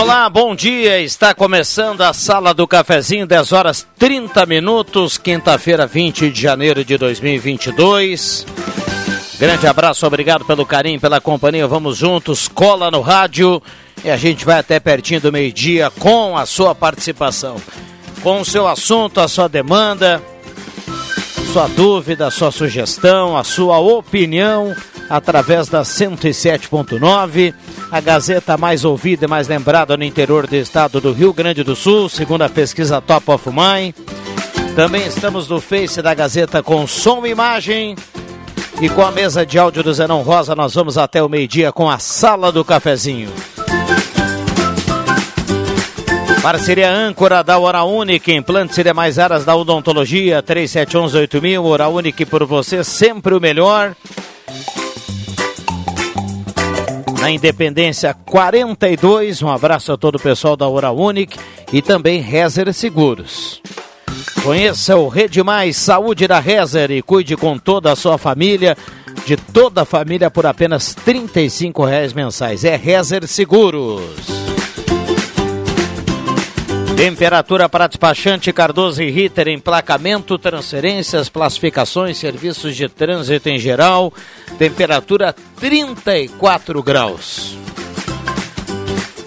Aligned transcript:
Olá, 0.00 0.30
bom 0.30 0.54
dia. 0.54 1.00
Está 1.00 1.34
começando 1.34 2.02
a 2.02 2.12
Sala 2.12 2.54
do 2.54 2.68
Cafezinho, 2.68 3.26
10 3.26 3.50
horas 3.50 3.84
30 3.98 4.46
minutos, 4.46 5.18
quinta-feira, 5.18 5.88
20 5.88 6.30
de 6.30 6.40
janeiro 6.40 6.84
de 6.84 6.96
2022. 6.96 8.46
Grande 9.40 9.66
abraço, 9.66 10.06
obrigado 10.06 10.44
pelo 10.44 10.64
carinho, 10.64 11.00
pela 11.00 11.20
companhia. 11.20 11.66
Vamos 11.66 11.96
juntos, 11.96 12.46
cola 12.46 12.92
no 12.92 13.00
rádio 13.00 13.60
e 14.04 14.08
a 14.08 14.16
gente 14.16 14.44
vai 14.44 14.60
até 14.60 14.78
pertinho 14.78 15.20
do 15.20 15.32
meio-dia 15.32 15.90
com 15.90 16.38
a 16.38 16.46
sua 16.46 16.76
participação, 16.76 17.56
com 18.22 18.40
o 18.40 18.44
seu 18.44 18.68
assunto, 18.68 19.18
a 19.18 19.26
sua 19.26 19.48
demanda, 19.48 20.22
sua 21.52 21.66
dúvida, 21.66 22.30
sua 22.30 22.52
sugestão, 22.52 23.36
a 23.36 23.42
sua 23.42 23.78
opinião 23.78 24.76
através 25.08 25.68
da 25.68 25.82
107.9, 25.82 27.54
a 27.90 28.00
Gazeta 28.00 28.56
mais 28.56 28.84
ouvida 28.84 29.24
e 29.24 29.28
mais 29.28 29.48
lembrada 29.48 29.96
no 29.96 30.04
interior 30.04 30.46
do 30.46 30.56
estado 30.56 31.00
do 31.00 31.12
Rio 31.12 31.32
Grande 31.32 31.62
do 31.62 31.74
Sul, 31.74 32.08
segundo 32.08 32.42
a 32.42 32.48
pesquisa 32.48 33.00
Top 33.00 33.30
of 33.30 33.48
Mind. 33.48 33.94
Também 34.74 35.06
estamos 35.06 35.48
no 35.48 35.60
Face 35.60 36.00
da 36.02 36.14
Gazeta 36.14 36.62
com 36.62 36.86
som 36.86 37.26
e 37.26 37.30
imagem. 37.30 37.96
E 38.80 38.88
com 38.88 39.02
a 39.02 39.10
mesa 39.10 39.44
de 39.44 39.58
áudio 39.58 39.82
do 39.82 39.92
Zenão 39.92 40.22
Rosa, 40.22 40.54
nós 40.54 40.72
vamos 40.74 40.96
até 40.96 41.20
o 41.20 41.28
meio-dia 41.28 41.72
com 41.72 41.90
a 41.90 41.98
Sala 41.98 42.52
do 42.52 42.64
Cafezinho. 42.64 43.28
Parceria 46.40 46.88
âncora 46.88 47.42
da 47.42 47.58
Hora 47.58 47.82
Única, 47.82 48.30
implantes 48.30 48.78
e 48.78 48.92
mais 48.92 49.18
áreas 49.18 49.44
da 49.44 49.56
odontologia, 49.56 50.40
3711-8000, 50.42 51.64
Hora 51.64 51.88
Única 51.88 52.24
por 52.24 52.44
você, 52.44 52.84
sempre 52.84 53.34
o 53.34 53.40
melhor 53.40 53.96
na 57.20 57.30
Independência 57.30 58.14
42. 58.14 59.42
Um 59.42 59.48
abraço 59.48 59.92
a 59.92 59.96
todo 59.96 60.16
o 60.16 60.20
pessoal 60.20 60.56
da 60.56 60.68
Unic 60.68 61.38
e 61.72 61.82
também 61.82 62.20
Rezer 62.20 62.72
Seguros. 62.72 63.60
Conheça 64.42 64.96
o 64.96 65.08
Rede 65.08 65.42
Mais 65.42 65.76
Saúde 65.76 66.26
da 66.26 66.40
Rezer 66.40 66.90
e 66.90 67.02
cuide 67.02 67.36
com 67.36 67.58
toda 67.58 67.92
a 67.92 67.96
sua 67.96 68.16
família, 68.16 68.76
de 69.26 69.36
toda 69.36 69.82
a 69.82 69.84
família 69.84 70.30
por 70.30 70.46
apenas 70.46 70.96
R$ 71.06 71.28
reais 71.86 72.12
mensais. 72.12 72.64
É 72.64 72.76
Rezer 72.76 73.26
Seguros. 73.26 74.47
Temperatura 76.98 77.68
para 77.68 77.86
despachante 77.86 78.52
Cardoso 78.52 79.00
e 79.00 79.08
Ritter, 79.08 79.46
emplacamento, 79.46 80.36
transferências, 80.36 81.28
classificações, 81.28 82.18
serviços 82.18 82.74
de 82.74 82.88
trânsito 82.88 83.48
em 83.48 83.56
geral. 83.56 84.12
Temperatura 84.58 85.32
34 85.60 86.82
graus. 86.82 87.56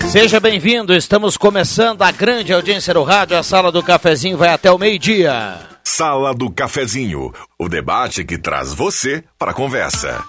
Seja 0.09 0.37
bem-vindo, 0.41 0.93
estamos 0.93 1.37
começando 1.37 2.01
a 2.01 2.11
grande 2.11 2.51
audiência 2.51 2.93
do 2.93 3.03
rádio. 3.03 3.37
A 3.37 3.43
sala 3.43 3.71
do 3.71 3.81
cafezinho 3.81 4.37
vai 4.37 4.49
até 4.49 4.69
o 4.69 4.77
meio-dia. 4.77 5.57
Sala 5.81 6.33
do 6.33 6.51
cafezinho, 6.51 7.31
o 7.57 7.69
debate 7.69 8.25
que 8.25 8.37
traz 8.37 8.73
você 8.73 9.23
para 9.39 9.51
a 9.51 9.53
conversa. 9.53 10.21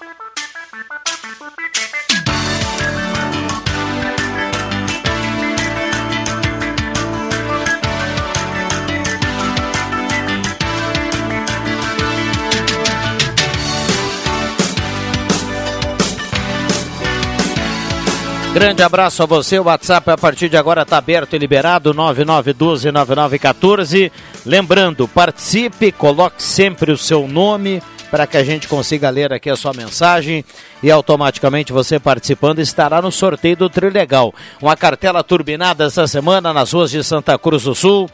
Grande 18.53 18.83
abraço 18.83 19.23
a 19.23 19.25
você. 19.25 19.57
O 19.57 19.63
WhatsApp 19.63 20.11
a 20.11 20.17
partir 20.17 20.47
de 20.47 20.55
agora 20.55 20.83
está 20.83 20.97
aberto 20.97 21.35
e 21.35 21.39
liberado 21.39 21.91
99129914. 21.95 24.11
Lembrando, 24.45 25.07
participe, 25.07 25.91
coloque 25.91 26.43
sempre 26.43 26.91
o 26.91 26.97
seu 26.97 27.27
nome 27.27 27.81
para 28.11 28.27
que 28.27 28.37
a 28.37 28.43
gente 28.43 28.67
consiga 28.67 29.09
ler 29.09 29.33
aqui 29.33 29.49
a 29.49 29.55
sua 29.55 29.73
mensagem 29.73 30.45
e 30.83 30.91
automaticamente 30.91 31.73
você 31.73 31.99
participando 31.99 32.59
estará 32.59 33.01
no 33.01 33.11
sorteio 33.11 33.57
do 33.57 33.71
Trilegal. 33.71 34.31
Uma 34.61 34.77
cartela 34.77 35.23
turbinada 35.23 35.85
essa 35.85 36.05
semana 36.05 36.53
nas 36.53 36.73
ruas 36.73 36.91
de 36.91 37.03
Santa 37.03 37.35
Cruz 37.39 37.63
do 37.63 37.73
Sul 37.73 38.07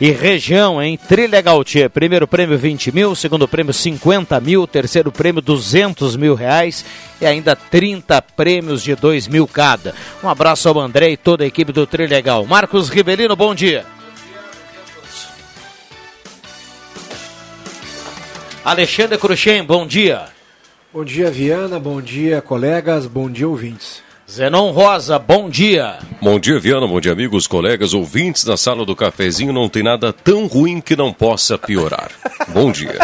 e 0.00 0.10
região 0.10 0.82
em 0.82 0.96
Trilegal 0.96 1.62
Tia. 1.64 1.88
Primeiro 1.88 2.26
prêmio 2.26 2.58
20 2.58 2.92
mil, 2.92 3.14
segundo 3.14 3.48
prêmio 3.48 3.72
50 3.72 4.38
mil, 4.40 4.66
terceiro 4.66 5.10
prêmio 5.10 5.40
200 5.40 6.16
mil 6.16 6.34
reais 6.34 6.84
e 7.20 7.26
ainda 7.26 7.56
30 7.56 8.20
prêmios 8.22 8.82
de 8.82 8.94
2 8.94 9.28
mil 9.28 9.46
cada. 9.46 9.94
Um 10.22 10.28
abraço 10.28 10.68
ao 10.68 10.78
André 10.78 11.10
e 11.10 11.16
toda 11.16 11.44
a 11.44 11.46
equipe 11.46 11.72
do 11.72 11.86
Trilegal. 11.86 12.44
Marcos 12.44 12.88
Rivelino, 12.88 13.34
bom 13.34 13.54
dia. 13.54 13.84
Alexandre 18.64 19.16
Cruxem, 19.16 19.62
bom 19.62 19.86
dia. 19.86 20.24
Bom 20.92 21.04
dia, 21.04 21.30
Viana. 21.30 21.78
Bom 21.78 22.00
dia, 22.00 22.40
colegas. 22.42 23.06
Bom 23.06 23.30
dia, 23.30 23.48
ouvintes. 23.48 24.05
Zenon 24.28 24.72
Rosa, 24.72 25.20
bom 25.20 25.48
dia. 25.48 25.98
Bom 26.20 26.38
dia, 26.40 26.58
Viana. 26.58 26.84
Bom 26.84 27.00
dia, 27.00 27.12
amigos, 27.12 27.46
colegas, 27.46 27.94
ouvintes 27.94 28.44
da 28.44 28.56
sala 28.56 28.84
do 28.84 28.96
cafezinho. 28.96 29.52
Não 29.52 29.68
tem 29.68 29.84
nada 29.84 30.12
tão 30.12 30.46
ruim 30.46 30.80
que 30.80 30.96
não 30.96 31.12
possa 31.12 31.56
piorar. 31.56 32.10
bom 32.48 32.72
dia. 32.72 32.98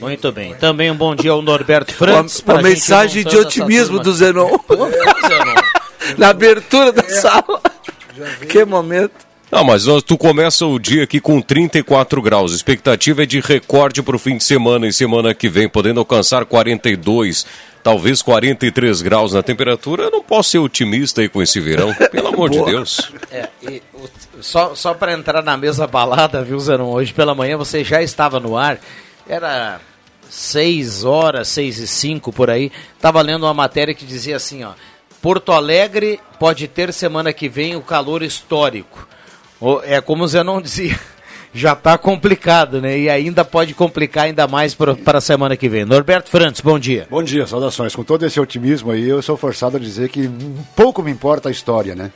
Muito 0.00 0.30
bem. 0.30 0.54
Também 0.54 0.88
um 0.88 0.94
bom 0.94 1.16
dia 1.16 1.32
ao 1.32 1.42
Norberto 1.42 1.92
Francis. 1.92 2.40
Uma, 2.46 2.54
uma 2.54 2.62
mensagem 2.62 3.24
de 3.24 3.36
otimismo 3.36 3.98
do 3.98 4.12
Zenon. 4.12 4.56
Na 6.16 6.28
abertura 6.28 6.92
da 6.92 7.02
sala. 7.08 7.60
Que 8.48 8.64
momento. 8.64 9.26
Não, 9.50 9.64
mas 9.64 9.84
tu 10.06 10.16
começa 10.16 10.64
o 10.64 10.78
dia 10.78 11.04
aqui 11.04 11.20
com 11.20 11.40
34 11.40 12.22
graus. 12.22 12.52
A 12.52 12.56
expectativa 12.56 13.24
é 13.24 13.26
de 13.26 13.40
recorde 13.40 14.02
para 14.02 14.14
o 14.14 14.18
fim 14.18 14.36
de 14.36 14.44
semana 14.44 14.86
e 14.86 14.92
semana 14.92 15.34
que 15.34 15.48
vem, 15.48 15.68
podendo 15.68 15.98
alcançar 15.98 16.44
42 16.44 17.46
talvez 17.88 18.20
43 18.20 19.00
graus 19.00 19.32
na 19.32 19.42
temperatura, 19.42 20.02
eu 20.02 20.10
não 20.10 20.22
posso 20.22 20.50
ser 20.50 20.58
otimista 20.58 21.22
aí 21.22 21.28
com 21.28 21.40
esse 21.40 21.58
verão, 21.58 21.94
pelo 22.12 22.28
amor 22.28 22.50
de 22.50 22.62
Deus. 22.62 23.10
É, 23.32 23.48
e, 23.62 23.82
só 24.42 24.74
só 24.74 24.92
para 24.92 25.14
entrar 25.14 25.42
na 25.42 25.56
mesma 25.56 25.86
balada, 25.86 26.44
viu, 26.44 26.60
Zenon? 26.60 26.90
Hoje 26.90 27.14
pela 27.14 27.34
manhã 27.34 27.56
você 27.56 27.82
já 27.82 28.02
estava 28.02 28.38
no 28.38 28.58
ar, 28.58 28.78
era 29.26 29.80
6 30.28 31.04
horas, 31.04 31.48
6 31.48 31.78
e 31.78 31.86
5 31.86 32.30
por 32.30 32.50
aí, 32.50 32.70
estava 32.94 33.22
lendo 33.22 33.46
uma 33.46 33.54
matéria 33.54 33.94
que 33.94 34.04
dizia 34.04 34.36
assim, 34.36 34.64
ó, 34.64 34.72
Porto 35.22 35.50
Alegre 35.50 36.20
pode 36.38 36.68
ter 36.68 36.92
semana 36.92 37.32
que 37.32 37.48
vem 37.48 37.74
o 37.74 37.80
calor 37.80 38.22
histórico. 38.22 39.08
É 39.84 40.02
como 40.02 40.24
o 40.24 40.28
Zenon 40.28 40.60
dizia 40.60 41.00
já 41.52 41.72
está 41.72 41.96
complicado, 41.96 42.80
né? 42.80 42.98
E 42.98 43.10
ainda 43.10 43.44
pode 43.44 43.74
complicar 43.74 44.24
ainda 44.24 44.46
mais 44.46 44.74
para 44.74 45.18
a 45.18 45.20
semana 45.20 45.56
que 45.56 45.68
vem. 45.68 45.84
Norberto 45.84 46.30
Frantes, 46.30 46.60
bom 46.60 46.78
dia. 46.78 47.06
Bom 47.10 47.22
dia, 47.22 47.46
saudações. 47.46 47.94
Com 47.94 48.04
todo 48.04 48.24
esse 48.24 48.38
otimismo 48.38 48.90
aí, 48.90 49.08
eu 49.08 49.22
sou 49.22 49.36
forçado 49.36 49.76
a 49.76 49.80
dizer 49.80 50.08
que 50.08 50.30
pouco 50.76 51.02
me 51.02 51.10
importa 51.10 51.48
a 51.48 51.52
história, 51.52 51.94
né? 51.94 52.10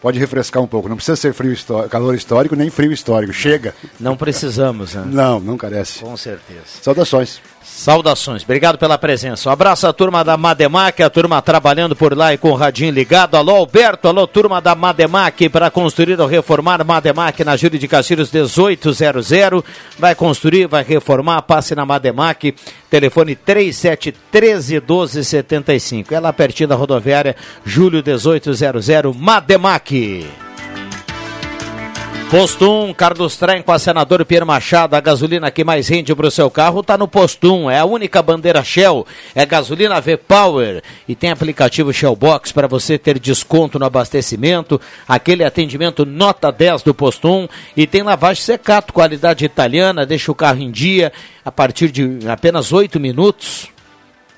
Pode 0.00 0.18
refrescar 0.18 0.62
um 0.62 0.66
pouco. 0.66 0.88
Não 0.88 0.94
precisa 0.94 1.16
ser 1.16 1.32
frio 1.34 1.56
calor 1.90 2.14
histórico 2.14 2.54
nem 2.54 2.70
frio 2.70 2.92
histórico. 2.92 3.32
Chega. 3.32 3.74
Não 3.98 4.16
precisamos, 4.16 4.94
né? 4.94 5.02
Não, 5.06 5.40
não 5.40 5.56
carece. 5.56 6.00
Com 6.00 6.16
certeza. 6.16 6.62
Saudações. 6.80 7.40
Saudações, 7.70 8.42
obrigado 8.42 8.76
pela 8.76 8.98
presença. 8.98 9.48
Um 9.48 9.52
abraço 9.52 9.86
à 9.86 9.92
turma 9.92 10.24
da 10.24 10.36
Mademac, 10.36 11.00
a 11.02 11.08
turma 11.08 11.40
trabalhando 11.40 11.94
por 11.94 12.16
lá 12.16 12.34
e 12.34 12.38
com 12.38 12.50
o 12.50 12.54
radinho 12.54 12.92
ligado. 12.92 13.36
Alô, 13.36 13.54
Alberto, 13.54 14.08
alô, 14.08 14.26
turma 14.26 14.60
da 14.60 14.74
Mademac, 14.74 15.48
para 15.48 15.70
construir 15.70 16.20
ou 16.20 16.26
reformar 16.26 16.84
Mademac 16.84 17.44
na 17.44 17.56
Júlia 17.56 17.78
de 17.78 17.86
Castilhos 17.86 18.32
1800. 18.32 19.30
Vai 19.98 20.14
construir, 20.14 20.66
vai 20.66 20.82
reformar, 20.82 21.42
passe 21.42 21.74
na 21.74 21.86
Mademac, 21.86 22.52
telefone 22.90 23.36
3713 23.36 24.74
1275. 24.80 26.12
É 26.12 26.18
lá 26.18 26.32
pertinho 26.32 26.68
da 26.68 26.74
rodoviária 26.74 27.36
Júlio 27.64 28.02
1800, 28.04 29.14
Mademac. 29.16 30.47
Posto 32.30 32.70
1, 32.70 32.92
Carlos 32.92 33.38
Trem 33.38 33.62
com 33.62 33.72
a 33.72 33.78
senador 33.78 34.22
Pierre 34.22 34.44
Machado, 34.44 34.94
a 34.94 35.00
gasolina 35.00 35.50
que 35.50 35.64
mais 35.64 35.88
rende 35.88 36.14
para 36.14 36.26
o 36.26 36.30
seu 36.30 36.50
carro 36.50 36.80
está 36.80 36.98
no 36.98 37.08
Posto 37.08 37.54
1, 37.54 37.70
é 37.70 37.78
a 37.78 37.86
única 37.86 38.20
bandeira 38.20 38.62
Shell, 38.62 39.06
é 39.34 39.46
gasolina 39.46 39.98
V-Power. 39.98 40.82
E 41.08 41.14
tem 41.14 41.30
aplicativo 41.30 41.90
Shell 41.90 42.14
Box 42.14 42.52
para 42.52 42.68
você 42.68 42.98
ter 42.98 43.18
desconto 43.18 43.78
no 43.78 43.86
abastecimento, 43.86 44.78
aquele 45.08 45.42
atendimento 45.42 46.04
nota 46.04 46.52
10 46.52 46.82
do 46.82 46.92
Posto 46.92 47.30
1 47.30 47.48
e 47.74 47.86
tem 47.86 48.02
lavagem 48.02 48.42
secato, 48.42 48.92
qualidade 48.92 49.46
italiana, 49.46 50.04
deixa 50.04 50.30
o 50.30 50.34
carro 50.34 50.60
em 50.60 50.70
dia 50.70 51.10
a 51.42 51.50
partir 51.50 51.90
de 51.90 52.28
apenas 52.28 52.74
8 52.74 53.00
minutos, 53.00 53.68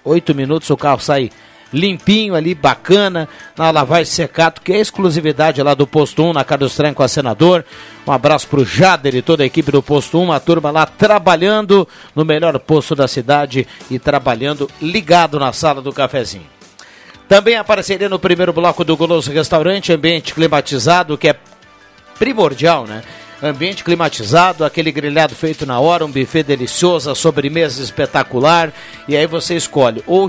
8 0.04 0.32
minutos 0.32 0.70
o 0.70 0.76
carro 0.76 1.00
sai 1.00 1.28
limpinho 1.72 2.34
ali, 2.34 2.54
bacana, 2.54 3.28
na 3.56 3.70
lavagem 3.70 4.06
secato, 4.06 4.60
que 4.60 4.72
é 4.72 4.78
exclusividade 4.78 5.62
lá 5.62 5.74
do 5.74 5.86
Posto 5.86 6.22
1, 6.24 6.32
na 6.32 6.44
Carlos 6.44 6.74
Trem 6.74 6.92
com 6.92 7.02
a 7.02 7.08
Senador. 7.08 7.64
Um 8.06 8.12
abraço 8.12 8.48
pro 8.48 8.64
Jader 8.64 9.14
e 9.14 9.22
toda 9.22 9.42
a 9.42 9.46
equipe 9.46 9.70
do 9.70 9.82
Posto 9.82 10.18
1, 10.18 10.32
a 10.32 10.40
turma 10.40 10.70
lá 10.70 10.86
trabalhando 10.86 11.86
no 12.14 12.24
melhor 12.24 12.58
posto 12.58 12.94
da 12.94 13.06
cidade 13.06 13.66
e 13.90 13.98
trabalhando 13.98 14.68
ligado 14.80 15.38
na 15.38 15.52
sala 15.52 15.80
do 15.80 15.92
cafezinho. 15.92 16.46
Também 17.28 17.54
a 17.54 17.62
parceria 17.62 18.08
no 18.08 18.18
primeiro 18.18 18.52
bloco 18.52 18.82
do 18.82 18.96
Goloso 18.96 19.30
Restaurante, 19.30 19.92
ambiente 19.92 20.34
climatizado, 20.34 21.16
que 21.16 21.28
é 21.28 21.36
primordial, 22.18 22.86
né? 22.86 23.02
Ambiente 23.42 23.82
climatizado, 23.84 24.64
aquele 24.64 24.92
grelhado 24.92 25.34
feito 25.34 25.64
na 25.64 25.80
hora, 25.80 26.04
um 26.04 26.10
buffet 26.10 26.42
delicioso, 26.42 27.10
a 27.10 27.14
sobremesa 27.14 27.82
espetacular. 27.82 28.72
E 29.08 29.16
aí 29.16 29.26
você 29.26 29.54
escolhe 29.54 30.02
ou 30.06 30.28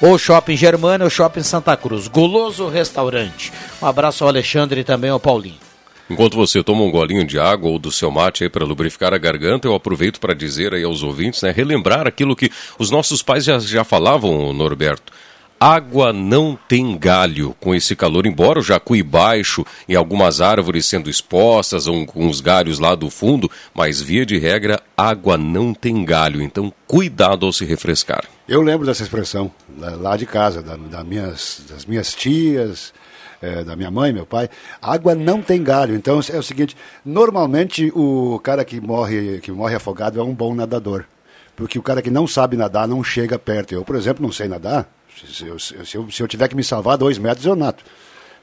ou 0.00 0.18
Shopping 0.18 0.56
Germana 0.56 1.04
ou 1.04 1.10
Shopping 1.10 1.42
Santa 1.42 1.76
Cruz. 1.76 2.08
Goloso 2.08 2.68
Restaurante. 2.68 3.52
Um 3.80 3.86
abraço 3.86 4.24
ao 4.24 4.28
Alexandre 4.28 4.80
e 4.80 4.84
também 4.84 5.10
ao 5.10 5.20
Paulinho. 5.20 5.66
Enquanto 6.08 6.36
você 6.36 6.62
toma 6.62 6.82
um 6.82 6.90
golinho 6.90 7.24
de 7.24 7.38
água 7.38 7.68
ou 7.68 7.78
do 7.78 7.90
seu 7.90 8.10
mate 8.12 8.44
aí 8.44 8.50
para 8.50 8.64
lubrificar 8.64 9.12
a 9.12 9.18
garganta, 9.18 9.66
eu 9.66 9.74
aproveito 9.74 10.20
para 10.20 10.34
dizer 10.34 10.72
aí 10.72 10.84
aos 10.84 11.02
ouvintes, 11.02 11.42
né, 11.42 11.50
relembrar 11.50 12.06
aquilo 12.06 12.36
que 12.36 12.50
os 12.78 12.90
nossos 12.92 13.22
pais 13.22 13.44
já, 13.44 13.58
já 13.58 13.82
falavam, 13.82 14.52
Norberto. 14.52 15.12
Água 15.58 16.12
não 16.12 16.58
tem 16.68 16.98
galho 16.98 17.56
com 17.58 17.74
esse 17.74 17.96
calor, 17.96 18.26
embora 18.26 18.58
o 18.58 18.62
jacuí 18.62 19.02
baixo 19.02 19.64
e 19.88 19.96
algumas 19.96 20.42
árvores 20.42 20.84
sendo 20.84 21.08
expostas, 21.08 21.86
um, 21.86 22.04
com 22.04 22.28
os 22.28 22.42
galhos 22.42 22.78
lá 22.78 22.94
do 22.94 23.08
fundo, 23.08 23.50
mas 23.74 23.98
via 23.98 24.26
de 24.26 24.36
regra, 24.36 24.82
água 24.94 25.38
não 25.38 25.72
tem 25.72 26.04
galho, 26.04 26.42
então 26.42 26.70
cuidado 26.86 27.46
ao 27.46 27.52
se 27.54 27.64
refrescar. 27.64 28.24
Eu 28.46 28.60
lembro 28.60 28.86
dessa 28.86 29.02
expressão 29.02 29.50
lá 29.78 30.14
de 30.16 30.26
casa, 30.26 30.62
da, 30.62 30.76
da 30.76 31.02
minhas, 31.02 31.62
das 31.68 31.86
minhas 31.86 32.14
tias, 32.14 32.92
é, 33.40 33.64
da 33.64 33.74
minha 33.74 33.90
mãe, 33.90 34.12
meu 34.12 34.26
pai. 34.26 34.50
Água 34.80 35.14
não 35.14 35.40
tem 35.40 35.62
galho. 35.62 35.94
Então 35.94 36.20
é 36.30 36.38
o 36.38 36.42
seguinte: 36.42 36.76
normalmente 37.04 37.90
o 37.94 38.38
cara 38.42 38.64
que 38.64 38.80
morre, 38.80 39.40
que 39.40 39.50
morre 39.50 39.74
afogado 39.74 40.20
é 40.20 40.22
um 40.22 40.34
bom 40.34 40.54
nadador. 40.54 41.04
Porque 41.54 41.78
o 41.78 41.82
cara 41.82 42.02
que 42.02 42.10
não 42.10 42.26
sabe 42.26 42.56
nadar 42.56 42.86
não 42.86 43.02
chega 43.02 43.38
perto. 43.38 43.72
Eu, 43.72 43.84
por 43.84 43.96
exemplo, 43.96 44.22
não 44.22 44.30
sei 44.30 44.46
nadar. 44.46 44.86
Se 45.16 45.46
eu, 45.46 45.58
se 45.58 45.96
eu, 45.96 46.10
se 46.10 46.22
eu 46.22 46.28
tiver 46.28 46.48
que 46.48 46.56
me 46.56 46.64
salvar 46.64 46.98
dois 46.98 47.18
metros, 47.18 47.46
eu 47.46 47.56
nado. 47.56 47.82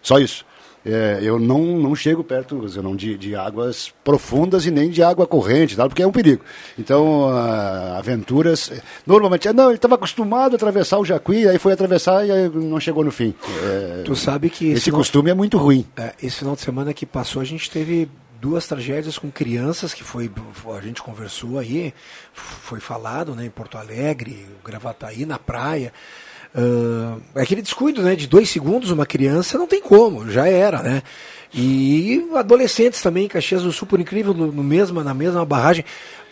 Só 0.01 0.19
isso 0.19 0.45
é, 0.85 1.19
eu 1.21 1.39
não, 1.39 1.59
não 1.77 1.95
chego 1.95 2.23
perto 2.23 2.55
não, 2.81 2.95
de, 2.95 3.17
de 3.17 3.35
águas 3.35 3.93
profundas 4.03 4.65
e 4.65 4.71
nem 4.71 4.89
de 4.89 5.01
água 5.01 5.25
corrente, 5.25 5.75
tal, 5.77 5.87
porque 5.87 6.03
é 6.03 6.07
um 6.07 6.11
perigo. 6.11 6.43
Então, 6.77 7.29
uh, 7.29 7.97
aventuras. 7.97 8.71
Normalmente, 9.05 9.51
não, 9.53 9.67
ele 9.67 9.75
estava 9.75 9.95
acostumado 9.95 10.53
a 10.53 10.55
atravessar 10.55 10.99
o 10.99 11.05
Jacuí, 11.05 11.47
aí 11.47 11.57
foi 11.57 11.71
atravessar 11.71 12.27
e 12.27 12.49
não 12.49 12.79
chegou 12.79 13.03
no 13.03 13.11
fim. 13.11 13.33
É, 13.63 14.03
tu 14.03 14.15
sabe 14.15 14.49
que. 14.49 14.71
Esse 14.71 14.85
final, 14.85 14.99
costume 14.99 15.29
é 15.29 15.33
muito 15.33 15.57
ruim. 15.57 15.85
É, 15.95 16.13
esse 16.21 16.37
final 16.37 16.55
de 16.55 16.61
semana 16.61 16.93
que 16.93 17.05
passou, 17.05 17.41
a 17.41 17.45
gente 17.45 17.71
teve 17.71 18.09
duas 18.41 18.67
tragédias 18.67 19.17
com 19.17 19.31
crianças 19.31 19.93
que 19.93 20.03
foi 20.03 20.29
a 20.77 20.81
gente 20.81 21.01
conversou 21.01 21.57
aí 21.57 21.93
foi 22.33 22.81
falado 22.81 23.33
né 23.33 23.45
em 23.45 23.49
Porto 23.49 23.77
Alegre 23.77 24.45
Gravataí 24.65 25.25
na 25.25 25.39
praia 25.39 25.93
Uh, 26.55 27.19
aquele 27.35 27.61
descuido, 27.61 28.01
né? 28.03 28.15
De 28.15 28.27
dois 28.27 28.49
segundos, 28.49 28.91
uma 28.91 29.05
criança 29.05 29.57
não 29.57 29.67
tem 29.67 29.81
como, 29.81 30.29
já 30.29 30.47
era, 30.47 30.83
né? 30.83 31.01
E 31.53 32.27
adolescentes 32.35 33.01
também, 33.01 33.27
Caxias 33.27 33.63
do 33.63 33.71
Sul, 33.71 33.87
por 33.87 33.99
incrível, 33.99 34.33
no, 34.33 34.51
no 34.51 34.63
mesma, 34.63 35.03
na 35.03 35.13
mesma 35.13 35.43
barragem. 35.45 35.85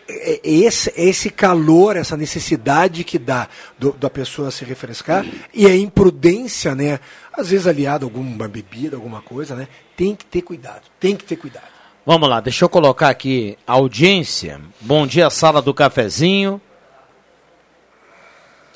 É, 0.08 0.34
é 0.34 0.40
esse, 0.44 0.92
esse 0.96 1.30
calor, 1.30 1.96
essa 1.96 2.18
necessidade 2.18 3.04
que 3.04 3.18
dá 3.18 3.48
do, 3.80 3.94
da 3.94 4.10
pessoa 4.10 4.52
se 4.52 4.66
refrescar 4.66 5.26
e 5.54 5.66
a 5.66 5.76
imprudência, 5.76 6.76
né? 6.76 7.00
Às 7.34 7.50
vezes 7.50 7.66
aliado 7.66 8.06
a 8.06 8.08
alguma 8.08 8.48
bebida, 8.48 8.98
alguma 8.98 9.22
coisa, 9.22 9.56
né? 9.56 9.68
Tem 9.96 10.16
que 10.16 10.26
ter 10.26 10.42
cuidado, 10.42 10.82
tem 11.00 11.16
que 11.16 11.24
ter 11.24 11.36
cuidado. 11.36 11.66
Vamos 12.06 12.28
lá, 12.28 12.42
deixa 12.42 12.66
eu 12.66 12.70
colocar 12.70 13.10
aqui 13.10 13.58
audiência. 13.66 14.60
Bom 14.82 15.06
dia, 15.06 15.30
sala 15.30 15.62
do 15.62 15.74
cafezinho. 15.74 16.60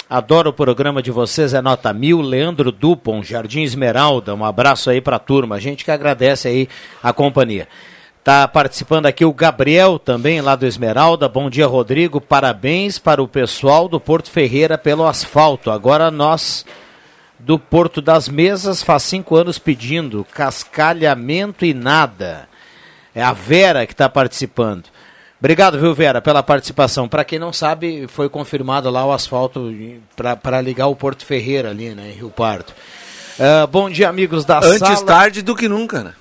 Adoro 0.07 0.51
o 0.51 0.53
programa 0.53 1.01
de 1.01 1.09
vocês, 1.09 1.51
é 1.55 1.61
nota 1.63 1.91
mil. 1.91 2.21
Leandro 2.21 2.71
Dupont, 2.71 3.27
Jardim 3.27 3.63
Esmeralda, 3.63 4.35
um 4.35 4.45
abraço 4.45 4.91
aí 4.91 5.01
para 5.01 5.15
a 5.15 5.19
turma. 5.19 5.55
A 5.55 5.59
gente 5.59 5.83
que 5.83 5.89
agradece 5.89 6.47
aí 6.47 6.69
a 7.01 7.11
companhia. 7.11 7.67
Tá 8.23 8.47
participando 8.47 9.07
aqui 9.07 9.25
o 9.25 9.33
Gabriel 9.33 9.97
também, 9.97 10.41
lá 10.41 10.55
do 10.55 10.67
Esmeralda. 10.67 11.27
Bom 11.27 11.49
dia, 11.49 11.65
Rodrigo. 11.65 12.21
Parabéns 12.21 12.99
para 12.99 13.21
o 13.21 13.27
pessoal 13.27 13.87
do 13.87 13.99
Porto 13.99 14.29
Ferreira 14.29 14.77
pelo 14.77 15.07
asfalto. 15.07 15.71
Agora 15.71 16.11
nós 16.11 16.67
do 17.39 17.57
Porto 17.57 17.99
das 17.99 18.29
Mesas 18.29 18.83
faz 18.83 19.01
cinco 19.01 19.35
anos 19.35 19.57
pedindo 19.57 20.23
cascalhamento 20.31 21.65
e 21.65 21.73
nada. 21.73 22.47
É 23.13 23.23
a 23.23 23.33
Vera 23.33 23.87
que 23.87 23.93
está 23.93 24.07
participando. 24.07 24.83
Obrigado, 25.39 25.79
viu, 25.79 25.93
Vera, 25.93 26.21
pela 26.21 26.41
participação. 26.41 27.07
Para 27.07 27.25
quem 27.25 27.37
não 27.37 27.51
sabe, 27.51 28.07
foi 28.07 28.29
confirmado 28.29 28.89
lá 28.89 29.05
o 29.05 29.11
asfalto 29.11 29.71
para 30.41 30.61
ligar 30.61 30.87
o 30.87 30.95
Porto 30.95 31.25
Ferreira 31.25 31.69
ali, 31.71 31.89
né, 31.89 32.11
em 32.11 32.13
Rio 32.13 32.29
Pardo. 32.29 32.71
Uh, 33.37 33.67
bom 33.67 33.89
dia, 33.89 34.07
amigos 34.07 34.45
da 34.45 34.59
Antes 34.59 34.79
sala. 34.79 34.91
Antes 34.91 35.03
tarde 35.03 35.41
do 35.41 35.55
que 35.55 35.67
nunca, 35.67 36.03
né? 36.03 36.13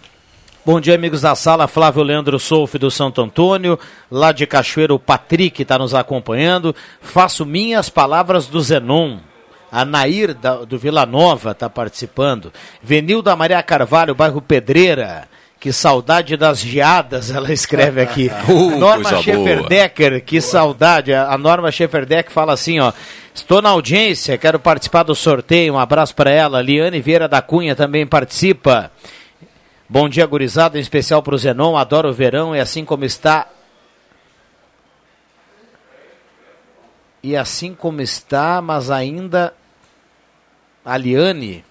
Bom 0.66 0.80
dia, 0.80 0.94
amigos 0.94 1.20
da 1.20 1.34
sala. 1.36 1.68
Flávio 1.68 2.02
Leandro 2.02 2.40
Solf 2.40 2.74
do 2.74 2.90
Santo 2.90 3.22
Antônio. 3.22 3.78
Lá 4.10 4.32
de 4.32 4.46
Cachoeiro, 4.46 4.96
o 4.96 4.98
Patrick 4.98 5.62
está 5.62 5.78
nos 5.78 5.94
acompanhando. 5.94 6.74
Faço 7.00 7.46
minhas 7.46 7.88
palavras 7.88 8.46
do 8.46 8.60
Zenon. 8.60 9.18
A 9.70 9.84
Nair 9.84 10.34
da, 10.34 10.56
do 10.64 10.78
Vila 10.78 11.04
Nova 11.04 11.52
está 11.52 11.68
participando. 11.70 12.52
Venil 12.82 13.22
da 13.22 13.36
Maria 13.36 13.62
Carvalho, 13.62 14.14
bairro 14.14 14.40
Pedreira. 14.40 15.28
Que 15.64 15.72
saudade 15.72 16.36
das 16.36 16.60
geadas, 16.60 17.30
ela 17.30 17.50
escreve 17.50 18.02
aqui. 18.02 18.30
uh, 18.50 18.78
Norma 18.78 19.22
Schefferdecker, 19.22 20.22
que 20.22 20.38
saudade. 20.38 21.14
A 21.14 21.38
Norma 21.38 21.72
Schefferdecker 21.72 22.30
fala 22.30 22.52
assim, 22.52 22.80
ó. 22.80 22.92
Estou 23.34 23.62
na 23.62 23.70
audiência, 23.70 24.36
quero 24.36 24.58
participar 24.58 25.04
do 25.04 25.14
sorteio. 25.14 25.72
Um 25.72 25.78
abraço 25.78 26.14
para 26.14 26.30
ela. 26.30 26.60
Liane 26.60 27.00
Vieira 27.00 27.26
da 27.26 27.40
Cunha 27.40 27.74
também 27.74 28.06
participa. 28.06 28.92
Bom 29.88 30.06
dia, 30.06 30.26
gurizada, 30.26 30.76
em 30.76 30.82
especial 30.82 31.22
para 31.22 31.34
o 31.34 31.38
Zenon. 31.38 31.78
Adoro 31.78 32.10
o 32.10 32.12
verão 32.12 32.54
e 32.54 32.60
assim 32.60 32.84
como 32.84 33.06
está. 33.06 33.48
E 37.22 37.34
assim 37.34 37.74
como 37.74 38.02
está, 38.02 38.60
mas 38.60 38.90
ainda. 38.90 39.54
A 40.84 40.98
Liane 40.98 41.64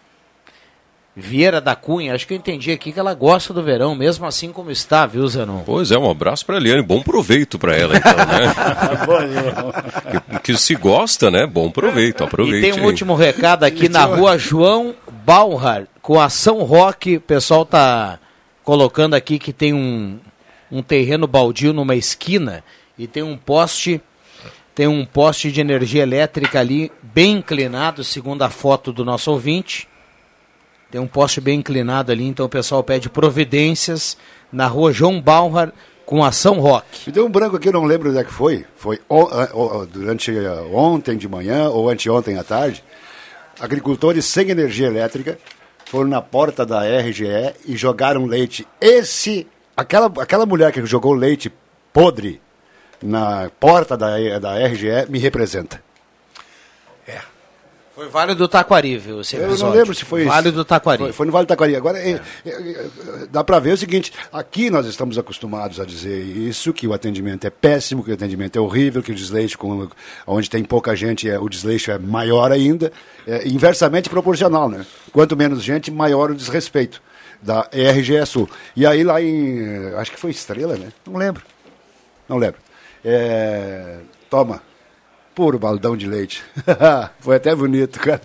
Vieira 1.16 1.62
da 1.62 1.76
Cunha, 1.76 2.16
acho 2.16 2.26
que 2.26 2.34
eu 2.34 2.38
entendi 2.38 2.72
aqui 2.72 2.92
que 2.92 3.00
ela 3.00 3.14
gosta 3.14 3.54
do 3.54 3.62
verão, 3.62 3.94
mesmo 3.94 4.26
assim 4.26 4.52
como 4.52 4.72
está, 4.72 5.06
viu, 5.06 5.28
Zenon? 5.28 5.62
Pois 5.64 5.92
é, 5.92 5.98
um 5.98 6.10
abraço 6.10 6.44
para 6.44 6.56
a 6.56 6.58
Eliane, 6.58 6.82
bom 6.82 7.04
proveito 7.04 7.60
para 7.60 7.76
ela, 7.76 7.96
então, 7.96 8.16
né? 8.16 8.52
que, 10.42 10.54
que, 10.54 10.58
se 10.58 10.74
gosta, 10.74 11.30
né? 11.30 11.46
Bom 11.46 11.70
proveito, 11.70 12.24
aproveite. 12.24 12.66
E 12.66 12.72
tem 12.72 12.80
um 12.80 12.84
aí. 12.84 12.90
último 12.90 13.14
recado 13.14 13.64
aqui 13.64 13.88
na 13.88 14.06
rua 14.06 14.40
João 14.40 14.96
Balhar, 15.24 15.86
com 16.02 16.20
a 16.20 16.30
São 16.30 16.64
Roque, 16.64 17.18
o 17.18 17.22
pessoal 17.22 17.64
tá 17.64 18.18
colocando 18.64 19.14
aqui 19.14 19.38
que 19.38 19.54
tem 19.54 19.72
um, 19.72 20.18
um 20.72 20.82
terreno 20.82 21.28
baldio 21.28 21.74
numa 21.74 21.96
esquina 21.96 22.64
e 22.98 23.06
tem 23.06 23.22
um 23.22 23.38
poste 23.38 24.02
tem 24.74 24.88
um 24.88 25.06
poste 25.06 25.52
de 25.52 25.62
energia 25.62 26.02
elétrica 26.02 26.60
ali 26.60 26.92
bem 27.04 27.34
inclinado, 27.34 28.04
segundo 28.04 28.42
a 28.42 28.50
foto 28.50 28.92
do 28.92 29.06
nosso 29.06 29.30
ouvinte 29.30 29.88
tem 30.94 31.02
um 31.02 31.08
poste 31.08 31.42
bem 31.42 31.58
inclinado 31.58 32.12
ali, 32.12 32.24
então 32.24 32.46
o 32.46 32.50
pessoal 32.50 32.84
pede 32.84 33.10
providências 33.10 34.16
na 34.52 34.68
rua 34.68 34.94
João 34.94 35.20
Balhar, 35.20 35.74
com 36.06 36.24
ação 36.24 36.60
rock. 36.60 36.86
Me 37.08 37.12
deu 37.12 37.26
um 37.26 37.32
branco 37.32 37.56
aqui, 37.56 37.70
eu 37.70 37.74
não 37.74 37.86
lembro 37.86 38.12
onde 38.12 38.20
é 38.20 38.24
que 38.24 38.32
foi. 38.32 38.64
Foi 38.76 39.00
durante 39.92 40.32
ontem 40.72 41.18
de 41.18 41.28
manhã 41.28 41.68
ou 41.70 41.90
anteontem 41.90 42.38
à 42.38 42.44
tarde. 42.44 42.84
Agricultores 43.60 44.24
sem 44.26 44.52
energia 44.52 44.86
elétrica 44.86 45.40
foram 45.86 46.10
na 46.12 46.22
porta 46.22 46.64
da 46.64 46.84
RGE 46.84 47.56
e 47.66 47.76
jogaram 47.76 48.28
leite. 48.28 48.68
Esse, 48.80 49.48
aquela, 49.76 50.14
aquela 50.22 50.46
mulher 50.46 50.72
que 50.72 50.86
jogou 50.86 51.14
leite 51.14 51.52
podre 51.92 52.40
na 53.02 53.50
porta 53.60 53.98
da, 53.98 54.12
da 54.38 54.68
RGE 54.68 55.10
me 55.10 55.18
representa. 55.18 55.82
Foi 57.96 58.10
Vale 58.10 58.34
do 58.34 58.48
Taquari, 58.48 58.98
viu? 58.98 59.22
Esse 59.22 59.36
eu 59.36 59.56
não 59.56 59.70
lembro 59.70 59.94
se 59.94 60.04
foi 60.04 60.26
Vale 60.26 60.50
do 60.50 60.66
Taquari. 60.66 61.04
Foi, 61.04 61.14
foi 61.14 61.26
no 61.28 61.32
Vale 61.32 61.46
do 61.46 61.50
Taquari. 61.50 61.76
Agora, 61.76 62.00
é. 62.00 62.20
É, 62.44 62.50
é, 62.50 62.90
dá 63.30 63.44
para 63.44 63.60
ver 63.60 63.74
o 63.74 63.78
seguinte: 63.78 64.12
aqui 64.32 64.72
nós 64.72 64.88
estamos 64.88 65.16
acostumados 65.16 65.80
a 65.80 65.86
dizer 65.86 66.20
isso, 66.20 66.74
que 66.74 66.88
o 66.88 66.94
atendimento 66.94 67.46
é 67.46 67.52
péssimo, 67.52 68.04
que 68.04 68.10
o 68.10 68.14
atendimento 68.14 68.58
é 68.58 68.60
horrível, 68.60 69.04
que 69.04 69.12
o 69.12 69.16
desleixo, 69.16 69.60
com, 69.60 69.88
onde 70.26 70.50
tem 70.50 70.64
pouca 70.64 70.96
gente, 70.96 71.30
é, 71.30 71.38
o 71.38 71.48
desleixo 71.48 71.92
é 71.92 72.00
maior 72.00 72.52
ainda. 72.52 72.92
É 73.28 73.48
inversamente 73.48 74.10
proporcional, 74.10 74.68
né? 74.68 74.84
Quanto 75.12 75.38
menos 75.38 75.64
gente, 75.64 75.92
maior 75.92 76.32
o 76.32 76.36
desrespeito 76.36 77.00
da 77.40 77.70
RGE 77.72 78.26
Sul. 78.26 78.50
E 78.76 78.88
aí 78.88 79.04
lá 79.04 79.22
em. 79.22 79.94
Acho 79.98 80.12
que 80.12 80.20
foi 80.20 80.32
Estrela, 80.32 80.76
né? 80.78 80.88
Não 81.06 81.16
lembro. 81.16 81.44
Não 82.28 82.38
lembro. 82.38 82.60
É, 83.06 83.98
toma 84.32 84.73
Puro 85.36 85.58
baldão 85.58 85.98
de 85.98 86.08
leite. 86.08 86.44
Foi 87.20 87.36
até 87.36 87.56
bonito, 87.56 88.00
cara. 88.00 88.22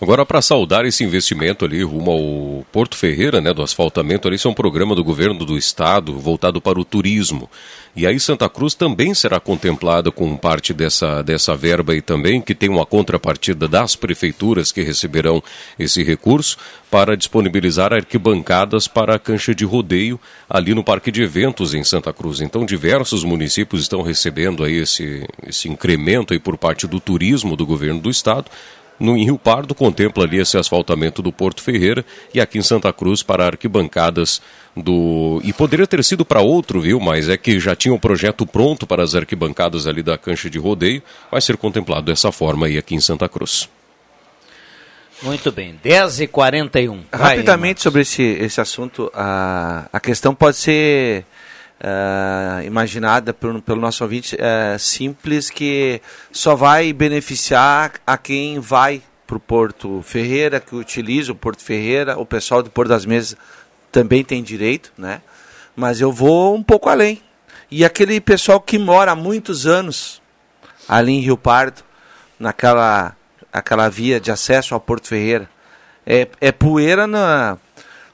Agora, 0.00 0.24
para 0.24 0.40
saudar 0.40 0.86
esse 0.86 1.04
investimento 1.04 1.62
ali 1.62 1.82
rumo 1.82 2.10
ao 2.10 2.64
Porto 2.72 2.96
Ferreira, 2.96 3.38
né, 3.38 3.52
do 3.52 3.62
asfaltamento, 3.62 4.26
ali, 4.26 4.36
isso 4.36 4.48
é 4.48 4.50
um 4.50 4.54
programa 4.54 4.94
do 4.94 5.04
governo 5.04 5.44
do 5.44 5.58
estado 5.58 6.18
voltado 6.18 6.58
para 6.58 6.80
o 6.80 6.84
turismo. 6.86 7.50
E 7.94 8.06
aí 8.06 8.18
Santa 8.18 8.48
Cruz 8.48 8.74
também 8.74 9.12
será 9.12 9.38
contemplada 9.38 10.10
com 10.10 10.34
parte 10.38 10.72
dessa, 10.72 11.22
dessa 11.22 11.54
verba 11.54 11.92
aí 11.92 12.00
também, 12.00 12.40
que 12.40 12.54
tem 12.54 12.70
uma 12.70 12.86
contrapartida 12.86 13.68
das 13.68 13.94
prefeituras 13.94 14.72
que 14.72 14.80
receberão 14.80 15.42
esse 15.78 16.02
recurso 16.02 16.56
para 16.90 17.14
disponibilizar 17.14 17.92
arquibancadas 17.92 18.88
para 18.88 19.16
a 19.16 19.18
cancha 19.18 19.54
de 19.54 19.66
rodeio 19.66 20.18
ali 20.48 20.74
no 20.74 20.82
Parque 20.82 21.10
de 21.10 21.22
Eventos 21.22 21.74
em 21.74 21.84
Santa 21.84 22.10
Cruz. 22.10 22.40
Então, 22.40 22.64
diversos 22.64 23.22
municípios 23.22 23.82
estão 23.82 24.00
recebendo 24.00 24.64
aí 24.64 24.76
esse, 24.76 25.28
esse 25.46 25.68
incremento 25.68 26.32
aí 26.32 26.38
por 26.38 26.56
parte 26.56 26.86
do 26.86 26.98
turismo 26.98 27.54
do 27.54 27.66
governo 27.66 28.00
do 28.00 28.08
estado 28.08 28.46
no 29.00 29.16
em 29.16 29.24
Rio 29.24 29.38
Pardo 29.38 29.74
contempla 29.74 30.24
ali 30.24 30.38
esse 30.38 30.58
asfaltamento 30.58 31.22
do 31.22 31.32
Porto 31.32 31.62
Ferreira 31.62 32.04
e 32.34 32.40
aqui 32.40 32.58
em 32.58 32.62
Santa 32.62 32.92
Cruz 32.92 33.22
para 33.22 33.46
arquibancadas 33.46 34.42
do 34.76 35.40
e 35.42 35.52
poderia 35.52 35.86
ter 35.86 36.04
sido 36.04 36.24
para 36.24 36.40
outro, 36.40 36.82
viu? 36.82 37.00
Mas 37.00 37.28
é 37.28 37.36
que 37.36 37.58
já 37.58 37.74
tinha 37.74 37.92
o 37.92 37.96
um 37.96 38.00
projeto 38.00 38.46
pronto 38.46 38.86
para 38.86 39.02
as 39.02 39.14
arquibancadas 39.14 39.86
ali 39.86 40.02
da 40.02 40.18
cancha 40.18 40.50
de 40.50 40.58
rodeio, 40.58 41.02
vai 41.30 41.40
ser 41.40 41.56
contemplado 41.56 42.06
dessa 42.06 42.30
forma 42.30 42.66
aí 42.66 42.76
aqui 42.76 42.94
em 42.94 43.00
Santa 43.00 43.28
Cruz. 43.28 43.68
Muito 45.22 45.52
bem, 45.52 45.78
10h41. 45.84 47.00
Rapidamente 47.12 47.82
sobre 47.82 48.02
esse, 48.02 48.22
esse 48.22 48.60
assunto, 48.60 49.10
a, 49.14 49.86
a 49.92 50.00
questão 50.00 50.34
pode 50.34 50.56
ser 50.56 51.24
uh, 51.80 52.64
imaginada 52.64 53.32
pelo, 53.32 53.62
nosso 53.76 54.04
ouvinte 54.04 54.36
uh, 54.36 54.78
simples 54.78 55.50
que 55.50 56.00
só 56.30 56.54
vai 56.54 56.92
beneficiar 56.92 57.92
a 58.06 58.16
quem 58.16 58.58
vai 58.58 59.02
para 59.26 59.36
o 59.36 59.40
Porto 59.40 60.02
Ferreira, 60.02 60.60
que 60.60 60.74
utiliza 60.74 61.32
o 61.32 61.36
Porto 61.36 61.62
Ferreira, 61.62 62.18
o 62.18 62.26
pessoal 62.26 62.62
do 62.62 62.70
Porto 62.70 62.88
das 62.88 63.06
Mesas 63.06 63.36
também 63.90 64.24
tem 64.24 64.42
direito, 64.42 64.92
né? 64.98 65.22
Mas 65.74 66.00
eu 66.00 66.12
vou 66.12 66.54
um 66.54 66.62
pouco 66.62 66.88
além. 66.88 67.22
E 67.70 67.84
aquele 67.84 68.20
pessoal 68.20 68.60
que 68.60 68.78
mora 68.78 69.12
há 69.12 69.16
muitos 69.16 69.66
anos 69.66 70.20
ali 70.88 71.12
em 71.12 71.20
Rio 71.20 71.36
Pardo, 71.36 71.82
naquela 72.38 73.16
aquela 73.52 73.88
via 73.88 74.20
de 74.20 74.30
acesso 74.30 74.74
ao 74.74 74.80
Porto 74.80 75.08
Ferreira, 75.08 75.48
é, 76.06 76.28
é 76.40 76.52
poeira 76.52 77.06
na, 77.06 77.58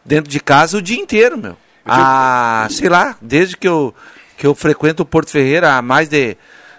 dentro 0.05 0.31
de 0.31 0.41
casa 0.41 0.79
o 0.79 0.83
dia 0.83 0.99
inteiro, 0.99 1.37
meu. 1.37 1.57
Ah, 1.87 2.67
sei 2.71 2.89
lá, 2.89 3.17
desde 3.21 3.57
que 3.57 3.69
eu, 3.69 3.95
que 4.37 4.47
eu 4.47 4.55
frequento 4.55 5.03
o 5.03 5.07
Porto 5.07 5.31
Ferreira 5.31 5.75
há 5.75 5.83
mais 5.83 6.09
de, 6.09 6.37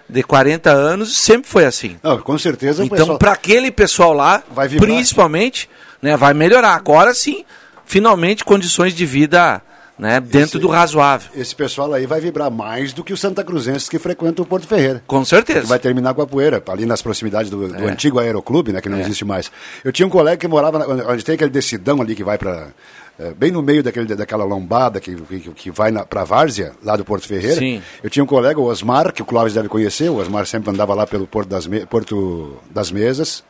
de 0.08 0.22
40 0.22 0.70
anos, 0.70 1.16
sempre 1.16 1.48
foi 1.48 1.64
assim. 1.64 1.96
Não, 2.02 2.18
com 2.18 2.38
certeza. 2.38 2.84
Então, 2.84 3.16
para 3.18 3.32
aquele 3.32 3.70
pessoal 3.70 4.12
lá, 4.12 4.42
principalmente, 4.78 5.68
né, 6.00 6.16
vai 6.16 6.34
melhorar. 6.34 6.74
Agora 6.74 7.14
sim, 7.14 7.44
finalmente, 7.84 8.44
condições 8.44 8.94
de 8.94 9.06
vida 9.06 9.62
né, 9.98 10.20
dentro 10.20 10.56
esse, 10.56 10.58
do 10.58 10.68
razoável. 10.68 11.28
Esse 11.34 11.54
pessoal 11.54 11.92
aí 11.92 12.06
vai 12.06 12.20
vibrar 12.20 12.50
mais 12.50 12.92
do 12.92 13.02
que 13.02 13.12
os 13.12 13.20
Santa 13.20 13.42
Cruzenses 13.42 13.88
que 13.88 13.98
frequentam 13.98 14.44
o 14.44 14.48
Porto 14.48 14.66
Ferreira. 14.66 15.02
Com 15.06 15.24
certeza. 15.24 15.66
vai 15.66 15.78
terminar 15.78 16.14
com 16.14 16.22
a 16.22 16.26
poeira, 16.26 16.62
ali 16.68 16.86
nas 16.86 17.02
proximidades 17.02 17.50
do, 17.50 17.68
do 17.68 17.84
é. 17.84 17.90
antigo 17.90 18.20
aeroclube, 18.20 18.72
né, 18.72 18.80
que 18.80 18.88
não 18.88 18.98
é. 18.98 19.00
existe 19.00 19.24
mais. 19.24 19.50
Eu 19.82 19.92
tinha 19.92 20.06
um 20.06 20.10
colega 20.10 20.36
que 20.36 20.46
morava, 20.46 20.78
na, 20.78 21.10
onde 21.10 21.24
tem 21.24 21.34
aquele 21.34 21.50
decidão 21.50 22.00
ali 22.00 22.14
que 22.14 22.22
vai 22.22 22.38
para 22.38 22.68
é, 23.18 23.34
bem 23.34 23.50
no 23.50 23.60
meio 23.60 23.82
daquele, 23.82 24.14
daquela 24.14 24.44
lombada 24.44 25.00
que, 25.00 25.14
que, 25.14 25.50
que 25.50 25.70
vai 25.70 25.92
para 26.04 26.22
Várzea, 26.22 26.72
lá 26.84 26.96
do 26.96 27.04
Porto 27.04 27.26
Ferreira. 27.26 27.56
Sim. 27.56 27.82
Eu 28.02 28.08
tinha 28.08 28.22
um 28.22 28.26
colega, 28.26 28.60
o 28.60 28.64
Osmar, 28.64 29.12
que 29.12 29.22
o 29.22 29.24
Clóvis 29.24 29.54
deve 29.54 29.68
conhecer, 29.68 30.08
o 30.08 30.16
Osmar 30.16 30.46
sempre 30.46 30.70
andava 30.70 30.94
lá 30.94 31.06
pelo 31.06 31.26
Porto 31.26 31.48
das, 31.48 31.66
Me 31.66 31.84
Porto 31.84 32.58
das 32.70 32.92
Mesas. 32.92 33.42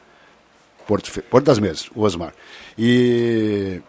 Porto, 0.87 1.23
Porto 1.25 1.45
das 1.45 1.59
Mesas, 1.59 1.91
o 1.95 2.01
Osmar. 2.01 2.33
E 2.79 3.83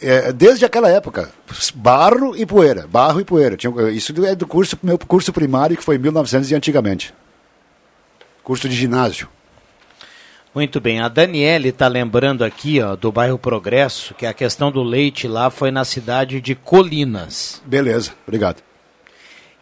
é, 0.00 0.32
desde 0.32 0.64
aquela 0.64 0.88
época, 0.88 1.30
barro 1.74 2.34
e 2.34 2.46
poeira, 2.46 2.86
barro 2.88 3.20
e 3.20 3.24
poeira. 3.24 3.58
Tinha, 3.58 3.90
isso 3.90 4.12
é 4.24 4.34
do 4.34 4.46
curso, 4.46 4.78
meu 4.82 4.98
curso 4.98 5.34
primário, 5.34 5.76
que 5.76 5.84
foi 5.84 5.96
em 5.96 5.98
1900 5.98 6.50
e 6.50 6.54
antigamente. 6.54 7.14
Curso 8.42 8.68
de 8.70 8.74
ginásio. 8.74 9.28
Muito 10.54 10.80
bem, 10.80 11.00
a 11.00 11.08
Daniele 11.08 11.70
está 11.70 11.88
lembrando 11.88 12.44
aqui 12.44 12.80
ó, 12.80 12.94
do 12.94 13.10
bairro 13.10 13.38
Progresso 13.38 14.14
que 14.14 14.26
a 14.26 14.34
questão 14.34 14.70
do 14.70 14.82
leite 14.82 15.26
lá 15.26 15.48
foi 15.48 15.70
na 15.70 15.82
cidade 15.82 16.42
de 16.42 16.54
Colinas. 16.54 17.62
Beleza, 17.64 18.12
obrigado. 18.26 18.62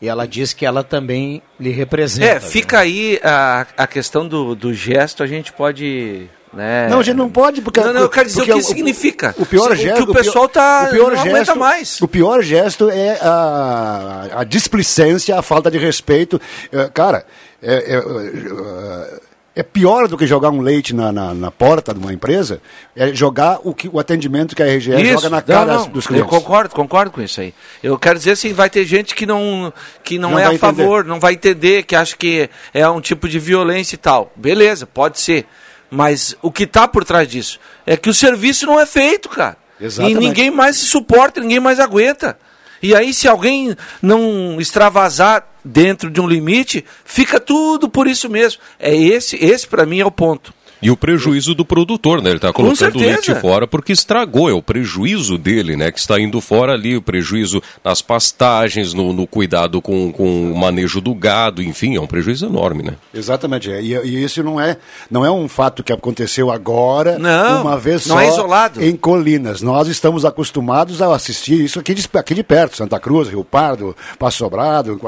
E 0.03 0.09
ela 0.09 0.27
diz 0.27 0.53
que 0.53 0.67
ela 0.67 0.83
também 0.83 1.43
lhe 1.61 1.71
representa. 1.71 2.27
É, 2.27 2.41
fica 2.41 2.79
né? 2.79 2.83
aí 2.83 3.21
a, 3.23 3.67
a 3.77 3.87
questão 3.87 4.27
do, 4.27 4.57
do 4.57 4.75
gesto, 4.75 5.23
a 5.23 5.27
gente 5.27 5.53
pode 5.53 6.29
né? 6.53 6.89
Não, 6.89 6.99
a 6.99 7.03
gente 7.03 7.17
não 7.17 7.31
pode, 7.31 7.61
porque. 7.63 7.79
Não, 7.79 7.93
não 7.93 8.01
eu 8.03 8.09
quero 8.09 8.27
dizer 8.27 8.43
o 8.43 8.45
que 8.45 8.53
o, 8.53 8.63
significa. 8.63 9.35
O 9.39 9.47
pior 9.47 9.75
gesto. 9.77 10.05
que 10.05 10.11
o 10.11 10.13
pessoal 10.13 10.49
tá. 10.49 10.87
O 10.89 10.91
pior 10.91 11.13
não 11.13 11.23
gesto, 11.23 11.57
mais. 11.57 12.01
O 12.01 12.09
pior 12.09 12.43
gesto 12.43 12.91
é 12.91 13.19
a, 13.23 14.29
a 14.41 14.45
displicência, 14.45 15.39
a 15.39 15.43
falta 15.43 15.71
de 15.71 15.79
respeito. 15.79 16.41
É, 16.73 16.89
cara, 16.89 17.25
é, 17.63 17.95
é, 17.95 19.21
é 19.55 19.63
pior 19.63 20.07
do 20.07 20.17
que 20.17 20.27
jogar 20.27 20.51
um 20.51 20.61
leite 20.61 20.95
na, 20.95 21.11
na, 21.11 21.35
na, 21.35 21.51
porta 21.51 21.93
de 21.93 21.99
uma 21.99 22.13
empresa, 22.13 22.63
é 22.95 23.13
jogar 23.13 23.59
o, 23.65 23.75
que, 23.75 23.89
o 23.93 23.99
atendimento 23.99 24.55
que 24.55 24.63
a 24.63 24.67
RGE 24.67 24.93
isso, 24.93 25.13
joga 25.15 25.29
na 25.29 25.43
cara 25.43 25.73
não, 25.73 25.81
não, 25.81 25.89
dos 25.89 26.07
clientes. 26.07 26.31
Eu 26.31 26.39
concordo, 26.39 26.75
concordo 26.75 27.11
com 27.11 27.21
isso 27.21 27.41
aí. 27.41 27.53
Eu 27.83 27.99
quero 27.99 28.19
dizer 28.19 28.33
assim, 28.33 28.53
vai 28.53 28.71
ter 28.71 28.85
gente 28.85 29.15
que 29.15 29.27
não, 29.27 29.73
que 30.05 30.19
não, 30.19 30.33
não 30.33 30.39
é 30.39 30.47
a 30.47 30.59
favor, 30.59 31.05
não 31.05 31.19
vai 31.19 31.33
entender, 31.33 31.83
que 31.83 31.97
acha 31.97 32.17
que 32.17 32.49
é 32.73 32.89
um 32.89 33.01
tipo 33.01 33.29
de 33.29 33.39
violência 33.39 33.97
e 33.97 33.99
tal. 33.99 34.33
Beleza, 34.37 34.87
pode 34.87 35.19
ser. 35.19 35.47
Mas 35.91 36.37
o 36.41 36.53
que 36.53 36.63
está 36.63 36.87
por 36.87 37.05
trás 37.05 37.29
disso 37.29 37.59
é 37.85 37.97
que 37.97 38.09
o 38.09 38.15
serviço 38.15 38.67
não 38.67 38.79
é 38.79 38.87
feito, 38.87 39.29
cara. 39.29 39.57
Exatamente. 39.81 40.17
E 40.17 40.21
ninguém 40.21 40.51
mais 40.51 40.77
se 40.77 40.87
suporta, 40.87 41.41
ninguém 41.41 41.59
mais 41.59 41.81
aguenta. 41.81 42.39
E 42.83 42.95
aí, 42.95 43.13
se 43.13 43.29
alguém 43.29 43.77
não 44.01 44.61
extravasar 44.61 45.47
dentro 45.65 46.11
de 46.11 46.21
um 46.21 46.27
limite, 46.27 46.85
fica 47.05 47.39
tudo 47.39 47.89
por 47.89 48.07
isso 48.07 48.29
mesmo. 48.29 48.61
É 48.79 48.95
esse, 48.95 49.37
esse 49.37 49.67
para 49.67 49.87
mim 49.87 50.01
é 50.01 50.07
o 50.07 50.11
ponto. 50.11 50.55
E 50.83 50.91
o 50.91 50.97
prejuízo 50.97 51.55
do 51.55 51.65
produtor, 51.65 52.23
né? 52.23 52.31
Ele 52.31 52.37
está 52.37 52.53
colocando 52.53 52.97
o 52.97 52.99
leite 52.99 53.35
fora 53.35 53.67
porque 53.67 53.93
estragou, 53.93 54.49
é 54.49 54.53
o 54.53 54.63
prejuízo 54.63 55.37
dele, 55.37 55.77
né? 55.77 55.93
Que 55.93 55.99
está 55.99 56.19
indo 56.19 56.41
fora 56.41 56.73
ali, 56.73 56.97
o 56.97 57.03
prejuízo 57.03 57.63
nas 57.85 58.01
pastagens, 58.01 58.95
no, 58.95 59.13
no 59.13 59.27
cuidado 59.27 59.83
com, 59.83 60.11
com 60.13 60.53
o 60.53 60.57
manejo 60.57 61.01
do 61.01 61.15
gado, 61.15 61.63
enfim, 61.63 61.97
é 61.97 62.01
um 62.01 62.07
prejuízo 62.07 62.47
enorme, 62.47 62.83
né? 62.83 62.95
Exatamente, 63.13 63.71
é. 63.71 63.83
e, 63.83 63.95
e, 63.95 64.25
isso 64.25 64.43
não 64.43 64.61
é, 64.61 64.79
não 65.11 65.25
é 65.25 65.31
um 65.31 65.49
fato 65.49 65.83
que 65.83 65.93
aconteceu 65.93 66.51
agora, 66.51 67.19
não, 67.19 67.63
uma 67.63 67.79
vez 67.79 68.07
não 68.07 68.17
só 68.17 68.23
é 68.23 68.29
isolado. 68.29 68.83
em 68.83 68.97
Colinas. 68.97 69.61
Nós 69.61 69.89
estamos 69.89 70.25
acostumados 70.25 71.03
a 71.03 71.15
assistir 71.15 71.63
isso 71.63 71.79
aqui 71.79 71.93
de, 71.93 72.09
aqui 72.15 72.35
de 72.35 72.43
perto, 72.43 72.77
Santa 72.77 72.99
Cruz, 72.99 73.29
Rio 73.29 73.45
Pardo, 73.45 73.95
Passo 74.19 74.39
Sobrado, 74.39 74.99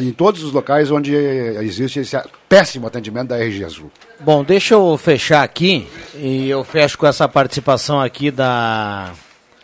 em, 0.00 0.08
em 0.08 0.12
todos 0.12 0.42
os 0.42 0.52
locais 0.52 0.90
onde 0.90 1.14
existe 1.14 2.00
esse 2.00 2.16
péssimo 2.48 2.86
atendimento 2.86 3.28
da 3.28 3.38
RG 3.38 3.64
Azul. 3.64 3.90
Bom, 4.20 4.42
deixa 4.42 4.74
eu 4.74 4.96
fechar 4.96 5.42
aqui 5.42 5.86
e 6.14 6.48
eu 6.48 6.64
fecho 6.64 6.96
com 6.96 7.06
essa 7.06 7.28
participação 7.28 8.00
aqui 8.00 8.30
da. 8.30 9.12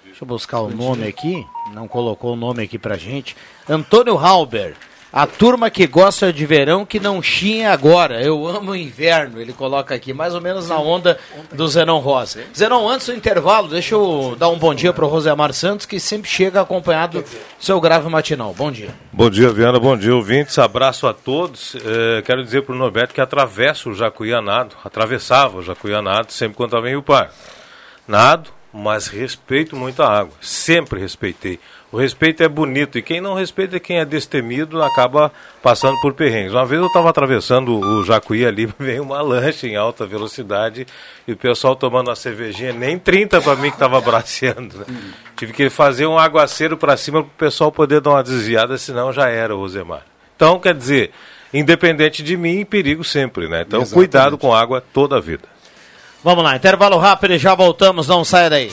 Deixa 0.05 0.23
eu 0.23 0.29
buscar 0.29 0.61
o 0.61 0.69
nome 0.69 1.07
aqui. 1.07 1.45
Não 1.73 1.89
colocou 1.89 2.35
o 2.35 2.37
nome 2.37 2.63
aqui 2.63 2.79
pra 2.79 2.97
gente. 2.97 3.35
Antônio 3.69 4.17
Halber. 4.19 4.77
A 5.13 5.27
turma 5.27 5.69
que 5.69 5.87
gosta 5.87 6.33
de 6.33 6.47
verão 6.47 6.87
que 6.87 6.99
não 6.99 7.21
tinha 7.21 7.71
agora. 7.71 8.23
Eu 8.23 8.47
amo 8.47 8.71
o 8.71 8.77
inverno, 8.77 9.39
ele 9.39 9.53
coloca 9.53 9.95
aqui, 9.95 10.15
mais 10.15 10.35
ou 10.35 10.41
menos 10.41 10.71
na 10.71 10.79
onda 10.79 11.19
do 11.53 11.69
Zenon 11.69 11.99
Rosa. 11.99 12.45
Zenon, 12.57 12.89
antes 12.89 13.09
do 13.09 13.15
intervalo, 13.15 13.69
deixa 13.69 13.95
eu 13.95 14.35
dar 14.39 14.49
um 14.49 14.59
bom 14.59 14.75
dia 14.75 14.91
para 14.91 15.05
o 15.05 15.09
Rosemar 15.09 15.53
Santos, 15.53 15.85
que 15.85 16.01
sempre 16.01 16.31
chega 16.31 16.63
acompanhado 16.63 17.21
do 17.21 17.29
seu 17.59 17.79
grave 17.79 18.09
matinal. 18.09 18.55
Bom 18.55 18.73
dia. 18.73 18.89
Bom 19.13 19.29
dia, 19.29 19.51
Viana. 19.51 19.79
Bom 19.79 19.99
dia, 19.99 20.17
ouvintes. 20.17 20.59
Abraço 20.59 21.07
a 21.07 21.13
todos. 21.13 21.77
É, 21.85 22.23
quero 22.23 22.43
dizer 22.43 22.63
para 22.63 22.75
o 22.75 22.79
Norberto 22.79 23.13
que 23.13 23.21
atravessa 23.21 23.91
o 23.91 23.95
Jacuianado, 23.95 24.75
atravessava 24.83 25.59
o 25.59 25.63
Jacuianado 25.63 26.33
sempre 26.33 26.57
quando 26.57 26.71
estava 26.71 26.91
em 26.91 26.99
Par. 27.03 27.31
Nado, 28.09 28.49
mas 28.73 29.09
respeito 29.09 29.77
muito 29.77 30.03
a 30.03 30.09
água. 30.09 30.33
Sempre 30.41 30.99
respeitei. 30.99 31.61
O 31.93 31.99
respeito 31.99 32.43
é 32.43 32.49
bonito 32.49 32.99
e 32.99 33.03
quem 33.03 33.21
não 33.21 33.35
respeita, 33.35 33.79
quem 33.79 33.99
é 33.99 34.05
destemido, 34.07 34.83
acaba 34.83 35.31
passando 35.63 36.01
por 36.01 36.15
perrengues. 36.15 36.55
Uma 36.55 36.65
vez 36.65 36.81
eu 36.81 36.87
estava 36.87 37.11
atravessando 37.11 37.79
o 37.79 38.03
Jacuí 38.03 38.47
ali, 38.47 38.65
veio 38.81 39.03
uma 39.03 39.21
lancha 39.21 39.67
em 39.67 39.77
alta 39.77 40.07
velocidade 40.07 40.87
e 41.29 41.33
o 41.33 41.37
pessoal 41.37 41.77
tomando 41.77 42.09
uma 42.09 42.17
cervejinha, 42.17 42.73
nem 42.73 42.99
30 42.99 43.43
para 43.43 43.57
mim 43.57 43.69
que 43.69 43.77
estava 43.77 44.01
braceando. 44.01 44.79
Né? 44.79 44.87
Tive 45.37 45.53
que 45.53 45.69
fazer 45.69 46.07
um 46.07 46.19
aguaceiro 46.19 46.79
para 46.79 46.97
cima 46.97 47.23
para 47.23 47.29
o 47.29 47.37
pessoal 47.37 47.71
poder 47.71 48.01
dar 48.01 48.13
uma 48.13 48.23
desviada, 48.23 48.79
senão 48.79 49.13
já 49.13 49.29
era, 49.29 49.55
Rosemar. 49.55 50.03
Então, 50.35 50.59
quer 50.59 50.75
dizer, 50.75 51.11
independente 51.53 52.23
de 52.23 52.39
mim, 52.39 52.65
perigo 52.65 53.05
sempre, 53.05 53.49
né? 53.49 53.65
Então, 53.67 53.83
Exatamente. 53.83 53.95
cuidado 53.95 54.39
com 54.39 54.55
água 54.55 54.83
toda 54.95 55.19
a 55.19 55.21
vida. 55.21 55.45
Vamos 56.25 56.43
lá, 56.43 56.57
intervalo 56.57 56.97
rápido 56.97 57.35
e 57.35 57.39
já 57.39 57.55
voltamos, 57.55 58.09
não 58.09 58.25
saia 58.25 58.49
daí. 58.49 58.73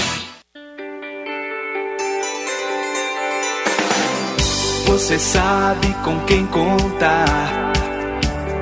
Você 4.91 5.17
sabe 5.17 5.95
com 6.03 6.19
quem 6.25 6.45
contar, 6.47 7.71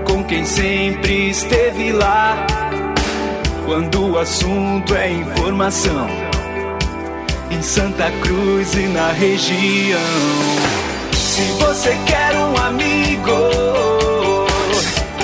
com 0.05 0.23
quem 0.23 0.45
sempre 0.45 1.31
esteve 1.31 1.91
lá. 1.91 2.45
Quando 3.65 4.11
o 4.11 4.19
assunto 4.19 4.93
é 4.93 5.11
informação, 5.11 6.07
em 7.49 7.59
Santa 7.63 8.11
Cruz 8.21 8.75
e 8.75 8.87
na 8.89 9.11
região. 9.11 9.99
Se 11.13 11.41
você 11.63 11.97
quer 12.05 12.35
um 12.35 12.55
amigo, 12.57 13.49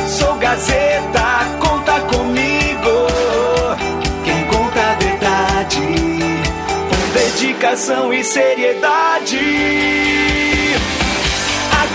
sou 0.08 0.34
Gazeta, 0.38 1.46
conta 1.60 2.00
comigo. 2.02 3.06
Quem 4.24 4.44
conta 4.46 4.82
a 4.82 4.96
verdade, 4.96 5.82
com 6.90 7.14
dedicação 7.14 8.12
e 8.12 8.24
seriedade. 8.24 9.86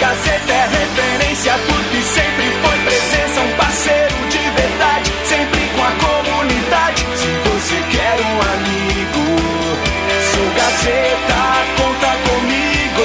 Gazeta 0.00 0.52
é 0.52 0.66
referência 0.66 1.52
porque 1.68 2.00
sempre 2.00 2.50
foi 2.62 2.78
presença, 2.86 3.40
um 3.42 3.52
parceiro 3.56 4.14
de 4.30 4.38
verdade, 4.38 5.12
sempre 5.26 5.60
com 5.76 5.82
a 5.84 5.92
comunidade. 5.92 7.06
Se 7.16 7.28
você 7.44 7.76
quer 7.90 8.16
um 8.18 8.40
amigo, 8.54 9.24
sou 10.32 10.48
Gazeta, 10.56 11.40
conta 11.76 12.16
comigo. 12.30 13.04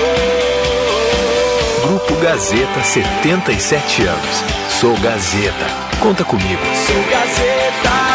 Grupo 1.86 2.16
Gazeta, 2.22 2.82
77 2.82 4.04
anos. 4.04 4.44
Sou 4.70 4.96
Gazeta, 5.00 5.68
conta 6.00 6.24
comigo. 6.24 6.62
Sou 6.88 7.04
Gazeta, 7.12 8.15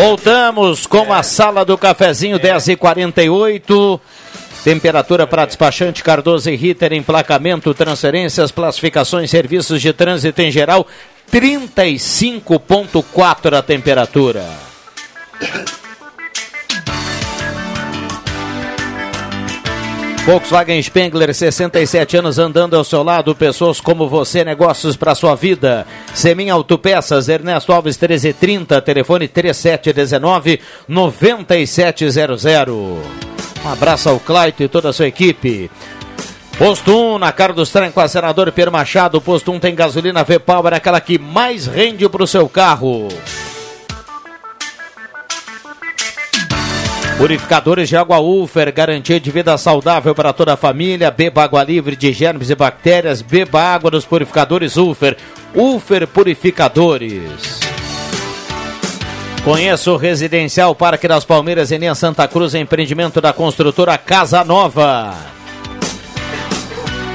Voltamos 0.00 0.86
com 0.86 1.12
a 1.12 1.22
sala 1.22 1.62
do 1.62 1.76
cafezinho 1.76 2.40
10h48. 2.40 4.00
Temperatura 4.64 5.26
para 5.26 5.44
despachante 5.44 6.02
Cardoso 6.02 6.48
e 6.48 6.56
Ritter, 6.56 6.94
emplacamento, 6.94 7.74
transferências, 7.74 8.50
classificações, 8.50 9.30
serviços 9.30 9.82
de 9.82 9.92
trânsito 9.92 10.40
em 10.40 10.50
geral, 10.50 10.86
35,4 11.30 13.58
a 13.58 13.60
temperatura. 13.60 14.42
Volkswagen 20.30 20.80
Spengler, 20.80 21.34
67 21.34 22.16
anos 22.18 22.38
andando 22.38 22.76
ao 22.76 22.84
seu 22.84 23.02
lado, 23.02 23.34
pessoas 23.34 23.80
como 23.80 24.08
você, 24.08 24.44
negócios 24.44 24.94
para 24.94 25.12
sua 25.12 25.34
vida. 25.34 25.84
Semin 26.14 26.50
Autopeças, 26.50 27.28
Ernesto 27.28 27.72
Alves 27.72 27.98
1330, 27.98 28.80
telefone 28.80 29.26
3719 29.26 30.60
9700. 30.86 32.44
Um 32.44 33.68
abraço 33.72 34.08
ao 34.08 34.20
Claito 34.20 34.62
e 34.62 34.68
toda 34.68 34.90
a 34.90 34.92
sua 34.92 35.08
equipe. 35.08 35.68
Posto 36.56 36.96
1, 36.96 37.18
na 37.18 37.32
cara 37.32 37.52
dos 37.52 37.70
trem 37.70 37.90
com 37.90 37.98
a 37.98 38.06
senador 38.06 38.52
Pedro 38.52 38.70
Machado. 38.70 39.20
Posto 39.20 39.50
1 39.50 39.58
tem 39.58 39.74
gasolina 39.74 40.22
V-Power, 40.22 40.74
aquela 40.74 41.00
que 41.00 41.18
mais 41.18 41.66
rende 41.66 42.08
para 42.08 42.22
o 42.22 42.26
seu 42.28 42.48
carro. 42.48 43.08
Purificadores 47.20 47.86
de 47.86 47.98
água 47.98 48.18
Ufer, 48.18 48.72
garantia 48.72 49.20
de 49.20 49.30
vida 49.30 49.58
saudável 49.58 50.14
para 50.14 50.32
toda 50.32 50.54
a 50.54 50.56
família. 50.56 51.10
Beba 51.10 51.44
água 51.44 51.62
livre 51.62 51.94
de 51.94 52.14
germes 52.14 52.48
e 52.48 52.54
bactérias. 52.54 53.20
Beba 53.20 53.60
água 53.60 53.90
dos 53.90 54.06
purificadores 54.06 54.78
Ufer. 54.78 55.18
Ufer 55.54 56.06
Purificadores. 56.06 57.60
Conheça 59.44 59.92
o 59.92 59.98
Residencial 59.98 60.74
Parque 60.74 61.06
das 61.06 61.26
Palmeiras 61.26 61.70
em 61.70 61.94
Santa 61.94 62.26
Cruz, 62.26 62.54
empreendimento 62.54 63.20
da 63.20 63.34
construtora 63.34 63.98
Casa 63.98 64.42
Nova. 64.42 65.39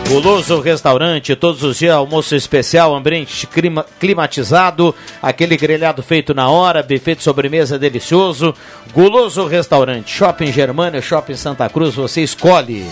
Guloso 0.07 0.59
Restaurante, 0.61 1.35
todos 1.35 1.63
os 1.63 1.77
dias 1.79 1.95
almoço 1.95 2.35
especial, 2.35 2.95
ambiente 2.95 3.47
clima- 3.47 3.85
climatizado, 3.99 4.93
aquele 5.21 5.57
grelhado 5.57 6.03
feito 6.03 6.33
na 6.33 6.47
hora, 6.47 6.83
buffet 6.83 7.15
de 7.15 7.23
sobremesa 7.23 7.77
delicioso. 7.79 8.53
Guloso 8.93 9.45
Restaurante, 9.47 10.09
Shopping 10.11 10.51
Germânia, 10.51 11.01
Shopping 11.01 11.35
Santa 11.35 11.67
Cruz, 11.69 11.95
você 11.95 12.21
escolhe. 12.21 12.85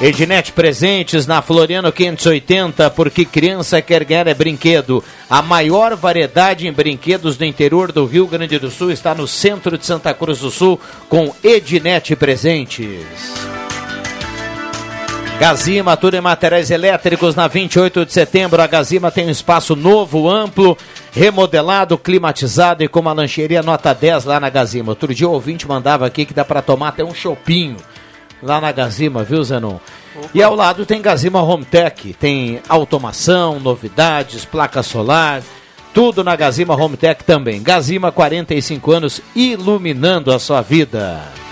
Ednet 0.00 0.50
Presentes 0.50 1.24
na 1.26 1.40
Floriano 1.40 1.92
580, 1.92 2.90
porque 2.90 3.24
criança 3.24 3.80
quer 3.80 4.02
ganhar 4.02 4.26
é 4.26 4.34
brinquedo. 4.34 5.04
A 5.30 5.40
maior 5.40 5.94
variedade 5.94 6.66
em 6.66 6.72
brinquedos 6.72 7.36
do 7.36 7.44
interior 7.44 7.92
do 7.92 8.04
Rio 8.06 8.26
Grande 8.26 8.58
do 8.58 8.70
Sul 8.70 8.90
está 8.90 9.14
no 9.14 9.28
centro 9.28 9.78
de 9.78 9.86
Santa 9.86 10.12
Cruz 10.12 10.40
do 10.40 10.50
Sul 10.50 10.80
com 11.08 11.32
Ednet 11.44 12.16
Presentes. 12.16 13.04
Gazima, 15.38 15.96
tudo 15.96 16.16
em 16.16 16.20
materiais 16.20 16.70
elétricos 16.70 17.34
na 17.34 17.48
28 17.48 18.06
de 18.06 18.12
setembro. 18.12 18.62
A 18.62 18.66
Gazima 18.66 19.10
tem 19.10 19.26
um 19.26 19.30
espaço 19.30 19.74
novo, 19.74 20.30
amplo, 20.30 20.78
remodelado, 21.12 21.98
climatizado 21.98 22.84
e 22.84 22.88
com 22.88 23.00
uma 23.00 23.12
lancheria 23.12 23.62
nota 23.62 23.92
10 23.92 24.24
lá 24.24 24.38
na 24.38 24.48
Gazima. 24.48 24.92
Outro 24.92 25.12
dia 25.12 25.28
o 25.28 25.32
ouvinte 25.32 25.66
mandava 25.66 26.06
aqui 26.06 26.24
que 26.24 26.32
dá 26.32 26.44
para 26.44 26.62
tomar 26.62 26.88
até 26.88 27.04
um 27.04 27.12
chopinho 27.12 27.76
lá 28.40 28.60
na 28.60 28.70
Gazima, 28.70 29.24
viu, 29.24 29.42
Zenon? 29.42 29.78
E 30.32 30.42
ao 30.42 30.54
lado 30.54 30.86
tem 30.86 31.02
Gazima 31.02 31.42
Home 31.42 31.64
Tech, 31.64 32.14
tem 32.14 32.60
automação, 32.68 33.58
novidades, 33.58 34.44
placa 34.44 34.82
solar, 34.82 35.42
tudo 35.92 36.22
na 36.22 36.36
Gazima 36.36 36.74
Home 36.74 36.96
Tech 36.96 37.24
também. 37.24 37.62
Gazima, 37.62 38.12
45 38.12 38.92
anos, 38.92 39.20
iluminando 39.34 40.32
a 40.32 40.38
sua 40.38 40.62
vida. 40.62 41.43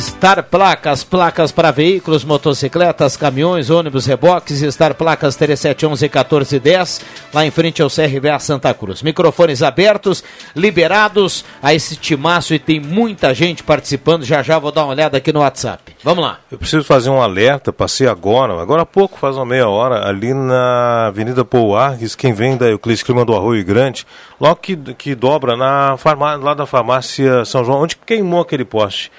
Star 0.00 0.42
Placas, 0.42 1.04
placas 1.04 1.52
para 1.52 1.70
veículos, 1.70 2.24
motocicletas, 2.24 3.16
caminhões, 3.16 3.70
ônibus, 3.70 4.06
reboques, 4.06 4.60
Star 4.74 4.92
Placas 4.92 5.36
3711 5.36 6.02
1410, 6.02 7.00
lá 7.32 7.46
em 7.46 7.50
frente 7.52 7.80
ao 7.80 7.88
CRVA 7.88 8.40
Santa 8.40 8.74
Cruz. 8.74 9.02
Microfones 9.02 9.62
abertos, 9.62 10.24
liberados 10.54 11.44
a 11.62 11.72
esse 11.72 11.94
timaço 11.94 12.52
e 12.54 12.58
tem 12.58 12.80
muita 12.80 13.32
gente 13.32 13.62
participando. 13.62 14.24
Já 14.24 14.42
já 14.42 14.58
vou 14.58 14.72
dar 14.72 14.82
uma 14.82 14.90
olhada 14.90 15.16
aqui 15.16 15.32
no 15.32 15.40
WhatsApp. 15.40 15.94
Vamos 16.02 16.24
lá. 16.24 16.40
Eu 16.50 16.58
preciso 16.58 16.82
fazer 16.82 17.10
um 17.10 17.22
alerta, 17.22 17.72
passei 17.72 18.08
agora, 18.08 18.60
agora 18.60 18.82
há 18.82 18.86
pouco, 18.86 19.16
faz 19.16 19.36
uma 19.36 19.46
meia 19.46 19.68
hora, 19.68 20.08
ali 20.08 20.34
na 20.34 21.06
Avenida 21.06 21.44
Pouarques, 21.44 22.16
quem 22.16 22.32
vem 22.32 22.56
da 22.56 22.66
Euclides 22.66 23.04
Clima 23.04 23.24
do 23.24 23.34
Arroio 23.34 23.64
Grande, 23.64 24.04
logo 24.40 24.56
que, 24.56 24.76
que 24.76 25.14
dobra 25.14 25.56
na 25.56 25.96
farmá, 25.98 26.34
lá 26.34 26.52
da 26.52 26.66
farmácia 26.66 27.44
São 27.44 27.64
João, 27.64 27.82
onde 27.82 27.96
queimou 27.96 28.40
aquele 28.40 28.64
poste. 28.64 29.12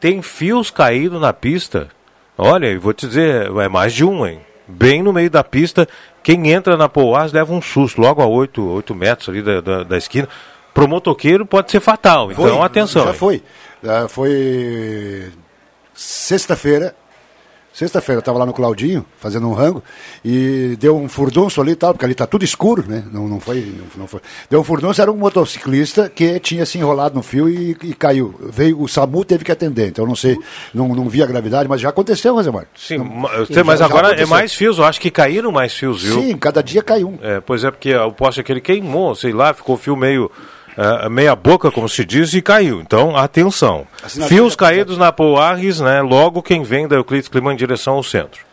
Tem 0.00 0.22
fios 0.22 0.70
caídos 0.70 1.20
na 1.20 1.32
pista. 1.32 1.88
Olha, 2.36 2.66
eu 2.66 2.80
vou 2.80 2.92
te 2.92 3.06
dizer, 3.06 3.50
é 3.50 3.68
mais 3.68 3.92
de 3.92 4.04
um, 4.04 4.26
hein? 4.26 4.40
Bem 4.68 5.02
no 5.02 5.12
meio 5.12 5.30
da 5.30 5.44
pista, 5.44 5.88
quem 6.22 6.50
entra 6.50 6.76
na 6.76 6.88
Pouarques 6.88 7.32
leva 7.32 7.52
um 7.52 7.62
susto, 7.62 8.00
logo 8.00 8.20
a 8.20 8.26
8, 8.26 8.62
8 8.62 8.94
metros 8.94 9.28
ali 9.28 9.40
da, 9.40 9.60
da, 9.60 9.82
da 9.84 9.96
esquina. 9.96 10.28
Pro 10.74 10.88
motoqueiro 10.88 11.46
pode 11.46 11.70
ser 11.70 11.80
fatal, 11.80 12.30
então 12.30 12.44
Foi, 12.44 12.58
atenção. 12.60 13.04
Já 13.04 13.10
hein? 13.10 13.16
foi. 13.16 13.42
Ah, 13.86 14.06
foi 14.08 15.32
sexta-feira. 15.94 16.94
Sexta-feira 17.76 18.16
eu 18.16 18.20
estava 18.20 18.38
lá 18.38 18.46
no 18.46 18.54
Claudinho, 18.54 19.04
fazendo 19.18 19.46
um 19.46 19.52
rango, 19.52 19.84
e 20.24 20.78
deu 20.80 20.96
um 20.96 21.10
furdunço 21.10 21.60
ali 21.60 21.72
e 21.72 21.76
tal, 21.76 21.92
porque 21.92 22.06
ali 22.06 22.12
está 22.12 22.26
tudo 22.26 22.42
escuro, 22.42 22.82
né? 22.88 23.04
Não, 23.12 23.28
não, 23.28 23.38
foi, 23.38 23.60
não, 23.60 23.84
não 23.98 24.06
foi. 24.06 24.20
Deu 24.48 24.60
um 24.60 24.64
furdunço, 24.64 25.02
era 25.02 25.12
um 25.12 25.16
motociclista 25.18 26.08
que 26.08 26.40
tinha 26.40 26.64
se 26.64 26.78
enrolado 26.78 27.14
no 27.14 27.22
fio 27.22 27.50
e, 27.50 27.76
e 27.82 27.92
caiu. 27.92 28.34
Veio, 28.40 28.80
o 28.80 28.88
SAMU 28.88 29.26
teve 29.26 29.44
que 29.44 29.52
atender, 29.52 29.88
então 29.88 30.04
eu 30.06 30.08
não 30.08 30.16
sei, 30.16 30.38
não, 30.72 30.88
não 30.88 31.06
vi 31.06 31.22
a 31.22 31.26
gravidade, 31.26 31.68
mas 31.68 31.82
já 31.82 31.90
aconteceu, 31.90 32.32
Rosemar. 32.34 32.64
Sim, 32.74 32.96
Não- 32.96 33.04
ma- 33.04 33.30
já- 33.50 33.62
mas 33.62 33.80
já 33.80 33.84
agora 33.84 34.06
é 34.06 34.10
aconteceu. 34.12 34.28
mais 34.28 34.54
fios, 34.54 34.78
eu 34.78 34.84
acho 34.84 34.98
que 34.98 35.10
caíram 35.10 35.52
mais 35.52 35.74
fios, 35.74 36.02
viu? 36.02 36.22
Sim, 36.22 36.36
cada 36.38 36.62
dia 36.62 36.82
cai 36.82 37.04
um. 37.04 37.18
É, 37.20 37.40
pois 37.40 37.62
é, 37.62 37.70
porque 37.70 37.94
o 37.94 38.10
poste 38.12 38.40
aquele 38.40 38.62
queimou, 38.62 39.14
sei 39.14 39.32
lá, 39.34 39.52
ficou 39.52 39.74
o 39.74 39.78
fio 39.78 39.94
meio. 39.94 40.30
Ah, 40.76 41.08
meia 41.08 41.34
boca, 41.34 41.70
como 41.70 41.88
se 41.88 42.04
diz, 42.04 42.32
e 42.34 42.42
caiu. 42.42 42.80
Então, 42.80 43.16
atenção. 43.16 43.86
Assinatura 44.02 44.28
Fios 44.36 44.54
da- 44.56 44.66
caídos 44.66 44.98
na 44.98 45.10
Poarres, 45.12 45.80
né? 45.80 46.00
Logo 46.02 46.42
quem 46.42 46.62
vem 46.62 46.86
da 46.86 46.96
Euclides 46.96 47.28
Clima 47.28 47.52
em 47.52 47.56
direção 47.56 47.94
ao 47.94 48.02
centro. 48.02 48.44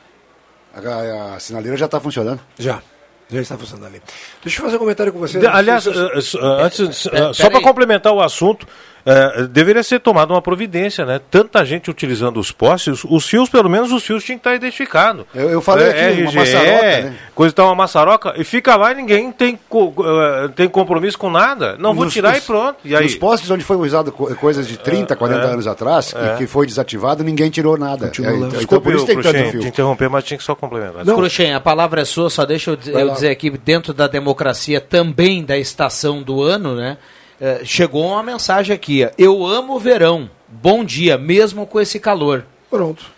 A, 0.75 1.35
a 1.35 1.39
sinaleira 1.39 1.77
já 1.77 1.85
está 1.85 1.99
funcionando. 1.99 2.39
Já. 2.57 2.81
Já 3.29 3.41
está 3.41 3.57
funcionando 3.57 3.87
ali. 3.87 4.01
Deixa 4.43 4.59
eu 4.59 4.65
fazer 4.65 4.75
um 4.75 4.79
comentário 4.79 5.11
com 5.13 5.19
você. 5.19 5.39
De- 5.39 5.47
aliás, 5.47 5.87
eh, 5.87 5.91
eh, 5.91 6.63
antes, 6.63 7.07
só 7.33 7.49
para 7.49 7.61
complementar 7.61 8.13
o 8.13 8.21
assunto, 8.21 8.67
eh, 9.05 9.47
deveria 9.49 9.83
ser 9.83 9.99
tomada 9.99 10.33
uma 10.33 10.41
providência, 10.41 11.05
né? 11.05 11.19
Tanta 11.29 11.63
gente 11.65 11.89
utilizando 11.89 12.39
os 12.39 12.51
postes, 12.51 13.03
os 13.03 13.27
fios, 13.27 13.49
pelo 13.49 13.69
menos 13.69 13.91
os 13.91 14.03
fios 14.03 14.23
tinham 14.23 14.37
que 14.37 14.41
estar 14.47 14.55
identificados. 14.55 15.25
Eu- 15.35 15.49
eu 15.49 15.61
falei 15.61 15.89
aqui, 15.89 16.21
uma 16.23 16.31
maçaroca, 16.31 16.81
né? 17.01 17.15
coisa 17.35 17.53
tal, 17.55 17.65
uma 17.67 17.75
maçaroca, 17.75 18.33
e 18.37 18.43
fica 18.43 18.75
lá 18.75 18.91
e 18.91 18.95
ninguém 18.95 19.31
tem, 19.31 19.59
co- 19.67 19.93
eh, 19.99 20.47
tem 20.55 20.69
compromisso 20.69 21.17
com 21.17 21.29
nada. 21.29 21.75
Não, 21.77 21.93
vou 21.93 22.05
Nos- 22.05 22.13
tirar 22.13 22.33
nos- 22.33 22.43
e 22.43 22.47
pronto. 22.47 22.77
E 22.85 22.95
aí? 22.95 23.03
Nos 23.03 23.15
postes 23.15 23.49
onde 23.51 23.63
foi 23.63 23.75
usado 23.77 24.11
co- 24.11 24.33
coisas 24.35 24.67
de 24.67 24.77
30, 24.77 25.15
40 25.15 25.47
é. 25.47 25.51
anos 25.51 25.67
atrás, 25.67 26.13
É. 26.15 26.33
e 26.33 26.37
que 26.37 26.47
foi 26.47 26.65
desativado, 26.65 27.23
ninguém 27.23 27.49
tirou 27.49 27.77
nada. 27.77 28.07
Continua 28.07 28.31
É, 28.31 28.35
então, 28.35 28.49
Desculpe, 28.49 28.83
por 28.83 28.95
isso 28.95 29.05
tem 29.05 29.21
tanto 29.21 29.51
fio. 29.51 29.59
te 29.61 29.67
interromper, 29.67 30.09
mas 30.09 30.23
tinha 30.23 30.37
que 30.37 30.43
só 30.43 30.55
complementar. 30.55 31.03
Não. 31.05 31.15
Cruxem, 31.15 31.53
a 31.53 31.59
palavra 31.59 32.01
é 32.01 32.05
sua, 32.05 32.29
só 32.29 32.45
deixa 32.45 32.71
eu, 32.71 32.77
eu 32.99 33.09
dizer 33.11 33.29
aqui, 33.29 33.49
dentro 33.49 33.93
da 33.93 34.07
democracia 34.07 34.79
também 34.79 35.43
da 35.43 35.57
estação 35.57 36.21
do 36.23 36.41
ano, 36.41 36.75
né? 36.75 36.97
Eh, 37.45 37.59
chegou 37.65 38.07
uma 38.07 38.23
mensagem 38.23 38.73
aqui, 38.73 39.05
eu 39.17 39.45
amo 39.45 39.75
o 39.75 39.79
verão, 39.79 40.29
bom 40.47 40.81
dia, 40.81 41.17
mesmo 41.17 41.67
com 41.67 41.81
esse 41.81 41.99
calor. 41.99 42.45
Pronto. 42.69 43.11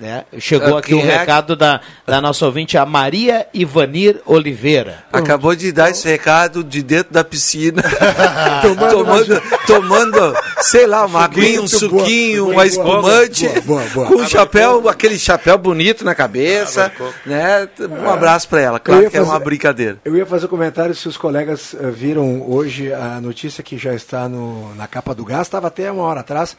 Né? 0.00 0.24
Chegou 0.38 0.76
Ah, 0.76 0.78
aqui 0.80 0.94
o 0.94 1.00
é? 1.00 1.18
recado 1.18 1.54
da, 1.54 1.80
da 2.06 2.20
nossa 2.20 2.46
ouvinte, 2.46 2.78
a 2.78 2.86
Maria 2.86 3.46
Ivanir 3.52 4.20
Oliveira. 4.26 5.04
Acabou 5.12 5.54
de 5.54 5.70
dar 5.72 5.90
esse 5.90 6.08
recado 6.08 6.64
de 6.64 6.82
dentro 6.82 7.12
da 7.12 7.22
piscina. 7.22 7.82
Tomando 8.62 8.90
tomando, 8.90 9.42
tomando, 9.66 10.34
sei 10.62 10.86
lá, 10.86 11.04
uma 11.06 11.24
aguinha, 11.24 11.60
um 11.62 11.68
suquinho, 11.68 12.44
boa, 12.44 12.54
uma 12.56 12.66
espumante, 12.66 13.48
boa, 13.48 13.60
boa, 13.62 13.84
boa. 13.94 14.06
com 14.06 14.14
um 14.22 14.28
chapéu, 14.28 14.88
aquele 14.88 15.18
chapéu 15.18 15.56
bonito 15.58 16.04
na 16.04 16.14
cabeça, 16.14 16.90
né? 17.26 17.68
Um 17.78 18.10
abraço 18.10 18.48
pra 18.48 18.60
ela. 18.60 18.78
Claro 18.80 19.10
que 19.10 19.16
é 19.16 19.20
uma 19.20 19.32
fazer- 19.34 19.44
brincadeira. 19.44 19.98
Eu 20.04 20.16
ia 20.16 20.26
fazer 20.26 20.46
um 20.46 20.48
comentário 20.48 20.94
se 20.94 21.08
os 21.08 21.16
colegas 21.16 21.74
eh, 21.78 21.90
viram 21.90 22.42
hoje 22.48 22.92
a 22.92 23.20
notícia 23.20 23.62
que 23.62 23.76
já 23.78 23.94
está 23.94 24.28
no, 24.28 24.74
na 24.74 24.86
capa 24.86 25.14
do 25.14 25.24
gás, 25.24 25.42
estava 25.42 25.68
até 25.68 25.90
uma 25.90 26.02
hora 26.04 26.20
atrás, 26.20 26.56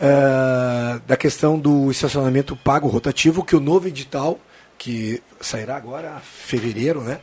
eh, 0.00 1.00
da 1.06 1.16
questão 1.16 1.58
do 1.58 1.90
estacionamento 1.90 2.56
pago 2.56 2.88
rotativo, 2.88 3.44
que 3.44 3.56
o 3.56 3.60
novo 3.60 3.88
edital, 3.88 4.38
que 4.76 5.22
sairá 5.40 5.76
agora, 5.76 6.20
fevereiro, 6.22 7.00
né? 7.00 7.18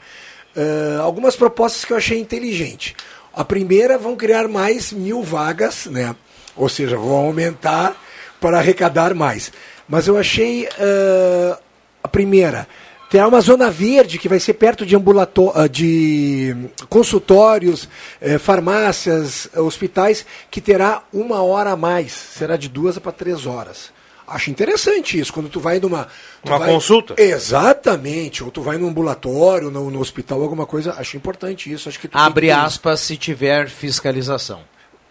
eh, 0.55 0.97
algumas 1.01 1.35
propostas 1.35 1.83
que 1.83 1.93
eu 1.93 1.97
achei 1.97 2.19
inteligente. 2.19 2.95
A 3.33 3.43
primeira, 3.43 3.97
vão 3.97 4.15
criar 4.15 4.47
mais 4.47 4.93
mil 4.93 5.21
vagas, 5.21 5.87
né? 5.87 6.15
Ou 6.55 6.69
seja, 6.69 6.95
vão 6.95 7.15
aumentar 7.15 7.95
para 8.39 8.59
arrecadar 8.59 9.13
mais. 9.13 9.51
Mas 9.87 10.07
eu 10.07 10.17
achei 10.17 10.67
eh, 10.79 11.57
a 12.01 12.07
primeira, 12.07 12.67
terá 13.09 13.27
uma 13.27 13.41
zona 13.41 13.69
verde 13.71 14.17
que 14.17 14.27
vai 14.29 14.39
ser 14.39 14.53
perto 14.55 14.85
de, 14.85 14.95
ah, 14.95 15.67
de 15.67 16.55
consultórios, 16.89 17.87
eh, 18.21 18.37
farmácias, 18.37 19.47
hospitais, 19.55 20.25
que 20.49 20.59
terá 20.61 21.03
uma 21.13 21.41
hora 21.43 21.71
a 21.71 21.75
mais. 21.75 22.11
Será 22.11 22.57
de 22.57 22.67
duas 22.69 22.97
para 22.99 23.11
três 23.11 23.45
horas. 23.45 23.93
Acho 24.27 24.49
interessante 24.49 25.19
isso. 25.19 25.31
Quando 25.31 25.49
tu 25.49 25.59
vai 25.59 25.79
numa. 25.79 26.07
tu 26.43 26.49
Uma 26.49 26.57
vai- 26.59 26.69
consulta? 26.71 27.13
Exatamente. 27.21 28.43
Ou 28.43 28.49
tu 28.49 28.61
vai 28.63 28.77
num 28.77 28.87
ambulatório, 28.87 29.69
no, 29.69 29.91
no 29.91 29.99
hospital, 29.99 30.41
alguma 30.41 30.65
coisa. 30.65 30.93
Acho 30.97 31.15
importante 31.15 31.71
isso. 31.71 31.87
Acho 31.87 31.99
que 31.99 32.09
Abre 32.11 32.49
aspas 32.49 33.01
se 33.01 33.17
tiver 33.17 33.69
fiscalização. 33.69 34.61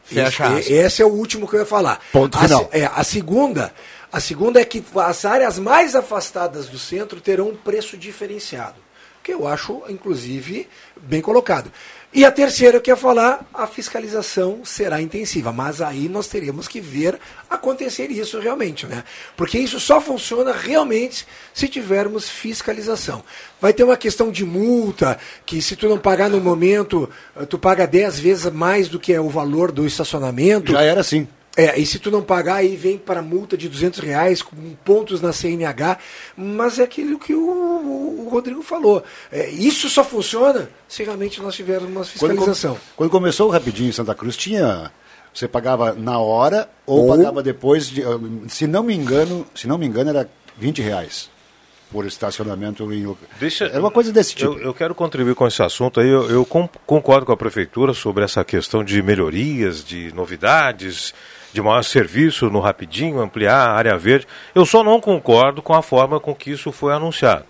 Fecha 0.03 0.27
esse, 0.27 0.43
aspas. 0.43 0.71
esse 0.71 1.03
é 1.03 1.05
o 1.07 1.09
último 1.11 1.49
que 1.49 1.55
eu 1.57 1.61
ia 1.61 1.67
falar. 1.67 1.99
Ponto 2.13 2.37
a, 2.37 2.41
final. 2.43 2.69
é, 2.73 2.85
a 2.85 3.03
segunda, 3.05 3.73
a 4.15 4.21
segunda 4.21 4.61
é 4.61 4.65
que 4.65 4.81
as 4.95 5.25
áreas 5.25 5.59
mais 5.59 5.97
afastadas 5.97 6.69
do 6.69 6.79
centro 6.79 7.21
terão 7.21 7.49
um 7.49 7.57
preço 7.57 7.97
diferenciado. 7.97 8.77
que 9.25 9.33
eu 9.33 9.49
acho, 9.49 9.83
inclusive, 9.89 10.69
bem 11.01 11.23
colocado. 11.23 11.73
E 12.13 12.27
a 12.27 12.31
terceira 12.31 12.79
que 12.79 12.91
ia 12.91 12.97
falar, 12.97 13.45
a 13.55 13.67
fiscalização 13.67 14.65
será 14.65 15.01
intensiva, 15.01 15.51
mas 15.51 15.81
aí 15.81 16.11
nós 16.11 16.29
teremos 16.29 16.69
que 16.69 16.79
ver 16.79 17.19
acontecer 17.49 18.11
isso 18.11 18.39
realmente, 18.39 18.87
né? 18.87 19.03
Porque 19.35 19.59
isso 19.59 19.81
só 19.81 19.99
funciona 19.99 20.53
realmente 20.53 21.27
se 21.55 21.67
tivermos 21.67 22.29
fiscalização. 22.29 23.25
Vai 23.59 23.73
ter 23.73 23.83
uma 23.83 23.97
questão 23.97 24.31
de 24.31 24.45
multa, 24.45 25.19
que 25.47 25.63
se 25.63 25.75
tu 25.75 25.89
não 25.89 25.99
pagar 25.99 26.29
no 26.29 26.41
momento, 26.41 27.09
tu 27.49 27.59
paga 27.59 27.87
10 27.87 28.21
vezes 28.21 28.53
mais 28.53 28.89
do 28.89 29.01
que 29.01 29.13
é 29.13 29.21
o 29.21 29.31
valor 29.31 29.73
do 29.73 29.87
estacionamento. 29.87 30.71
Já 30.71 30.83
era 30.83 31.01
assim. 31.01 31.27
É, 31.57 31.79
e 31.79 31.87
se 31.87 32.01
tu 32.01 32.11
não 32.11 32.21
pagar, 32.21 32.57
aí 32.57 32.75
vem 32.75 32.99
para 32.99 33.23
multa 33.23 33.57
de 33.57 33.69
200 33.69 34.01
reais, 34.01 34.43
com 34.43 34.57
pontos 34.85 35.21
na 35.21 35.33
CNH, 35.33 35.99
mas 36.37 36.81
é 36.81 36.83
aquilo 36.83 37.17
que 37.19 37.33
o, 37.33 38.25
o 38.27 38.29
Rodrigo 38.29 38.61
falou. 38.61 39.05
É, 39.31 39.49
isso 39.51 39.89
só 39.89 40.03
funciona 40.03 40.69
se 40.89 41.05
realmente 41.05 41.41
nós 41.41 41.55
tivermos 41.55 41.89
uma 41.89 42.01
Quando, 42.01 42.07
fiscalização. 42.09 42.77
quando 42.97 43.11
começou 43.11 43.49
o 43.49 43.51
Rapidinho 43.53 43.89
em 43.89 43.93
Santa 43.93 44.15
Cruz, 44.15 44.37
tinha. 44.37 44.91
Você 45.33 45.47
pagava 45.49 45.93
na 45.95 46.19
hora 46.19 46.69
ou, 46.87 47.07
Ou- 47.09 47.17
pagava 47.17 47.43
depois 47.43 47.89
de. 47.89 48.03
Se 48.49 48.67
não 48.67 48.83
me 48.83 48.95
engano, 48.95 49.47
se 49.55 49.67
não 49.69 49.79
me 49.79 49.87
engano, 49.87 50.11
era 50.11 50.29
20 50.59 50.81
reais 50.83 51.29
por 51.91 52.05
estacionamento 52.07 52.93
em 52.93 53.17
Deixa- 53.39 53.67
Era 53.67 53.79
uma 53.79 53.91
coisa 53.91 54.13
desse 54.13 54.35
tipo. 54.35 54.55
Eu, 54.55 54.59
eu 54.61 54.75
quero 54.75 54.95
contribuir 54.95 55.35
com 55.37 55.47
esse 55.47 55.63
assunto 55.63 56.01
aí. 56.01 56.09
Eu, 56.09 56.29
eu 56.31 56.45
con- 56.45 56.69
concordo 56.87 57.27
com 57.27 57.33
a 57.33 57.37
prefeitura 57.37 57.93
sobre 57.95 58.25
essa 58.25 58.45
questão 58.45 58.83
de 58.83 59.01
melhorias, 59.03 59.85
de 59.85 60.13
novidades, 60.15 61.15
de 61.55 61.63
maior 61.63 61.83
serviço 61.83 62.51
no 62.51 62.59
Rapidinho, 62.59 63.21
ampliar 63.21 63.55
a 63.57 63.73
área 63.73 63.97
verde. 63.97 64.27
Eu 64.55 64.67
só 64.67 64.83
não 64.83 65.01
concordo 65.01 65.63
com 65.63 65.73
a 65.73 65.83
forma 65.83 66.19
com 66.19 66.35
que 66.35 66.51
isso 66.51 66.73
foi 66.73 66.93
anunciado. 66.93 67.45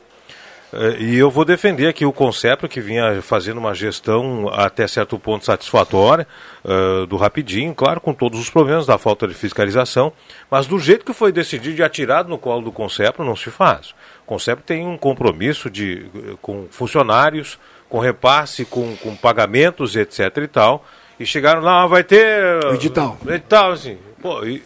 Eh, 0.75 0.97
E 1.01 1.17
eu 1.17 1.31
vou 1.31 1.43
defender 1.45 1.87
aqui 1.89 2.05
o 2.05 2.13
Concepro, 2.13 2.69
que 2.69 2.83
vinha 2.83 3.23
fazendo 3.23 3.57
uma 3.57 3.75
gestão 3.75 4.49
até 4.53 4.87
certo 4.87 5.19
ponto 5.19 5.47
satisfatória 5.47 6.29
eh, 6.65 7.07
do 7.07 7.17
Rapidinho, 7.17 7.75
claro, 7.75 7.99
com 7.99 8.13
todos 8.13 8.39
os 8.39 8.51
problemas 8.51 8.85
da 8.85 8.99
falta 8.99 9.27
de 9.27 9.33
fiscalização, 9.33 10.13
mas 10.51 10.67
do 10.67 10.79
jeito 10.79 11.03
que 11.03 11.15
foi 11.15 11.33
decidido 11.33 11.81
e 11.81 11.83
atirado 11.83 12.29
no 12.29 12.37
colo 12.37 12.61
do 12.61 12.73
Concepro, 12.73 13.25
não 13.25 13.35
se 13.35 13.51
faz. 13.51 13.95
O 14.23 14.27
Concepro 14.27 14.63
tem 14.63 14.87
um 14.87 14.99
compromisso 14.99 15.71
de, 15.71 16.07
eh, 16.15 16.35
com 16.43 16.67
funcionários, 16.71 17.59
com 17.89 17.99
repasse, 17.99 18.67
com, 18.67 18.95
com 18.97 19.17
pagamentos, 19.17 19.97
etc. 19.97 20.19
e 20.43 20.49
tal, 20.49 20.85
e 21.19 21.25
chegaram 21.27 21.61
lá, 21.63 21.83
"Ah, 21.83 21.87
vai 21.87 22.03
ter... 22.05 22.63
Edital. 22.75 23.19
Edital, 23.27 23.73
assim. 23.73 23.99
Pô, 24.21 24.45
e- 24.45 24.63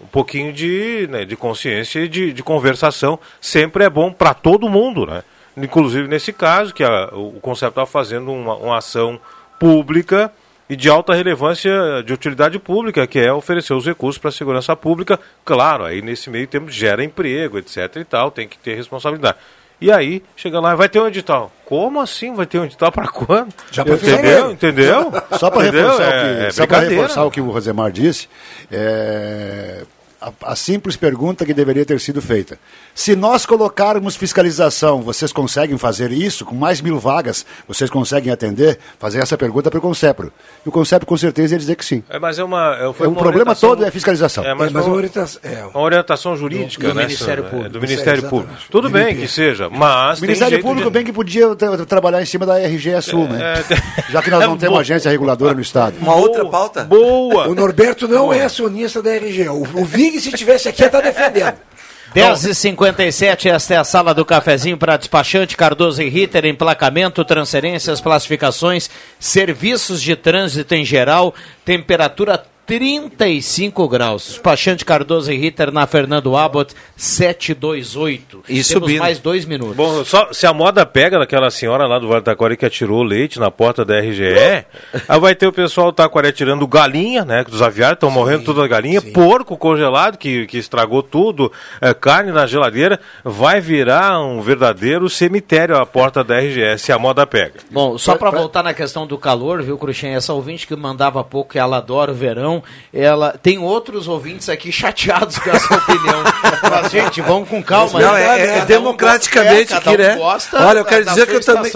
um 0.00 0.06
pouquinho 0.06 0.52
de, 0.52 1.08
né, 1.10 1.24
de 1.24 1.36
consciência 1.36 2.00
e 2.00 2.08
de, 2.08 2.32
de 2.32 2.42
conversação 2.42 3.18
sempre 3.40 3.84
é 3.84 3.90
bom 3.90 4.12
para 4.12 4.34
todo 4.34 4.68
mundo, 4.68 5.06
né? 5.06 5.22
Inclusive 5.56 6.06
nesse 6.06 6.32
caso, 6.34 6.74
que 6.74 6.84
a- 6.84 7.08
o 7.12 7.38
conceito 7.40 7.70
está 7.70 7.86
fazendo 7.86 8.30
uma, 8.30 8.54
uma 8.56 8.76
ação 8.78 9.18
pública 9.58 10.30
e 10.68 10.76
de 10.76 10.90
alta 10.90 11.14
relevância 11.14 11.72
de 12.04 12.12
utilidade 12.12 12.58
pública, 12.58 13.06
que 13.06 13.18
é 13.18 13.32
oferecer 13.32 13.72
os 13.72 13.86
recursos 13.86 14.18
para 14.18 14.28
a 14.28 14.32
segurança 14.32 14.76
pública. 14.76 15.18
Claro, 15.44 15.84
aí 15.84 16.02
nesse 16.02 16.28
meio 16.28 16.46
tempo 16.46 16.70
gera 16.70 17.02
emprego, 17.02 17.56
etc. 17.58 17.96
e 17.96 18.04
tal, 18.04 18.30
tem 18.30 18.46
que 18.46 18.58
ter 18.58 18.74
responsabilidade. 18.74 19.38
E 19.80 19.92
aí, 19.92 20.22
chega 20.34 20.58
lá, 20.58 20.74
vai 20.74 20.88
ter 20.88 21.00
um 21.00 21.06
edital. 21.06 21.52
Como 21.66 22.00
assim 22.00 22.34
vai 22.34 22.46
ter 22.46 22.58
um 22.58 22.64
edital 22.64 22.90
para 22.90 23.08
quando? 23.08 23.52
Já 23.70 23.82
entendeu? 23.82 23.98
profissional. 23.98 24.50
Entendeu? 24.52 25.12
Só 25.38 25.50
para 25.50 25.62
Entendeu? 25.66 25.82
reforçar, 25.90 26.04
É- 26.14 26.16
o 26.16 26.36
que, 26.38 26.44
é 26.46 26.50
só 26.50 26.62
brincadeira. 26.62 26.94
reforçar 26.94 27.24
o 27.24 27.30
que 27.30 27.40
o 27.40 27.50
Rosemar 27.50 27.90
disse, 27.92 28.28
é, 28.72 29.82
a, 30.26 30.52
a 30.52 30.56
simples 30.56 30.96
pergunta 30.96 31.44
que 31.46 31.54
deveria 31.54 31.84
ter 31.84 32.00
sido 32.00 32.20
feita. 32.20 32.58
Se 32.94 33.14
nós 33.14 33.46
colocarmos 33.46 34.16
fiscalização, 34.16 35.02
vocês 35.02 35.32
conseguem 35.32 35.78
fazer 35.78 36.10
isso? 36.10 36.44
Com 36.44 36.54
mais 36.54 36.80
mil 36.80 36.98
vagas, 36.98 37.46
vocês 37.68 37.88
conseguem 37.88 38.32
atender? 38.32 38.78
Fazer 38.98 39.20
essa 39.20 39.36
pergunta 39.38 39.70
para 39.70 39.78
o 39.78 39.82
Concepro. 39.82 40.32
E 40.64 40.68
o 40.68 40.72
Concepro 40.72 41.06
com 41.06 41.16
certeza 41.16 41.54
ia 41.54 41.58
dizer 41.58 41.76
que 41.76 41.84
sim. 41.84 42.02
É, 42.08 42.18
mas 42.18 42.38
é 42.38 42.44
uma. 42.44 42.74
é, 42.76 42.92
foi 42.92 43.06
É, 43.06 43.08
o 43.08 43.12
uma 43.12 43.20
problema 43.20 43.54
todo 43.54 43.84
é 43.84 43.88
a 43.88 43.90
fiscalização. 43.92 44.44
É, 44.44 44.54
mas, 44.54 44.70
É, 44.70 44.72
mas 44.74 44.86
uma, 44.86 44.94
orientação. 44.96 45.40
É, 45.44 45.64
uma 45.66 45.80
orientação 45.80 46.36
jurídica, 46.36 46.88
Do 46.88 46.94
né? 46.94 47.02
Ministério 47.04 47.44
é, 47.44 47.48
Público. 47.48 47.70
Do 47.70 47.80
Ministério 47.80 48.20
Exatamente. 48.20 48.46
Público. 48.46 48.70
Tudo 48.70 48.88
Do 48.88 48.92
bem 48.92 49.16
que 49.16 49.28
seja, 49.28 49.68
mas. 49.70 50.18
O 50.18 50.20
tem 50.20 50.28
Ministério 50.28 50.50
jeito 50.54 50.62
Público 50.66 50.88
de... 50.90 50.94
bem 50.94 51.04
que 51.04 51.12
podia 51.12 51.54
tra- 51.54 51.84
trabalhar 51.86 52.20
em 52.22 52.26
cima 52.26 52.44
da 52.44 52.58
RGE 52.58 53.00
Sul, 53.02 53.28
né? 53.28 53.62
É, 53.70 54.12
Já 54.12 54.22
que 54.22 54.30
nós 54.30 54.42
é 54.42 54.46
não 54.46 54.56
temos 54.56 54.78
agência 54.80 55.10
reguladora 55.10 55.54
no 55.54 55.60
Estado. 55.60 55.96
Uma 56.00 56.14
outra 56.16 56.44
pauta? 56.46 56.84
Boa! 56.84 57.48
O 57.48 57.54
Norberto 57.54 58.08
não 58.08 58.32
é 58.32 58.42
acionista 58.42 59.02
da 59.02 59.10
RG. 59.14 59.48
O, 59.48 59.62
o 59.62 59.84
Vig, 59.84 60.15
se 60.20 60.32
tivesse 60.32 60.68
aqui, 60.68 60.82
ia 60.82 60.86
estar 60.86 61.00
defendendo. 61.00 61.56
10h57, 62.14 63.50
esta 63.50 63.74
é 63.74 63.76
a 63.76 63.84
sala 63.84 64.14
do 64.14 64.24
cafezinho 64.24 64.78
para 64.78 64.96
despachante 64.96 65.56
Cardoso 65.56 66.00
e 66.00 66.08
Ritter, 66.08 66.46
emplacamento, 66.46 67.24
transferências, 67.24 68.00
classificações, 68.00 68.88
serviços 69.18 70.00
de 70.00 70.16
trânsito 70.16 70.74
em 70.74 70.84
geral, 70.84 71.34
temperatura 71.64 72.42
35 72.66 73.88
graus. 73.88 74.26
Despachante 74.26 74.84
Cardoso 74.84 75.32
e 75.32 75.36
Ritter 75.36 75.70
na 75.70 75.86
Fernando 75.86 76.36
Abbott 76.36 76.74
728. 76.96 78.42
E 78.48 78.54
Temos 78.54 78.66
subindo. 78.66 78.98
mais 78.98 79.18
dois 79.18 79.44
minutos. 79.44 79.76
Bom, 79.76 80.04
só 80.04 80.32
se 80.32 80.46
a 80.46 80.52
moda 80.52 80.84
pega 80.84 81.18
daquela 81.18 81.50
senhora 81.50 81.86
lá 81.86 81.98
do 81.98 82.08
Vale 82.08 82.20
do 82.20 82.24
Taquari 82.24 82.56
que 82.56 82.66
atirou 82.66 83.02
leite 83.02 83.38
na 83.38 83.50
porta 83.50 83.84
da 83.84 84.00
RGE, 84.00 84.66
aí 85.08 85.20
vai 85.20 85.34
ter 85.34 85.46
o 85.46 85.52
pessoal 85.52 85.92
do 85.92 85.94
Taquari 85.94 86.28
atirando 86.28 86.66
galinha, 86.66 87.24
né? 87.24 87.44
Que 87.44 87.54
os 87.54 87.62
aviários 87.62 87.96
estão 87.96 88.10
morrendo 88.10 88.44
toda 88.44 88.64
a 88.64 88.68
galinha, 88.68 89.00
porco 89.00 89.56
congelado 89.56 90.18
que, 90.18 90.46
que 90.46 90.58
estragou 90.58 91.02
tudo, 91.02 91.52
é, 91.80 91.94
carne 91.94 92.32
na 92.32 92.46
geladeira, 92.46 92.98
vai 93.24 93.60
virar 93.60 94.20
um 94.20 94.40
verdadeiro 94.40 95.08
cemitério 95.08 95.76
a 95.76 95.86
porta 95.86 96.24
da 96.24 96.38
RGE, 96.40 96.78
se 96.78 96.90
a 96.90 96.98
moda 96.98 97.26
pega. 97.26 97.60
Bom, 97.70 97.96
só 97.96 98.16
para 98.16 98.30
voltar 98.30 98.62
na 98.64 98.74
questão 98.74 99.06
do 99.06 99.16
calor, 99.16 99.62
viu, 99.62 99.78
Cruxem? 99.78 100.14
Essa 100.14 100.32
ouvinte 100.32 100.66
que 100.66 100.74
mandava 100.74 101.20
há 101.20 101.24
pouco 101.24 101.52
que 101.52 101.58
ela 101.58 101.76
adora 101.76 102.10
o 102.10 102.14
verão, 102.14 102.55
ela 102.92 103.32
tem 103.40 103.58
outros 103.58 104.06
ouvintes 104.08 104.48
aqui 104.48 104.70
chateados 104.72 105.38
com 105.38 105.50
essa 105.50 105.74
opinião. 105.76 106.22
Mas, 106.70 106.90
gente, 106.92 107.20
vamos 107.20 107.48
com 107.48 107.62
calma. 107.62 108.00
Não, 108.00 108.12
né? 108.14 108.40
é, 108.40 108.58
é 108.58 108.62
um 108.62 108.66
democraticamente 108.66 109.74
aqui, 109.74 109.88
é, 109.88 109.92
um 109.92 109.96
né? 109.98 110.16
gosta 110.16 110.66
Olha, 110.66 110.78
eu 110.78 110.84
da- 110.84 110.88
quero 110.90 111.04
da 111.04 111.10
dizer 111.12 111.24
sua 111.26 111.30
que 111.30 111.50
eu 111.50 111.54
também. 111.54 111.72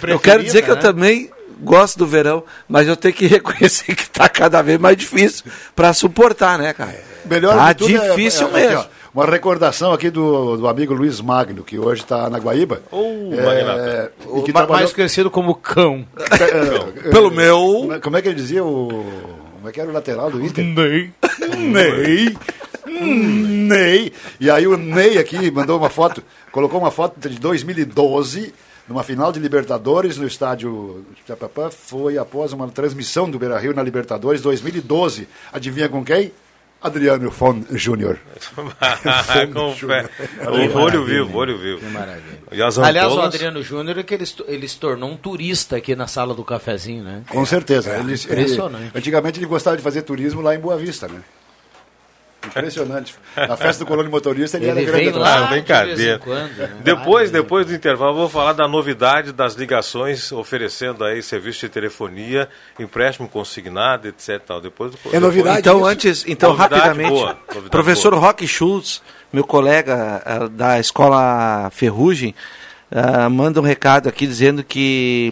Eu 0.10 0.20
quero 0.20 0.42
dizer 0.42 0.62
que 0.62 0.70
eu 0.70 0.76
né? 0.76 0.80
também 0.80 1.30
gosto 1.60 1.98
do 1.98 2.06
verão, 2.06 2.42
mas 2.68 2.88
eu 2.88 2.96
tenho 2.96 3.12
que 3.14 3.26
reconhecer 3.28 3.94
que 3.94 4.02
está 4.04 4.28
cada 4.28 4.62
vez 4.62 4.78
mais 4.78 4.96
difícil 4.96 5.44
para 5.76 5.92
suportar, 5.92 6.58
né, 6.58 6.72
cara? 6.72 6.98
Melhor 7.24 7.54
tá 7.56 7.70
é- 7.70 7.74
difícil 7.74 8.46
é- 8.46 8.50
aqui, 8.50 8.60
mesmo. 8.68 8.78
ó, 8.78 9.00
uma 9.12 9.26
recordação 9.26 9.92
aqui 9.92 10.08
do, 10.08 10.56
do 10.56 10.66
amigo 10.68 10.94
Luiz 10.94 11.20
Magno, 11.20 11.62
que 11.64 11.78
hoje 11.78 12.00
está 12.02 12.30
na 12.30 12.38
Guaíba. 12.38 12.80
Ô, 12.90 13.02
É, 13.34 14.08
e 14.38 14.42
que 14.42 14.52
Ma- 14.52 14.60
trabalhou- 14.60 14.68
Mais 14.84 14.92
conhecido 14.92 15.30
como 15.30 15.54
cão. 15.54 16.06
é, 16.16 17.10
Pelo 17.10 17.30
meu. 17.30 17.88
Como 18.02 18.16
é 18.16 18.22
que 18.22 18.28
ele 18.28 18.36
dizia 18.36 18.64
o. 18.64 19.04
Como 19.60 19.68
é 19.68 19.72
que 19.72 19.80
era 19.80 19.90
o 19.90 19.92
lateral 19.92 20.30
do 20.30 20.42
Inter? 20.42 20.64
Ney. 20.64 21.12
Ney. 21.58 22.36
Ney. 22.88 24.12
E 24.40 24.50
aí 24.50 24.66
o 24.66 24.74
Ney 24.74 25.18
aqui 25.18 25.50
mandou 25.50 25.76
uma 25.76 25.90
foto, 25.90 26.24
colocou 26.50 26.80
uma 26.80 26.90
foto 26.90 27.28
de 27.28 27.38
2012, 27.38 28.54
numa 28.88 29.02
final 29.02 29.30
de 29.30 29.38
Libertadores 29.38 30.16
no 30.16 30.26
estádio 30.26 31.04
Chapapá, 31.26 31.70
foi 31.70 32.16
após 32.16 32.54
uma 32.54 32.68
transmissão 32.68 33.30
do 33.30 33.38
Beira-Rio 33.38 33.74
na 33.74 33.82
Libertadores 33.82 34.40
2012. 34.40 35.28
Adivinha 35.52 35.90
com 35.90 36.02
quem? 36.02 36.32
Adriano 36.82 37.30
Fon 37.30 37.62
Júnior. 37.72 38.18
O 40.74 40.78
olho 40.78 41.04
vivo, 41.04 41.36
olho 41.38 41.58
vivo. 41.58 41.80
E 42.52 42.62
as 42.62 42.78
Aliás, 42.78 43.12
o 43.12 43.20
Adriano 43.20 43.62
Júnior 43.62 43.98
é 43.98 44.02
que 44.02 44.14
ele, 44.14 44.26
se- 44.26 44.42
ele 44.48 44.66
se 44.66 44.78
tornou 44.78 45.10
um 45.10 45.16
turista 45.16 45.76
aqui 45.76 45.94
na 45.94 46.06
sala 46.06 46.34
do 46.34 46.44
cafezinho, 46.44 47.04
né? 47.04 47.22
Com 47.28 47.44
certeza. 47.44 47.90
Ele, 47.98 48.12
ele, 48.12 48.14
impressionante. 48.14 48.90
antigamente 48.94 49.38
ele 49.38 49.46
gostava 49.46 49.76
de 49.76 49.82
fazer 49.82 50.02
turismo 50.02 50.40
lá 50.40 50.54
em 50.54 50.58
Boa 50.58 50.76
Vista, 50.76 51.06
né? 51.08 51.20
Impressionante. 52.46 53.14
Na 53.36 53.56
festa 53.56 53.84
do 53.84 53.88
Colônia 53.88 54.10
Motorista 54.10 54.56
ele, 54.56 54.68
Ele 54.70 54.82
era 54.84 54.90
grande 54.98 55.18
lá 55.18 55.46
brincadeira. 55.46 55.96
de 55.96 56.02
vez 56.04 56.16
em 56.16 56.18
quando. 56.20 56.56
né? 56.56 56.76
Depois, 56.82 57.28
Ah, 57.28 57.32
depois 57.32 57.66
do 57.66 57.74
intervalo, 57.74 58.12
eu 58.12 58.16
vou 58.16 58.28
falar 58.30 58.54
da 58.54 58.66
novidade 58.66 59.30
das 59.32 59.54
ligações, 59.54 60.32
oferecendo 60.32 61.04
aí 61.04 61.22
serviço 61.22 61.60
de 61.60 61.68
telefonia, 61.68 62.48
empréstimo 62.78 63.28
consignado, 63.28 64.08
etc. 64.08 64.40
Tal. 64.46 64.60
Depois 64.60 64.92
do, 64.92 64.98
É 65.12 65.20
novidade 65.20 65.60
Então, 65.60 65.78
isso? 65.80 65.86
antes, 65.86 66.24
então 66.26 66.50
Novidade 66.56 66.74
rapidamente, 66.74 67.10
boa, 67.10 67.38
professor 67.70 68.10
boa. 68.12 68.22
Roque 68.28 68.48
Schultz, 68.48 69.02
meu 69.32 69.44
colega 69.44 70.22
ah, 70.24 70.48
da 70.48 70.80
escola 70.80 71.68
Ferrugem, 71.70 72.34
ah, 72.90 73.28
manda 73.28 73.60
um 73.60 73.64
recado 73.64 74.08
aqui 74.08 74.26
dizendo 74.26 74.64
que 74.64 75.30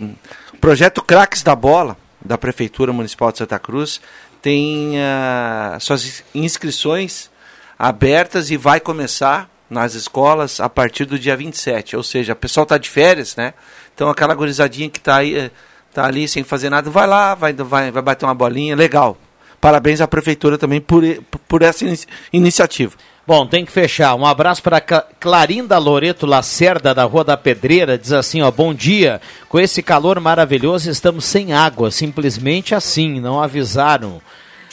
o 0.53 0.57
projeto 0.59 1.03
Craques 1.03 1.43
da 1.43 1.57
Bola, 1.57 1.97
da 2.25 2.37
Prefeitura 2.37 2.93
Municipal 2.93 3.33
de 3.33 3.39
Santa 3.39 3.59
Cruz, 3.59 4.01
tem 4.41 5.01
ah, 5.01 5.77
suas 5.81 6.25
inscrições 6.35 7.31
abertas 7.79 8.51
e 8.51 8.57
vai 8.57 8.81
começar 8.81 9.49
nas 9.71 9.95
escolas 9.95 10.61
a 10.61 10.69
partir 10.69 11.05
do 11.05 11.19
dia 11.19 11.37
27. 11.37 11.97
Ou 11.97 12.03
seja, 12.03 12.33
o 12.33 12.37
pessoal 12.37 12.63
está 12.63 12.79
de 12.79 12.89
férias, 12.89 13.37
né? 13.37 13.55
Então 13.95 14.09
aquela 14.09 14.35
gurizadinha 14.35 14.89
que 14.89 14.99
está 14.99 15.17
aí, 15.17 15.37
eh, 15.37 15.51
tá 15.93 16.07
ali 16.07 16.27
sem 16.27 16.43
fazer 16.45 16.71
nada, 16.71 16.91
vai 16.91 17.07
lá, 17.07 17.35
vai, 17.35 17.53
vai, 17.53 17.91
vai 17.91 18.03
bater 18.03 18.25
uma 18.25 18.35
bolinha, 18.35 18.75
legal. 18.75 19.17
parabéns 19.61 20.01
à 20.01 20.09
prefeitura 20.09 20.57
também 20.57 20.81
por, 20.81 21.03
por 21.47 21.63
essa 21.63 21.85
inici 21.85 22.07
iniciativa. 22.33 22.95
Bom, 23.29 23.47
tem 23.47 23.63
que 23.63 23.71
fechar. 23.71 24.15
Um 24.15 24.25
abraço 24.25 24.63
para 24.63 24.81
Clarinda 24.81 25.77
Loreto 25.77 26.25
Lacerda, 26.25 26.95
da 26.95 27.05
Rua 27.05 27.23
da 27.23 27.37
Pedreira. 27.37 27.99
Diz 27.99 28.11
assim: 28.11 28.41
ó, 28.41 28.51
bom 28.51 28.73
dia. 28.73 29.21
Com 29.51 29.61
esse 29.61 29.83
calor 29.83 30.19
maravilhoso, 30.19 30.91
estamos 30.91 31.27
sem 31.27 31.53
água. 31.53 31.91
Simplesmente 31.91 32.75
assim, 32.75 33.21
não 33.21 33.43
avisaram. 33.43 34.13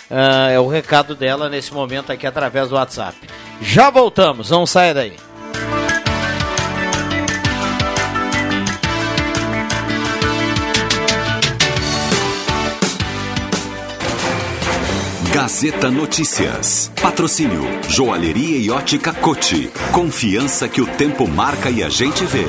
Uh, 0.10 0.52
é 0.54 0.58
o 0.58 0.70
recado 0.70 1.16
dela 1.16 1.50
nesse 1.50 1.74
momento 1.74 2.14
aqui 2.14 2.26
através 2.26 2.70
do 2.70 2.76
WhatsApp. 2.76 3.18
Já 3.62 3.90
voltamos, 3.90 4.50
não 4.50 4.66
saia 4.66 4.94
daí. 4.94 5.18
Gazeta 15.36 15.92
Notícias. 15.92 16.90
Patrocínio 17.02 17.62
Joalheria 17.90 18.58
e 18.58 18.70
Ótica 18.70 19.12
Cote. 19.12 19.70
Confiança 19.92 20.70
que 20.70 20.80
o 20.80 20.88
tempo 20.88 21.28
marca 21.28 21.70
e 21.70 21.84
a 21.84 21.90
gente 21.90 22.24
vê. 22.24 22.46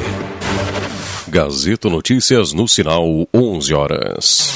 Gazeta 1.27 1.91
Notícias 1.91 2.53
no 2.53 2.69
sinal 2.69 3.27
11 3.35 3.75
horas. 3.75 4.53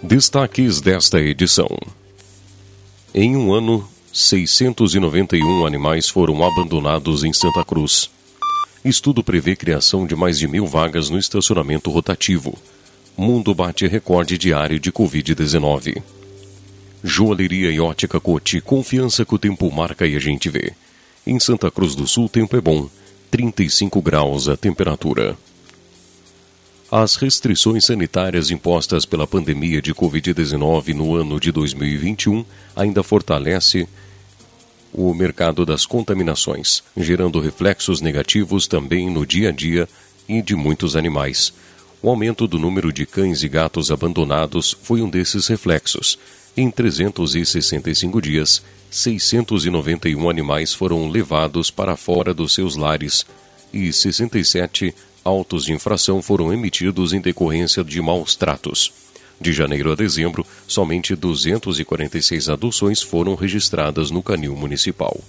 Destaques 0.00 0.80
desta 0.80 1.20
edição. 1.20 1.76
Em 3.12 3.36
um 3.36 3.52
ano, 3.52 3.84
691 4.12 5.66
animais 5.66 6.08
foram 6.08 6.40
abandonados 6.46 7.24
em 7.24 7.32
Santa 7.32 7.64
Cruz. 7.64 8.08
Estudo 8.84 9.24
prevê 9.24 9.56
criação 9.56 10.06
de 10.06 10.14
mais 10.14 10.38
de 10.38 10.46
mil 10.46 10.68
vagas 10.68 11.10
no 11.10 11.18
estacionamento 11.18 11.90
rotativo 11.90 12.56
mundo 13.18 13.52
bate 13.52 13.84
recorde 13.88 14.38
diário 14.38 14.78
de 14.78 14.92
Covid-19. 14.92 16.00
Joalheria 17.02 17.68
e 17.68 17.80
ótica 17.80 18.20
Cote, 18.20 18.60
confiança 18.60 19.24
que 19.24 19.34
o 19.34 19.38
tempo 19.38 19.68
marca 19.72 20.06
e 20.06 20.14
a 20.14 20.20
gente 20.20 20.48
vê. 20.48 20.72
Em 21.26 21.40
Santa 21.40 21.68
Cruz 21.68 21.96
do 21.96 22.06
Sul, 22.06 22.28
tempo 22.28 22.56
é 22.56 22.60
bom, 22.60 22.88
35 23.28 24.00
graus 24.00 24.48
a 24.48 24.56
temperatura. 24.56 25.36
As 26.92 27.16
restrições 27.16 27.86
sanitárias 27.86 28.52
impostas 28.52 29.04
pela 29.04 29.26
pandemia 29.26 29.82
de 29.82 29.92
Covid-19 29.92 30.94
no 30.94 31.16
ano 31.16 31.40
de 31.40 31.50
2021 31.50 32.44
ainda 32.76 33.02
fortalece 33.02 33.88
o 34.94 35.12
mercado 35.12 35.66
das 35.66 35.84
contaminações, 35.84 36.84
gerando 36.96 37.40
reflexos 37.40 38.00
negativos 38.00 38.68
também 38.68 39.10
no 39.10 39.26
dia 39.26 39.48
a 39.48 39.52
dia 39.52 39.88
e 40.28 40.40
de 40.40 40.54
muitos 40.54 40.94
animais. 40.94 41.52
O 42.00 42.08
aumento 42.08 42.46
do 42.46 42.58
número 42.58 42.92
de 42.92 43.04
cães 43.04 43.42
e 43.42 43.48
gatos 43.48 43.90
abandonados 43.90 44.76
foi 44.82 45.02
um 45.02 45.10
desses 45.10 45.48
reflexos. 45.48 46.16
Em 46.56 46.70
365 46.70 48.22
dias, 48.22 48.62
691 48.90 50.30
animais 50.30 50.72
foram 50.72 51.08
levados 51.08 51.70
para 51.70 51.96
fora 51.96 52.32
dos 52.32 52.54
seus 52.54 52.76
lares 52.76 53.26
e 53.72 53.92
67 53.92 54.94
autos 55.24 55.64
de 55.64 55.72
infração 55.72 56.22
foram 56.22 56.52
emitidos 56.52 57.12
em 57.12 57.20
decorrência 57.20 57.82
de 57.82 58.00
maus 58.00 58.36
tratos. 58.36 58.92
De 59.40 59.52
janeiro 59.52 59.92
a 59.92 59.94
dezembro, 59.94 60.46
somente 60.66 61.14
246 61.14 62.48
adoções 62.48 63.02
foram 63.02 63.34
registradas 63.34 64.10
no 64.10 64.22
canil 64.22 64.56
municipal. 64.56 65.20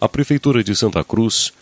A 0.00 0.08
Prefeitura 0.08 0.64
de 0.64 0.74
Santa 0.74 1.04
Cruz 1.04 1.52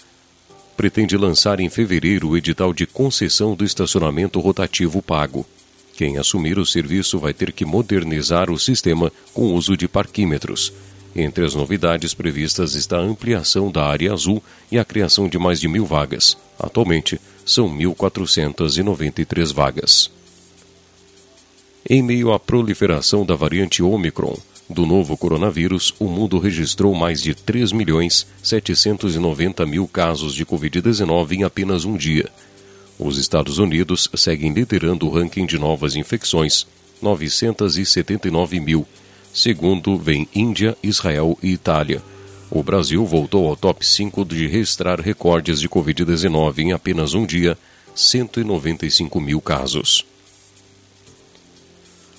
pretende 0.81 1.15
lançar 1.15 1.61
em 1.61 1.69
fevereiro 1.69 2.31
o 2.31 2.39
edital 2.39 2.73
de 2.73 2.87
concessão 2.87 3.55
do 3.55 3.67
estacionamento 3.67 4.41
rotativo 4.41 5.03
pago. 5.03 5.45
Quem 5.95 6.17
assumir 6.17 6.59
o 6.59 6.65
serviço 6.65 7.19
vai 7.19 7.35
ter 7.35 7.53
que 7.53 7.67
modernizar 7.67 8.51
o 8.51 8.59
sistema 8.59 9.13
com 9.35 9.53
uso 9.53 9.77
de 9.77 9.87
parquímetros. 9.87 10.73
Entre 11.15 11.45
as 11.45 11.55
novidades 11.55 12.15
previstas 12.15 12.75
está 12.75 12.97
a 12.97 13.03
ampliação 13.03 13.71
da 13.71 13.85
área 13.85 14.11
azul 14.11 14.43
e 14.73 14.79
a 14.79 14.85
criação 14.85 15.29
de 15.29 15.39
mais 15.39 15.61
de 15.61 15.69
mil 15.69 15.85
vagas. 15.85 16.35
Atualmente, 16.59 17.21
são 17.45 17.69
1.493 17.69 19.53
vagas. 19.53 20.11
Em 21.87 22.03
meio 22.03 22.33
à 22.33 22.41
proliferação 22.41 23.27
da 23.27 23.35
variante 23.35 23.83
Omicron, 23.83 24.39
do 24.71 24.87
novo 24.87 25.17
coronavírus, 25.17 25.93
o 25.99 26.07
mundo 26.07 26.39
registrou 26.39 26.95
mais 26.95 27.21
de 27.21 27.35
3 27.35 27.73
milhões 27.73 28.25
790 28.41 29.67
mil 29.67 29.89
casos 29.89 30.33
de 30.33 30.47
Covid-19 30.47 31.33
em 31.33 31.43
apenas 31.43 31.85
um 31.85 31.97
dia. 31.97 32.29
Os 32.97 33.19
Estados 33.19 33.59
Unidos 33.59 34.09
seguem 34.15 34.53
liderando 34.53 35.09
o 35.09 35.11
ranking 35.11 35.45
de 35.45 35.59
novas 35.59 35.97
infecções, 35.97 36.69
979 37.03 38.61
mil. 38.61 38.87
Segundo, 39.35 39.99
vem 39.99 40.29
Índia, 40.33 40.77
Israel 40.81 41.37
e 41.43 41.51
Itália. 41.51 42.01
O 42.49 42.63
Brasil 42.63 43.05
voltou 43.05 43.49
ao 43.49 43.57
top 43.57 43.85
5 43.85 44.25
de 44.25 44.47
registrar 44.47 45.01
recordes 45.01 45.59
de 45.59 45.69
Covid-19 45.69 46.59
em 46.59 46.73
apenas 46.73 47.13
um 47.13 47.27
dia, 47.27 47.59
195 47.93 49.21
mil 49.21 49.41
casos 49.41 50.10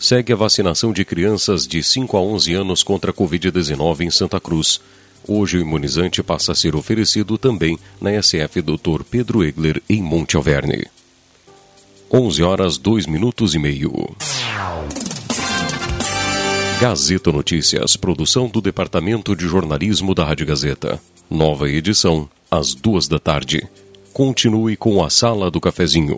segue 0.02 0.34
a 0.34 0.36
vacinação 0.36 0.92
de 0.92 1.06
crianças 1.06 1.68
de 1.68 1.84
5 1.84 2.18
a 2.18 2.22
11 2.22 2.54
anos 2.56 2.82
contra 2.82 3.12
a 3.12 3.14
Covid-19 3.14 4.02
em 4.02 4.10
Santa 4.10 4.40
Cruz. 4.40 4.82
Hoje 5.28 5.60
o 5.60 5.62
imunizante 5.62 6.24
passa 6.24 6.54
a 6.54 6.56
ser 6.56 6.76
oferecido 6.76 7.38
também 7.38 7.78
na 8.02 8.12
SF 8.20 8.64
Dr. 8.64 9.04
Pedro 9.10 9.44
Egler, 9.44 9.80
em 9.88 10.02
Monte 10.02 10.36
Alverne. 10.36 10.88
11 12.12 12.42
horas 12.42 12.78
2 12.80 13.06
minutos 13.06 13.54
e 13.54 13.60
meio. 13.60 13.94
Gazeta 16.82 17.32
Notícias, 17.32 17.96
produção 17.96 18.48
do 18.48 18.60
Departamento 18.60 19.36
de 19.36 19.46
Jornalismo 19.46 20.16
da 20.16 20.26
Rádio 20.26 20.48
Gazeta. 20.48 21.00
Nova 21.30 21.70
edição, 21.70 22.28
às 22.50 22.74
duas 22.74 23.08
da 23.08 23.20
tarde. 23.20 23.70
Continue 24.12 24.76
com 24.76 25.04
a 25.04 25.12
Sala 25.12 25.52
do 25.52 25.62
Cafezinho. 25.62 26.18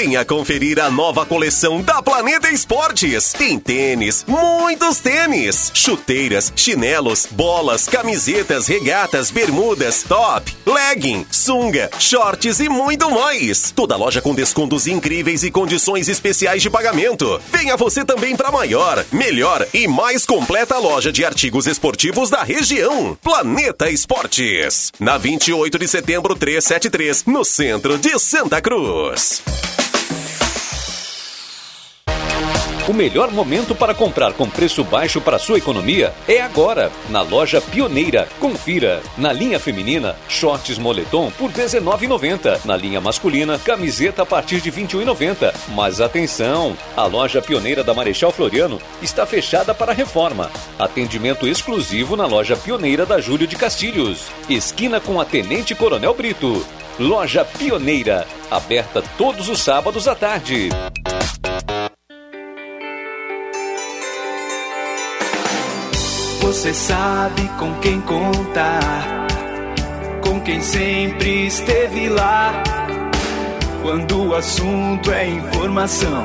Venha 0.00 0.24
conferir 0.24 0.78
a 0.78 0.88
nova 0.88 1.26
coleção 1.26 1.82
da 1.82 2.00
Planeta 2.00 2.48
Esportes. 2.48 3.32
Tem 3.32 3.58
tênis, 3.58 4.24
muitos 4.28 4.98
tênis, 4.98 5.72
chuteiras, 5.74 6.52
chinelos, 6.54 7.26
bolas, 7.28 7.88
camisetas, 7.88 8.68
regatas, 8.68 9.32
bermudas, 9.32 10.04
top, 10.04 10.56
legging, 10.64 11.26
sunga, 11.32 11.90
shorts 11.98 12.60
e 12.60 12.68
muito 12.68 13.10
mais. 13.10 13.72
Toda 13.72 13.96
loja 13.96 14.22
com 14.22 14.36
descontos 14.36 14.86
incríveis 14.86 15.42
e 15.42 15.50
condições 15.50 16.08
especiais 16.08 16.62
de 16.62 16.70
pagamento. 16.70 17.40
Venha 17.50 17.76
você 17.76 18.04
também 18.04 18.36
para 18.36 18.52
maior, 18.52 19.04
melhor 19.10 19.66
e 19.74 19.88
mais 19.88 20.24
completa 20.24 20.78
loja 20.78 21.10
de 21.10 21.24
artigos 21.24 21.66
esportivos 21.66 22.30
da 22.30 22.44
região. 22.44 23.18
Planeta 23.20 23.90
Esportes. 23.90 24.92
Na 25.00 25.18
28 25.18 25.76
de 25.76 25.88
setembro 25.88 26.36
373, 26.36 27.24
no 27.24 27.44
centro 27.44 27.98
de 27.98 28.16
Santa 28.20 28.62
Cruz. 28.62 29.42
O 32.88 32.92
melhor 32.94 33.30
momento 33.30 33.74
para 33.74 33.92
comprar 33.92 34.32
com 34.32 34.48
preço 34.48 34.82
baixo 34.82 35.20
para 35.20 35.38
sua 35.38 35.58
economia 35.58 36.14
é 36.26 36.40
agora, 36.40 36.90
na 37.10 37.20
loja 37.20 37.60
Pioneira. 37.60 38.26
Confira. 38.40 39.02
Na 39.18 39.30
linha 39.30 39.60
feminina, 39.60 40.16
shorts 40.26 40.78
moletom 40.78 41.30
por 41.32 41.50
R$19,90. 41.50 42.64
Na 42.64 42.74
linha 42.74 42.98
masculina, 42.98 43.58
camiseta 43.58 44.22
a 44.22 44.26
partir 44.26 44.62
de 44.62 44.70
R$21,90. 44.70 45.52
Mas 45.74 46.00
atenção! 46.00 46.74
A 46.96 47.04
loja 47.04 47.42
Pioneira 47.42 47.84
da 47.84 47.92
Marechal 47.92 48.32
Floriano 48.32 48.80
está 49.02 49.26
fechada 49.26 49.74
para 49.74 49.92
reforma. 49.92 50.50
Atendimento 50.78 51.46
exclusivo 51.46 52.16
na 52.16 52.24
loja 52.24 52.56
Pioneira 52.56 53.04
da 53.04 53.20
Júlio 53.20 53.46
de 53.46 53.54
Castilhos. 53.54 54.28
Esquina 54.48 54.98
com 54.98 55.20
a 55.20 55.26
Tenente 55.26 55.74
Coronel 55.74 56.14
Brito. 56.14 56.64
Loja 56.98 57.44
Pioneira, 57.44 58.26
aberta 58.50 59.04
todos 59.18 59.50
os 59.50 59.60
sábados 59.60 60.08
à 60.08 60.14
tarde. 60.14 60.70
Você 66.58 66.74
sabe 66.74 67.48
com 67.56 67.72
quem 67.74 68.00
contar, 68.00 69.28
com 70.20 70.40
quem 70.40 70.60
sempre 70.60 71.46
esteve 71.46 72.08
lá. 72.08 72.60
Quando 73.80 74.26
o 74.26 74.34
assunto 74.34 75.12
é 75.12 75.28
informação, 75.28 76.24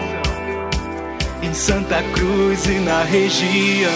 em 1.40 1.54
Santa 1.54 2.02
Cruz 2.16 2.66
e 2.66 2.80
na 2.80 3.04
região. 3.04 3.92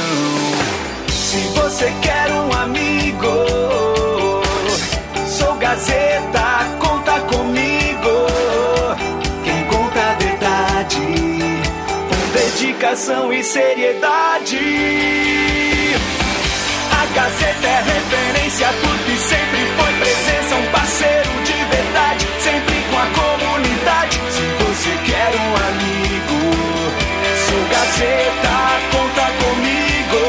Se 1.09 1.39
você 1.59 1.91
quer 2.03 2.31
um 2.31 2.53
amigo, 2.53 3.33
sou 5.25 5.55
Gazeta, 5.55 6.67
conta 6.77 7.19
comigo. 7.21 8.27
Quem 9.43 9.65
conta 9.65 9.99
a 9.99 10.13
verdade, 10.13 10.99
com 12.07 12.15
dedicação 12.31 13.33
e 13.33 13.43
seriedade. 13.43 15.56
Gazeta 17.17 17.67
é 17.67 17.81
referência, 17.81 18.67
tudo 18.79 19.11
e 19.11 19.17
sempre 19.17 19.65
foi 19.75 19.91
presença, 19.93 20.55
um 20.55 20.71
parceiro 20.71 21.31
de 21.45 21.53
verdade, 21.75 22.27
sempre 22.39 22.75
com 22.91 22.97
a 22.99 23.07
comunidade. 23.07 24.21
Se 24.29 24.45
você 24.63 24.91
quer 25.03 25.31
um 25.35 25.55
amigo, 25.67 26.39
sou 27.47 27.63
Gazeta, 27.71 28.55
conta 28.91 29.25
comigo. 29.43 30.21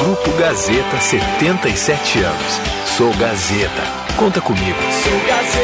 Grupo 0.00 0.32
Gazeta 0.32 1.00
77 1.00 2.18
anos. 2.18 2.60
Sou 2.96 3.14
Gazeta. 3.14 3.82
Conta 4.16 4.40
comigo. 4.40 4.78
Sou 5.04 5.20
Gazeta, 5.28 5.63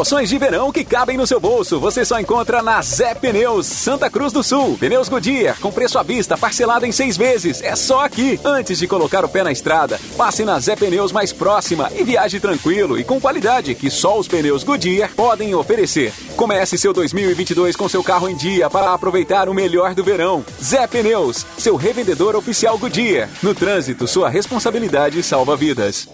Promoções 0.00 0.30
de 0.30 0.38
verão 0.38 0.72
que 0.72 0.82
cabem 0.82 1.18
no 1.18 1.26
seu 1.26 1.38
bolso. 1.38 1.78
Você 1.78 2.06
só 2.06 2.18
encontra 2.18 2.62
na 2.62 2.80
Zé 2.80 3.14
Pneus, 3.14 3.66
Santa 3.66 4.08
Cruz 4.08 4.32
do 4.32 4.42
Sul. 4.42 4.78
Pneus 4.78 5.10
Goodyear, 5.10 5.60
com 5.60 5.70
preço 5.70 5.98
à 5.98 6.02
vista, 6.02 6.38
parcelado 6.38 6.86
em 6.86 6.90
seis 6.90 7.18
vezes. 7.18 7.60
É 7.60 7.76
só 7.76 8.06
aqui. 8.06 8.40
Antes 8.42 8.78
de 8.78 8.86
colocar 8.86 9.26
o 9.26 9.28
pé 9.28 9.42
na 9.42 9.52
estrada, 9.52 10.00
passe 10.16 10.42
na 10.42 10.58
Zé 10.58 10.74
Pneus 10.74 11.12
mais 11.12 11.34
próxima 11.34 11.90
e 11.94 12.02
viaje 12.02 12.40
tranquilo 12.40 12.98
e 12.98 13.04
com 13.04 13.20
qualidade 13.20 13.74
que 13.74 13.90
só 13.90 14.18
os 14.18 14.26
pneus 14.26 14.64
Goodyear 14.64 15.10
podem 15.14 15.54
oferecer. 15.54 16.14
Comece 16.34 16.78
seu 16.78 16.94
2022 16.94 17.76
com 17.76 17.86
seu 17.86 18.02
carro 18.02 18.26
em 18.26 18.36
dia 18.36 18.70
para 18.70 18.94
aproveitar 18.94 19.50
o 19.50 19.54
melhor 19.54 19.94
do 19.94 20.02
verão. 20.02 20.42
Zé 20.64 20.86
Pneus, 20.86 21.44
seu 21.58 21.76
revendedor 21.76 22.34
oficial 22.34 22.78
Goodyear. 22.78 23.28
No 23.42 23.54
trânsito, 23.54 24.08
sua 24.08 24.30
responsabilidade 24.30 25.22
salva 25.22 25.54
vidas. 25.58 26.08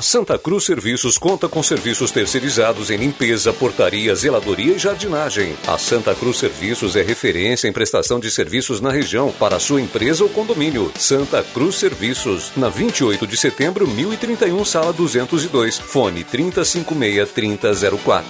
Santa 0.00 0.38
Cruz 0.38 0.64
Serviços 0.64 1.18
conta 1.18 1.48
com 1.48 1.62
serviços 1.62 2.10
terceirizados 2.10 2.90
em 2.90 2.96
limpeza, 2.96 3.52
portaria, 3.52 4.14
zeladoria 4.14 4.74
e 4.74 4.78
jardinagem. 4.78 5.54
A 5.66 5.76
Santa 5.76 6.14
Cruz 6.14 6.38
Serviços 6.38 6.96
é 6.96 7.02
referência 7.02 7.68
em 7.68 7.72
prestação 7.72 8.18
de 8.18 8.30
serviços 8.30 8.80
na 8.80 8.90
região 8.90 9.30
para 9.32 9.60
sua 9.60 9.80
empresa 9.80 10.24
ou 10.24 10.30
condomínio. 10.30 10.90
Santa 10.98 11.42
Cruz 11.42 11.76
Serviços, 11.76 12.52
na 12.56 12.68
28 12.68 13.26
de 13.26 13.36
setembro, 13.36 13.86
1031, 13.86 14.64
sala 14.64 14.92
202. 14.92 15.78
Fone 15.78 16.24
3056-3004. 16.24 18.20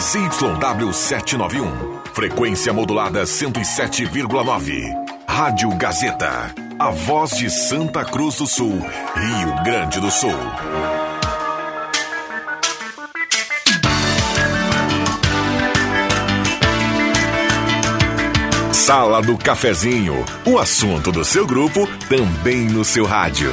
ZYW 0.00 0.92
791. 0.92 2.00
Frequência 2.14 2.72
modulada 2.72 3.24
107,9. 3.24 5.09
Rádio 5.32 5.70
Gazeta. 5.76 6.52
A 6.76 6.90
voz 6.90 7.30
de 7.38 7.48
Santa 7.48 8.04
Cruz 8.04 8.36
do 8.36 8.46
Sul, 8.48 8.84
Rio 9.14 9.62
Grande 9.62 10.00
do 10.00 10.10
Sul. 10.10 10.34
Sala 18.72 19.22
do 19.22 19.38
Cafezinho. 19.38 20.24
O 20.44 20.58
assunto 20.58 21.12
do 21.12 21.24
seu 21.24 21.46
grupo 21.46 21.86
também 22.08 22.64
no 22.64 22.84
seu 22.84 23.06
rádio. 23.06 23.52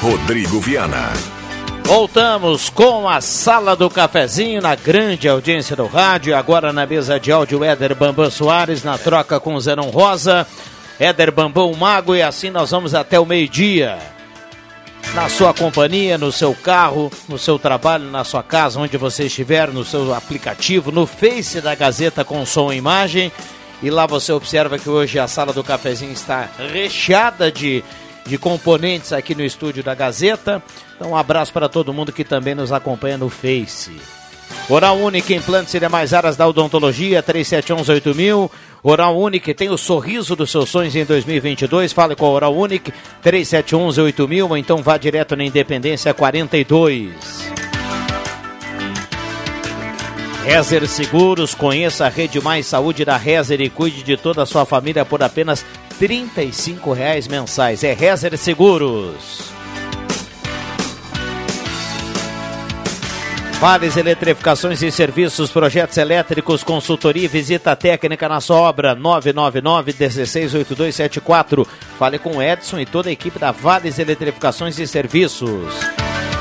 Rodrigo 0.00 0.58
Viana. 0.58 1.29
Voltamos 1.90 2.70
com 2.70 3.08
a 3.08 3.20
Sala 3.20 3.74
do 3.74 3.90
Cafezinho 3.90 4.62
na 4.62 4.76
grande 4.76 5.28
audiência 5.28 5.74
do 5.74 5.88
rádio. 5.88 6.36
Agora 6.36 6.72
na 6.72 6.86
mesa 6.86 7.18
de 7.18 7.32
áudio, 7.32 7.64
Éder 7.64 7.96
Bambam 7.96 8.30
Soares 8.30 8.84
na 8.84 8.96
troca 8.96 9.40
com 9.40 9.58
Zenon 9.58 9.90
Rosa. 9.90 10.46
Éder 11.00 11.32
Bambam 11.32 11.74
Mago 11.74 12.14
e 12.14 12.22
assim 12.22 12.48
nós 12.48 12.70
vamos 12.70 12.94
até 12.94 13.18
o 13.18 13.26
meio-dia. 13.26 13.98
Na 15.14 15.28
sua 15.28 15.52
companhia, 15.52 16.16
no 16.16 16.30
seu 16.30 16.54
carro, 16.54 17.10
no 17.28 17.36
seu 17.36 17.58
trabalho, 17.58 18.04
na 18.04 18.22
sua 18.22 18.44
casa, 18.44 18.78
onde 18.78 18.96
você 18.96 19.24
estiver, 19.24 19.72
no 19.72 19.84
seu 19.84 20.14
aplicativo, 20.14 20.92
no 20.92 21.08
Face 21.08 21.60
da 21.60 21.74
Gazeta 21.74 22.24
com 22.24 22.46
som 22.46 22.72
e 22.72 22.76
imagem. 22.76 23.32
E 23.82 23.90
lá 23.90 24.06
você 24.06 24.30
observa 24.30 24.78
que 24.78 24.88
hoje 24.88 25.18
a 25.18 25.26
Sala 25.26 25.52
do 25.52 25.64
Cafezinho 25.64 26.12
está 26.12 26.50
recheada 26.72 27.50
de 27.50 27.82
de 28.30 28.38
componentes 28.38 29.12
aqui 29.12 29.34
no 29.34 29.44
estúdio 29.44 29.82
da 29.82 29.92
Gazeta. 29.92 30.62
Então, 30.94 31.10
um 31.10 31.16
abraço 31.16 31.52
para 31.52 31.68
todo 31.68 31.92
mundo 31.92 32.12
que 32.12 32.22
também 32.22 32.54
nos 32.54 32.70
acompanha 32.70 33.18
no 33.18 33.28
Face. 33.28 33.90
Oral 34.68 34.96
Única, 34.98 35.34
implantes 35.34 35.74
e 35.74 35.80
demais 35.80 36.14
áreas 36.14 36.36
da 36.36 36.46
odontologia, 36.46 37.22
3711-8000. 37.24 38.48
Oral 38.84 39.18
Única 39.18 39.52
tem 39.52 39.68
o 39.68 39.76
sorriso 39.76 40.36
dos 40.36 40.50
seus 40.50 40.70
sonhos 40.70 40.94
em 40.94 41.04
2022. 41.04 41.92
Fale 41.92 42.14
com 42.14 42.26
a 42.26 42.30
Oral 42.30 42.56
Única, 42.56 42.92
3711-8000 43.24 44.48
ou 44.48 44.56
então 44.56 44.80
vá 44.80 44.96
direto 44.96 45.34
na 45.34 45.44
Independência 45.44 46.14
42. 46.14 47.10
Rezer 50.44 50.86
Seguros, 50.88 51.54
conheça 51.54 52.06
a 52.06 52.08
Rede 52.08 52.40
Mais 52.40 52.64
Saúde 52.66 53.04
da 53.04 53.16
Rezer 53.16 53.60
e 53.60 53.68
cuide 53.68 54.02
de 54.02 54.16
toda 54.16 54.42
a 54.42 54.46
sua 54.46 54.64
família 54.64 55.04
por 55.04 55.22
apenas 55.22 55.64
35 56.00 56.92
reais 56.94 57.28
mensais. 57.28 57.84
É 57.84 57.92
Rezer 57.92 58.34
Seguros. 58.38 59.50
Vales 63.60 63.98
Eletrificações 63.98 64.80
e 64.80 64.90
Serviços, 64.90 65.50
projetos 65.50 65.98
elétricos, 65.98 66.64
consultoria 66.64 67.26
e 67.26 67.28
visita 67.28 67.76
técnica 67.76 68.26
na 68.30 68.40
sua 68.40 68.56
obra 68.56 68.96
999-168274. 68.96 71.66
Fale 71.98 72.18
com 72.18 72.42
Edson 72.42 72.80
e 72.80 72.86
toda 72.86 73.10
a 73.10 73.12
equipe 73.12 73.38
da 73.38 73.52
Vales 73.52 73.98
Eletrificações 73.98 74.78
e 74.78 74.86
Serviços. 74.86 75.74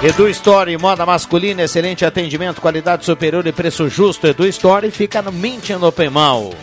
Edu 0.02 0.30
Story, 0.30 0.78
moda 0.78 1.06
masculina, 1.06 1.64
excelente 1.64 2.06
atendimento, 2.06 2.62
qualidade 2.62 3.04
superior 3.04 3.46
e 3.46 3.52
preço 3.52 3.90
justo. 3.90 4.26
Edu 4.26 4.48
Story 4.48 4.90
fica 4.90 5.22
no 5.22 5.34
Mint 5.34 5.72
no 5.72 5.92
Pemal. 5.92 6.54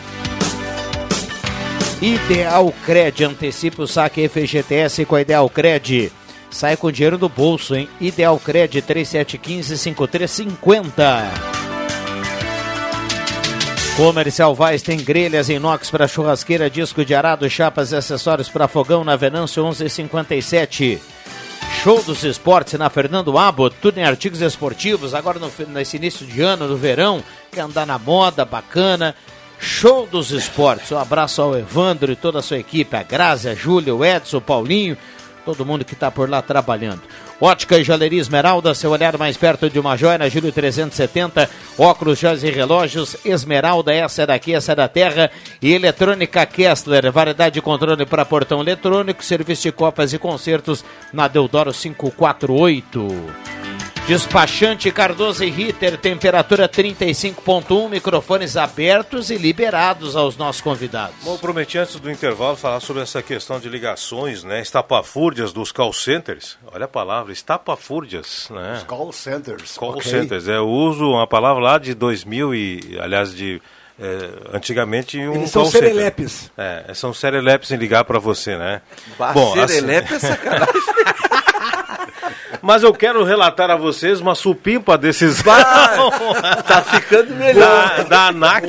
Ideal 2.00 2.72
Cred, 2.84 3.24
antecipa 3.24 3.82
o 3.82 3.86
saque 3.86 4.28
FGTS 4.28 5.04
com 5.06 5.16
a 5.16 5.22
Ideal 5.22 5.48
Cred. 5.48 6.12
Sai 6.50 6.76
com 6.76 6.92
dinheiro 6.92 7.16
do 7.16 7.26
bolso, 7.26 7.74
hein? 7.74 7.88
Ideal 7.98 8.38
Cred 8.38 8.82
3715-5350. 8.82 10.92
Comercial 13.96 14.54
Vaz 14.54 14.82
tem 14.82 14.98
grelhas 14.98 15.48
inox 15.48 15.90
para 15.90 16.06
churrasqueira, 16.06 16.68
disco 16.68 17.02
de 17.02 17.14
arado, 17.14 17.48
chapas 17.48 17.92
e 17.92 17.96
acessórios 17.96 18.50
para 18.50 18.68
fogão 18.68 19.02
na 19.02 19.16
Venâncio 19.16 19.62
1157. 19.62 21.00
Show 21.82 22.02
dos 22.02 22.22
esportes 22.24 22.78
na 22.78 22.90
Fernando 22.90 23.38
Abbott, 23.38 23.74
tudo 23.80 23.96
em 23.96 24.04
artigos 24.04 24.42
esportivos, 24.42 25.14
agora 25.14 25.38
no, 25.38 25.50
nesse 25.68 25.96
início 25.96 26.26
de 26.26 26.42
ano, 26.42 26.68
no 26.68 26.76
verão, 26.76 27.24
quer 27.50 27.62
andar 27.62 27.86
na 27.86 27.98
moda, 27.98 28.44
bacana. 28.44 29.16
Show 29.58 30.06
dos 30.06 30.30
esportes, 30.30 30.92
um 30.92 30.98
abraço 30.98 31.40
ao 31.40 31.56
Evandro 31.56 32.12
e 32.12 32.16
toda 32.16 32.38
a 32.40 32.42
sua 32.42 32.58
equipe, 32.58 32.96
a 32.96 33.02
Grazi, 33.02 33.48
a 33.48 33.54
Júlia, 33.54 33.94
o 33.94 34.04
Edson, 34.04 34.38
o 34.38 34.40
Paulinho, 34.40 34.96
todo 35.44 35.64
mundo 35.64 35.84
que 35.84 35.94
está 35.94 36.10
por 36.10 36.28
lá 36.28 36.42
trabalhando. 36.42 37.02
Ótica 37.40 37.78
e 37.78 37.84
Joalheria 37.84 38.20
Esmeralda, 38.20 38.74
seu 38.74 38.90
olhar 38.90 39.16
mais 39.18 39.36
perto 39.36 39.68
de 39.68 39.78
uma 39.78 39.96
joia 39.96 40.16
na 40.16 40.28
Júlio 40.28 40.50
370. 40.50 41.48
Óculos, 41.78 42.18
joias 42.18 42.42
e 42.42 42.50
relógios. 42.50 43.16
Esmeralda, 43.24 43.92
essa 43.92 44.22
é 44.22 44.26
daqui, 44.26 44.54
essa 44.54 44.72
é 44.72 44.74
da 44.74 44.88
terra. 44.88 45.30
E 45.60 45.72
Eletrônica 45.72 46.44
Kessler, 46.46 47.12
variedade 47.12 47.54
de 47.54 47.62
controle 47.62 48.06
para 48.06 48.24
portão 48.24 48.62
eletrônico, 48.62 49.22
serviço 49.22 49.64
de 49.64 49.72
copas 49.72 50.14
e 50.14 50.18
concertos 50.18 50.82
na 51.12 51.28
Deodoro 51.28 51.72
548. 51.72 53.06
Despachante 54.06 54.88
Cardoso 54.92 55.42
e 55.42 55.50
Ritter, 55.50 55.98
temperatura 55.98 56.68
35.1, 56.68 57.88
microfones 57.90 58.56
abertos 58.56 59.30
e 59.30 59.36
liberados 59.36 60.14
aos 60.14 60.36
nossos 60.36 60.60
convidados. 60.62 61.16
Bom, 61.24 61.36
prometi 61.36 61.76
antes 61.76 61.96
do 61.96 62.08
intervalo 62.08 62.56
falar 62.56 62.78
sobre 62.78 63.02
essa 63.02 63.20
questão 63.20 63.58
de 63.58 63.68
ligações, 63.68 64.44
né? 64.44 64.60
Estapafúrdias 64.62 65.52
dos 65.52 65.72
call 65.72 65.92
centers. 65.92 66.56
Olha 66.72 66.84
a 66.84 66.88
palavra, 66.88 67.32
estapafúrdias, 67.32 68.46
né? 68.50 68.74
Os 68.76 68.84
call 68.84 69.12
centers. 69.12 69.76
Call 69.76 69.90
ok. 69.96 70.02
centers. 70.08 70.46
É, 70.46 70.56
eu 70.56 70.68
uso 70.68 71.04
uma 71.10 71.26
palavra 71.26 71.60
lá 71.60 71.76
de 71.76 71.92
2000 71.92 72.54
e, 72.54 72.98
aliás, 73.00 73.34
de 73.34 73.60
é, 73.98 74.30
antigamente 74.56 75.18
um 75.18 75.34
Eles 75.34 75.50
são 75.50 75.62
call 75.62 75.70
center. 75.72 75.88
serelepes. 75.88 76.52
É, 76.56 76.94
são 76.94 77.12
serelepes 77.12 77.72
em 77.72 77.76
ligar 77.76 78.04
para 78.04 78.20
você, 78.20 78.56
né? 78.56 78.82
Bah, 79.18 79.30
assim- 79.32 79.66
serelepe 79.66 80.14
é 80.14 80.18
sacanagem. 80.20 80.74
Mas 82.62 82.82
eu 82.82 82.92
quero 82.92 83.24
relatar 83.24 83.70
a 83.70 83.76
vocês 83.76 84.20
uma 84.20 84.34
supimpa 84.34 84.96
desses. 84.96 85.42
tá 86.66 86.82
ficando 86.82 87.34
melhor. 87.34 87.96
Da, 87.98 88.02
da 88.02 88.26
ANAC, 88.28 88.66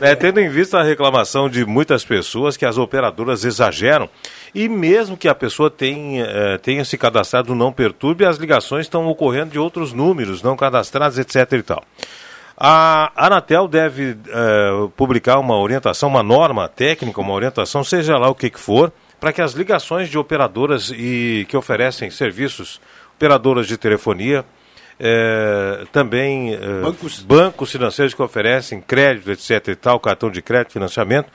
né, 0.00 0.14
tendo 0.14 0.40
em 0.40 0.48
vista 0.48 0.78
a 0.78 0.82
reclamação 0.82 1.48
de 1.48 1.64
muitas 1.64 2.04
pessoas 2.04 2.56
que 2.56 2.66
as 2.66 2.78
operadoras 2.78 3.44
exageram. 3.44 4.08
E 4.54 4.68
mesmo 4.68 5.16
que 5.16 5.28
a 5.28 5.34
pessoa 5.34 5.70
tenha, 5.70 6.24
eh, 6.24 6.58
tenha 6.58 6.84
se 6.84 6.98
cadastrado 6.98 7.54
não 7.54 7.72
perturbe, 7.72 8.24
as 8.24 8.36
ligações 8.36 8.86
estão 8.86 9.06
ocorrendo 9.06 9.50
de 9.50 9.58
outros 9.58 9.92
números 9.92 10.42
não 10.42 10.56
cadastrados, 10.56 11.18
etc. 11.18 11.52
e 11.52 11.62
tal. 11.62 11.84
A 12.62 13.10
Anatel 13.16 13.66
deve 13.68 14.18
eh, 14.28 14.88
publicar 14.96 15.38
uma 15.38 15.56
orientação, 15.56 16.08
uma 16.08 16.22
norma 16.22 16.68
técnica, 16.68 17.20
uma 17.20 17.32
orientação, 17.32 17.82
seja 17.82 18.18
lá 18.18 18.28
o 18.28 18.34
que, 18.34 18.50
que 18.50 18.60
for, 18.60 18.92
para 19.18 19.32
que 19.32 19.40
as 19.40 19.52
ligações 19.52 20.08
de 20.08 20.18
operadoras 20.18 20.90
e 20.94 21.46
que 21.48 21.56
oferecem 21.56 22.10
serviços, 22.10 22.80
operadoras 23.20 23.66
de 23.66 23.76
telefonia, 23.76 24.46
eh, 24.98 25.84
também 25.92 26.54
eh, 26.54 26.58
Bancos. 26.82 27.20
bancos 27.20 27.70
financeiros 27.70 28.14
que 28.14 28.22
oferecem 28.22 28.80
crédito, 28.80 29.30
etc. 29.30 29.68
e 29.68 29.74
tal, 29.74 30.00
cartão 30.00 30.30
de 30.30 30.40
crédito, 30.40 30.72
financiamento, 30.72 31.30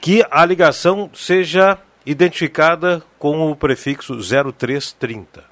que 0.00 0.24
a 0.30 0.42
ligação 0.46 1.10
seja 1.12 1.76
identificada 2.06 3.02
com 3.18 3.50
o 3.50 3.54
prefixo 3.54 4.16
0330. 4.16 5.44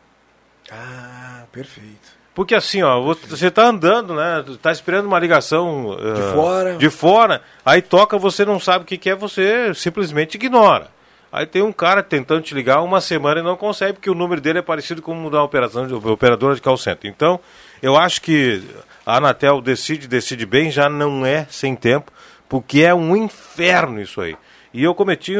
Ah, 0.73 1.45
perfeito. 1.53 2.17
Porque 2.35 2.55
assim, 2.55 2.83
ó, 2.83 3.03
você 3.03 3.51
tá 3.51 3.67
andando, 3.67 4.15
né? 4.15 4.43
Tá 4.63 4.73
esperando 4.73 5.05
uma 5.05 5.19
ligação 5.19 5.99
eh, 6.01 6.33
fora. 6.33 6.77
de 6.77 6.89
fora, 6.89 7.43
aí 7.63 7.83
toca, 7.83 8.17
você 8.17 8.45
não 8.47 8.59
sabe 8.59 8.85
o 8.85 8.87
que, 8.87 8.97
que 8.97 9.11
é, 9.11 9.15
você 9.15 9.75
simplesmente 9.75 10.37
ignora. 10.37 10.89
Aí 11.31 11.45
tem 11.45 11.63
um 11.63 11.73
cara 11.73 12.03
tentando 12.03 12.43
te 12.43 12.55
ligar 12.55 12.83
uma 12.83 13.01
semana 13.01 13.41
e 13.41 13.43
não 13.43 13.57
consegue, 13.57 13.95
porque 13.95 14.09
o 14.09 14.15
número 14.15 14.41
dele 14.41 14.61
é 14.61 14.63
parecido 14.63 15.03
com 15.03 15.27
o 15.27 15.31
da 15.31 15.43
operação 15.43 15.87
de, 15.87 15.95
operadora 15.95 16.55
de 16.55 16.63
call 16.63 16.77
center. 16.77 17.11
Então, 17.11 17.39
eu 17.83 17.97
acho 17.97 18.23
que 18.23 18.63
a 19.05 19.19
Anatel 19.19 19.61
decide, 19.61 20.09
decide 20.09 20.47
bem, 20.47 20.71
já 20.71 20.89
não 20.89 21.27
é 21.27 21.47
sem 21.51 21.77
tempo, 21.77 22.11
porque 22.49 22.81
é 22.81 22.95
um 22.95 23.15
inferno 23.15 24.01
isso 24.01 24.21
aí. 24.21 24.37
E 24.73 24.85
eu 24.85 24.95
cometi, 24.95 25.35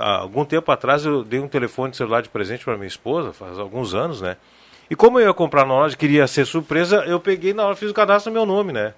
há 0.00 0.18
algum 0.18 0.44
tempo 0.44 0.70
atrás, 0.72 1.04
eu 1.04 1.22
dei 1.24 1.40
um 1.40 1.48
telefone 1.48 1.94
celular 1.94 2.22
de 2.22 2.28
presente 2.28 2.64
para 2.64 2.76
minha 2.76 2.86
esposa, 2.86 3.32
faz 3.32 3.58
alguns 3.58 3.94
anos, 3.94 4.20
né? 4.20 4.36
E 4.90 4.96
como 4.96 5.18
eu 5.18 5.28
ia 5.28 5.34
comprar 5.34 5.66
na 5.66 5.74
loja, 5.74 5.96
queria 5.96 6.26
ser 6.26 6.44
surpresa, 6.46 6.96
eu 7.06 7.18
peguei 7.18 7.54
na 7.54 7.64
hora, 7.64 7.76
fiz 7.76 7.90
o 7.90 7.94
cadastro 7.94 8.30
no 8.30 8.38
meu 8.38 8.46
nome, 8.46 8.72
né? 8.72 8.92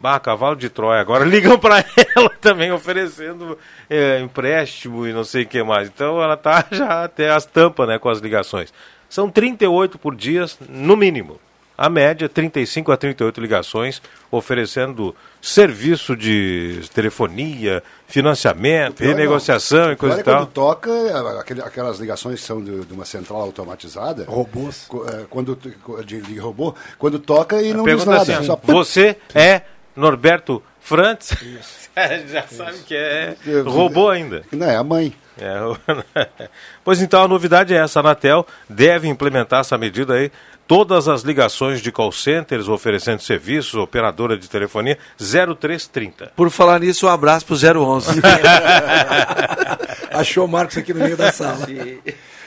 Bah, 0.00 0.18
cavalo 0.18 0.56
de 0.56 0.70
Troia. 0.70 1.00
Agora 1.00 1.24
ligam 1.24 1.58
para 1.58 1.84
ela 2.16 2.30
também 2.40 2.72
oferecendo 2.72 3.58
eh, 3.88 4.18
empréstimo 4.20 5.06
e 5.06 5.12
não 5.12 5.24
sei 5.24 5.42
o 5.42 5.46
que 5.46 5.62
mais. 5.62 5.88
Então 5.88 6.22
ela 6.22 6.36
tá 6.36 6.64
já 6.72 7.04
até 7.04 7.30
as 7.30 7.44
tampas, 7.44 7.86
né, 7.86 7.98
com 7.98 8.08
as 8.08 8.18
ligações. 8.18 8.72
São 9.08 9.28
38 9.30 9.98
por 9.98 10.14
dia, 10.16 10.46
no 10.68 10.96
mínimo. 10.96 11.38
A 11.76 11.88
média, 11.88 12.28
35 12.28 12.92
a 12.92 12.96
38 12.96 13.40
ligações, 13.40 14.02
oferecendo 14.30 15.16
serviço 15.40 16.14
de 16.14 16.80
telefonia, 16.94 17.82
financiamento, 18.06 19.00
não. 19.02 19.08
renegociação 19.08 19.90
e 19.92 19.96
coisa 19.96 20.16
é 20.16 20.20
e 20.20 20.22
tal. 20.22 20.36
quando 20.42 20.48
toca, 20.50 21.40
aquele- 21.40 21.62
aquelas 21.62 21.98
ligações 21.98 22.40
que 22.40 22.46
são 22.46 22.62
de, 22.62 22.84
de 22.84 22.92
uma 22.92 23.06
central 23.06 23.40
automatizada. 23.40 24.24
Robôs. 24.28 24.88
é, 25.08 25.24
Quando, 25.30 25.58
de, 26.04 26.20
de 26.20 26.38
robô, 26.38 26.74
quando 26.98 27.18
toca 27.18 27.62
e 27.62 27.72
não 27.72 27.84
diz 27.84 28.04
nada. 28.04 28.22
assim, 28.36 28.44
só- 28.44 28.60
você 28.62 29.16
é 29.34 29.62
Norberto 30.00 30.62
Frantz? 30.80 31.32
Já 32.28 32.42
sabe 32.48 32.78
que 32.86 32.94
é 32.94 33.36
robô 33.64 34.08
ainda. 34.08 34.42
Não, 34.50 34.66
é 34.68 34.76
a 34.76 34.82
mãe. 34.82 35.12
É, 35.38 35.60
o- 35.62 35.76
pois 36.84 37.00
então 37.02 37.22
a 37.22 37.28
novidade 37.28 37.74
é 37.74 37.78
essa, 37.78 37.98
a 37.98 38.02
Anatel 38.02 38.46
deve 38.68 39.06
implementar 39.08 39.60
essa 39.60 39.76
medida 39.78 40.14
aí. 40.14 40.30
Todas 40.66 41.08
as 41.08 41.22
ligações 41.22 41.80
de 41.80 41.90
call 41.90 42.12
centers 42.12 42.68
oferecendo 42.68 43.20
serviços, 43.20 43.74
operadora 43.74 44.38
de 44.38 44.48
telefonia, 44.48 44.96
0330. 45.18 46.32
Por 46.36 46.48
falar 46.48 46.78
nisso, 46.78 47.06
um 47.06 47.10
abraço 47.10 47.44
pro 47.44 47.56
011. 47.56 48.20
Achou 50.12 50.44
o 50.44 50.48
Marcos 50.48 50.76
aqui 50.78 50.92
no 50.94 51.00
meio 51.00 51.16
da 51.16 51.32
sala. 51.32 51.66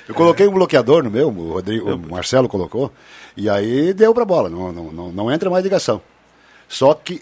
Eu 0.08 0.16
coloquei 0.16 0.48
um 0.48 0.54
bloqueador 0.54 1.04
no 1.04 1.10
meu, 1.12 1.30
o, 1.30 1.54
Rodrigo, 1.54 1.94
o 1.96 1.98
Marcelo 1.98 2.48
colocou, 2.50 2.92
e 3.36 3.50
aí 3.50 3.94
deu 3.94 4.14
pra 4.14 4.26
bola, 4.26 4.50
não, 4.50 4.72
não, 4.72 4.84
não, 4.92 5.12
não 5.12 5.32
entra 5.32 5.50
mais 5.50 5.64
ligação. 5.64 6.02
Só 6.68 6.94
que 6.94 7.22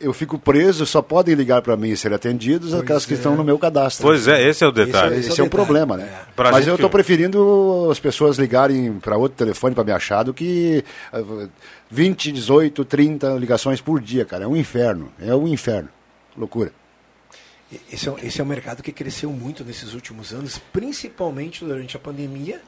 eu 0.00 0.12
fico 0.12 0.38
preso, 0.38 0.86
só 0.86 1.02
podem 1.02 1.34
ligar 1.34 1.60
para 1.62 1.76
mim 1.76 1.90
e 1.90 1.96
ser 1.96 2.12
atendidos 2.12 2.72
aquelas 2.74 3.04
que 3.04 3.14
estão 3.14 3.34
no 3.36 3.42
meu 3.42 3.58
cadastro. 3.58 4.06
Pois 4.06 4.28
é, 4.28 4.48
esse 4.48 4.62
é 4.62 4.66
o 4.66 4.72
detalhe. 4.72 5.16
Esse, 5.18 5.30
esse 5.30 5.40
é, 5.40 5.44
um 5.44 5.48
problema, 5.48 5.96
né? 5.96 6.08
Pra 6.36 6.50
Mas 6.52 6.60
gente 6.60 6.68
eu 6.70 6.74
estou 6.76 6.88
que- 6.88 6.96
preferindo 6.96 7.88
as 7.90 7.98
pessoas 7.98 8.38
ligarem 8.38 8.92
para 9.00 9.16
outro 9.16 9.36
telefone 9.36 9.74
para 9.74 9.84
me 9.84 9.92
achar 9.92 10.22
do 10.22 10.32
que 10.32 10.84
ah, 11.12 11.20
20, 11.90 12.30
18, 12.32 12.84
30 12.84 13.34
ligações 13.34 13.80
por 13.80 14.00
dia, 14.00 14.24
cara. 14.24 14.44
É 14.44 14.46
um 14.46 14.56
inferno. 14.56 15.10
É 15.20 15.34
um 15.34 15.48
inferno. 15.48 15.88
Loucura. 16.36 16.70
Esse 17.92 18.08
é, 18.08 18.12
um- 18.12 18.18
esse 18.18 18.40
é 18.40 18.44
um 18.44 18.46
mercado 18.46 18.82
que 18.82 18.92
cresceu 18.92 19.30
muito 19.30 19.62
nesses 19.64 19.92
últimos 19.94 20.32
anos, 20.32 20.58
principalmente 20.72 21.64
durante 21.64 21.96
a 21.96 22.00
pandemia, 22.00 22.62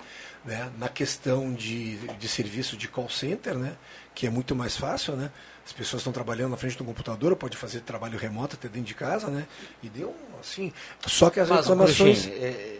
né, 0.45 0.69
na 0.79 0.89
questão 0.89 1.53
de, 1.53 1.97
de 2.19 2.29
serviço 2.29 2.77
de 2.77 2.87
call 2.89 3.09
center, 3.09 3.55
né, 3.55 3.73
que 4.15 4.27
é 4.27 4.31
muito 4.31 4.55
mais 4.55 4.77
fácil, 4.77 5.15
né? 5.17 5.31
As 5.71 5.73
pessoas 5.73 6.01
estão 6.01 6.13
trabalhando 6.13 6.51
na 6.51 6.57
frente 6.57 6.77
do 6.77 6.83
computador, 6.85 7.37
pode 7.37 7.57
fazer 7.57 7.81
trabalho 7.83 8.19
remoto 8.19 8.57
até 8.57 8.67
dentro 8.67 8.89
de 8.89 8.95
casa, 8.95 9.29
né? 9.29 9.47
E 9.81 9.89
deu 9.89 10.13
assim. 10.41 10.73
Só 11.07 11.31
que 11.31 11.39
as 11.39 11.49
Mas, 11.49 11.61
reclamações. 11.61 12.27
Cruxem, 12.27 12.33
é, 12.43 12.79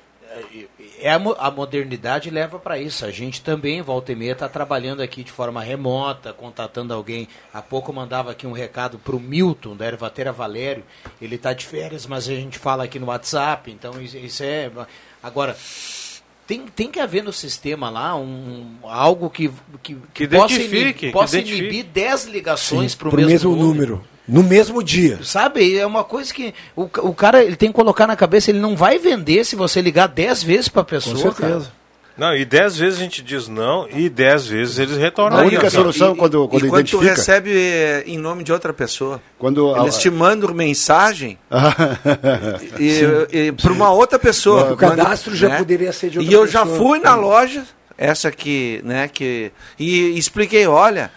é 0.99 1.13
a, 1.13 1.17
mo- 1.17 1.37
a 1.39 1.53
modernidade 1.53 2.31
leva 2.31 2.59
para 2.59 2.79
isso. 2.79 3.05
A 3.07 3.11
gente 3.13 3.43
também, 3.43 3.81
volta 3.81 4.11
e 4.11 4.17
meia, 4.17 4.33
está 4.33 4.49
trabalhando 4.49 5.03
aqui 5.03 5.23
de 5.23 5.31
forma 5.31 5.63
remota, 5.63 6.33
contatando 6.33 6.93
alguém. 6.93 7.29
Há 7.55 7.63
pouco 7.63 7.93
mandava 7.93 8.33
aqui 8.33 8.45
um 8.45 8.53
recado 8.53 8.99
para 8.99 9.15
o 9.15 9.21
Milton, 9.21 9.77
da 9.77 9.87
Ervateira 9.87 10.33
Valério. 10.33 10.83
Ele 11.23 11.37
está 11.37 11.53
de 11.53 11.65
férias, 11.67 12.07
mas 12.07 12.29
a 12.29 12.35
gente 12.35 12.59
fala 12.59 12.83
aqui 12.83 12.99
no 12.99 13.07
WhatsApp. 13.07 13.71
Então, 13.71 14.03
isso 14.03 14.43
é. 14.43 14.69
Agora. 15.23 15.57
Tem, 16.51 16.63
tem 16.75 16.91
que 16.91 16.99
haver 16.99 17.23
no 17.23 17.33
sistema 17.33 17.89
lá 17.91 18.17
um, 18.17 18.67
algo 18.83 19.31
que, 19.31 19.53
que, 19.81 19.97
Que 20.13 20.27
possa, 20.27 20.59
que 20.59 21.11
possa 21.13 21.39
identifique. 21.39 21.63
inibir 21.63 21.85
10 21.85 22.25
ligações 22.25 22.93
para 22.93 23.09
o 23.09 23.15
mesmo, 23.15 23.31
mesmo 23.31 23.55
número. 23.55 24.03
No 24.27 24.43
mesmo 24.43 24.83
dia. 24.83 25.21
Sabe, 25.23 25.79
é 25.79 25.87
uma 25.87 26.03
coisa 26.03 26.35
que 26.35 26.53
o, 26.75 26.83
o 26.83 27.15
cara 27.15 27.45
ele 27.45 27.55
tem 27.55 27.69
que 27.69 27.75
colocar 27.77 28.05
na 28.05 28.17
cabeça, 28.17 28.51
ele 28.51 28.59
não 28.59 28.75
vai 28.75 28.99
vender 28.99 29.45
se 29.45 29.55
você 29.55 29.81
ligar 29.81 30.09
10 30.09 30.43
vezes 30.43 30.69
pra 30.69 30.83
pessoa, 30.83 31.15
Com 31.15 31.23
certeza. 31.23 31.61
cara. 31.67 31.73
Não, 32.21 32.37
e 32.37 32.45
dez 32.45 32.77
vezes 32.77 32.99
a 32.99 33.03
gente 33.03 33.23
diz 33.23 33.49
não 33.49 33.89
e 33.89 34.11
dez 34.11 34.47
vezes 34.47 34.79
eles 34.79 34.99
retornam. 34.99 35.39
A 35.39 35.43
única 35.43 35.71
solução 35.71 36.15
quando, 36.15 36.47
quando 36.49 36.67
e 36.67 36.69
quando 36.69 36.87
tu 36.87 36.97
identifica... 36.97 37.15
recebe 37.15 37.51
eh, 37.51 38.05
em 38.07 38.19
nome 38.19 38.45
de 38.45 38.53
outra 38.53 38.75
pessoa, 38.75 39.23
Quando 39.39 39.75
eles 39.81 39.97
te 39.97 40.11
mandam 40.11 40.53
mensagem 40.53 41.39
e, 42.79 43.51
para 43.53 43.73
uma 43.73 43.91
outra 43.91 44.19
pessoa. 44.19 44.75
O 44.75 44.77
cadastro 44.77 45.35
já 45.35 45.49
né? 45.49 45.57
poderia 45.57 45.95
ser 45.95 46.11
de 46.11 46.19
outra 46.19 46.31
E 46.31 46.35
eu 46.37 46.47
já 46.47 46.67
pessoa. 46.67 46.79
fui 46.79 46.99
na 46.99 47.15
loja, 47.15 47.65
essa 47.97 48.31
que, 48.31 48.83
né, 48.85 49.09
que 49.09 49.51
e 49.79 50.19
expliquei, 50.19 50.67
olha, 50.67 51.11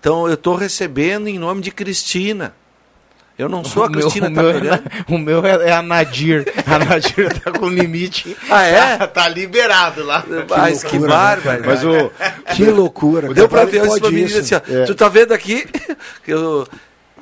então 0.00 0.26
eu 0.26 0.34
estou 0.34 0.56
recebendo 0.56 1.28
em 1.28 1.38
nome 1.38 1.62
de 1.62 1.70
Cristina. 1.70 2.52
Eu 3.38 3.48
não 3.48 3.62
sou 3.64 3.84
a 3.84 3.88
meu- 3.88 4.00
Cristina, 4.00 4.28
o 4.28 4.34
tá 4.34 4.42
meu, 4.42 4.50
é, 4.50 4.54
pegando? 4.54 4.82
o 5.08 5.18
meu 5.18 5.46
é, 5.46 5.68
é 5.68 5.72
a 5.72 5.80
Nadir. 5.80 6.44
A 6.66 6.78
Nadir 6.78 7.40
tá 7.40 7.52
com 7.52 7.68
limite. 7.68 8.36
Ah, 8.50 8.64
é? 8.66 8.96
Tá, 8.98 9.06
tá 9.06 9.28
liberado 9.28 10.02
lá. 10.04 10.24
Mas 10.48 10.82
que 10.82 10.98
bárbaro. 10.98 11.62
Mas 11.64 11.84
o... 11.84 12.10
Que 12.56 12.64
loucura. 12.64 13.32
Deu 13.32 13.48
pra 13.48 13.64
ver 13.64 13.80
Pode 13.86 13.92
esse 14.04 14.12
menino 14.12 14.26
isso. 14.26 14.38
assim, 14.38 14.54
ó, 14.56 14.60
É. 14.82 14.84
tu 14.86 14.94
tá 14.94 15.08
vendo 15.08 15.32
aqui 15.32 15.64
que 16.24 16.32
eu, 16.32 16.66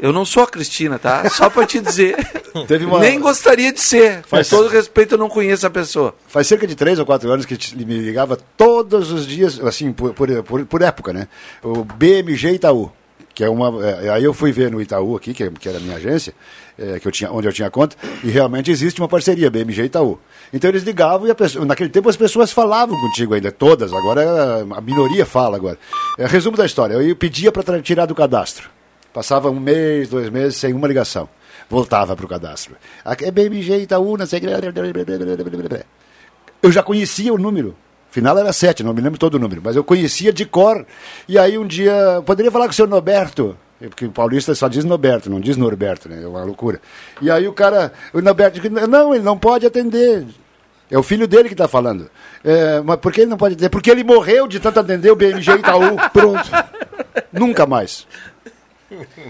eu 0.01 0.13
não 0.13 0.25
sou 0.25 0.45
a 0.45 0.47
Cristina, 0.47 0.99
tá? 0.99 1.29
Só 1.29 1.51
pra 1.51 1.67
te 1.67 1.81
dizer. 1.81 2.17
Teve 2.67 2.87
uma- 2.87 3.01
Nem 3.01 3.21
gostaria 3.21 3.71
de 3.73 3.81
ser. 3.81 4.23
Faz- 4.27 4.49
Com 4.49 4.57
todo 4.57 4.69
respeito, 4.69 5.15
eu 5.17 5.19
não 5.19 5.29
conheço 5.29 5.67
a 5.67 5.71
pessoa. 5.71 6.15
Faz 6.29 6.47
cerca 6.47 6.67
de 6.67 6.75
três 6.75 6.99
ou 6.99 7.05
quatro 7.05 7.31
anos 7.31 7.45
que 7.45 7.57
te- 7.57 7.77
me 7.77 7.99
ligava 7.99 8.39
todos 8.57 9.11
os 9.13 9.27
dias, 9.27 9.61
assim, 9.61 9.93
por, 9.93 10.15
por, 10.15 10.43
por, 10.45 10.65
por 10.65 10.81
época, 10.83 11.13
né? 11.13 11.29
O 11.63 11.85
BMG 11.85 12.53
Itaú, 12.53 12.91
que 13.37 13.45
é 13.45 13.51
uma. 13.51 13.87
é, 13.87 14.09
aí 14.09 14.25
eu 14.25 14.33
fui 14.33 14.51
ver 14.51 14.71
no 14.71 14.81
Itaú 14.81 15.15
aqui, 15.15 15.35
que, 15.35 15.51
que 15.51 15.69
era 15.69 15.77
a 15.77 15.81
minha 15.81 15.97
agência, 15.97 16.33
é, 16.79 16.99
que 16.99 17.07
eu 17.07 17.13
tinha, 17.13 17.31
onde 17.31 17.47
eu 17.47 17.53
tinha 17.53 17.71
conta, 17.71 17.95
e 18.25 18.31
realmente 18.31 18.71
existe 18.71 18.99
uma 18.99 19.09
parceria, 19.09 19.51
BMG 19.51 19.85
Itaú. 19.85 20.19
Então 20.55 20.71
eles 20.71 20.83
ligavam 20.83 21.29
e 21.29 21.35
pessoa, 21.35 21.67
naquele 21.67 21.91
tempo 21.91 22.09
as 22.09 22.17
pessoas 22.17 22.51
falavam 22.51 22.99
contigo 22.99 23.35
ainda, 23.35 23.53
todas, 23.53 23.93
agora 23.93 24.23
é, 24.23 24.75
a 24.75 24.81
minoria 24.81 25.27
fala 25.27 25.55
agora. 25.55 25.79
É, 26.19 26.27
resumo 26.27 26.57
da 26.57 26.65
história, 26.65 26.95
eu 26.95 27.15
pedia 27.15 27.53
para 27.53 27.83
tirar 27.83 28.07
do 28.07 28.15
cadastro. 28.15 28.71
Passava 29.13 29.51
um 29.51 29.61
mês, 29.61 30.09
dois 30.09 30.31
meses 30.31 30.57
sem 30.57 30.73
uma 30.73 30.89
ligação. 30.89 31.29
Voltava 31.69 32.17
para 32.17 32.25
o 32.25 32.29
cadastro. 32.29 32.75
É 33.05 33.31
BMG 33.31 33.83
Itaú, 33.83 34.17
não 34.17 34.25
sei 34.25 34.39
o 34.39 34.43
que. 34.43 34.49
Eu 36.63 36.73
já 36.73 36.83
conhecia 36.83 37.35
o 37.35 37.39
número. 37.39 37.77
Final 38.11 38.39
era 38.39 38.53
sete, 38.53 38.83
não 38.83 38.95
me 38.95 39.01
lembro 39.01 39.19
todo 39.19 39.35
o 39.35 39.39
número, 39.39 39.61
mas 39.63 39.77
eu 39.77 39.85
conhecia 39.85 40.33
de 40.33 40.45
cor. 40.47 40.87
E 41.29 41.39
aí 41.39 41.59
um 41.59 41.67
dia, 41.67 42.23
poderia 42.25 42.51
falar 42.51 42.65
com 42.67 42.71
o 42.71 42.75
senhor 42.75 42.89
Norberto? 42.89 43.57
Porque 43.79 44.07
o 44.07 44.11
paulista 44.11 44.55
só 44.55 44.69
diz 44.69 44.85
Norberto, 44.85 45.29
não 45.29 45.39
diz 45.39 45.55
Norberto, 45.57 46.09
né? 46.09 46.23
É 46.23 46.27
uma 46.27 46.43
loucura. 46.43 46.81
E 47.21 47.31
aí 47.31 47.47
o 47.47 47.53
cara, 47.53 47.93
o 48.15 48.23
Norberto, 48.23 48.59
disse, 48.59 48.71
não, 48.87 49.15
ele 49.15 49.23
não 49.23 49.37
pode 49.37 49.67
atender. 49.67 50.25
É 50.91 50.97
o 50.97 51.03
filho 51.03 51.29
dele 51.29 51.49
que 51.49 51.55
está 51.55 51.69
falando. 51.69 52.09
É, 52.43 52.81
mas 52.81 52.97
por 52.99 53.13
que 53.13 53.21
ele 53.21 53.31
não 53.31 53.37
pode 53.37 53.53
atender? 53.55 53.69
Porque 53.69 53.91
ele 53.91 54.03
morreu 54.03 54.47
de 54.49 54.61
tanto 54.61 54.81
atender 54.81 55.11
o 55.11 55.17
BMG 55.17 55.57
Itaú. 55.59 55.97
Pronto. 56.11 56.49
Nunca 57.31 57.67
mais. 57.67 58.07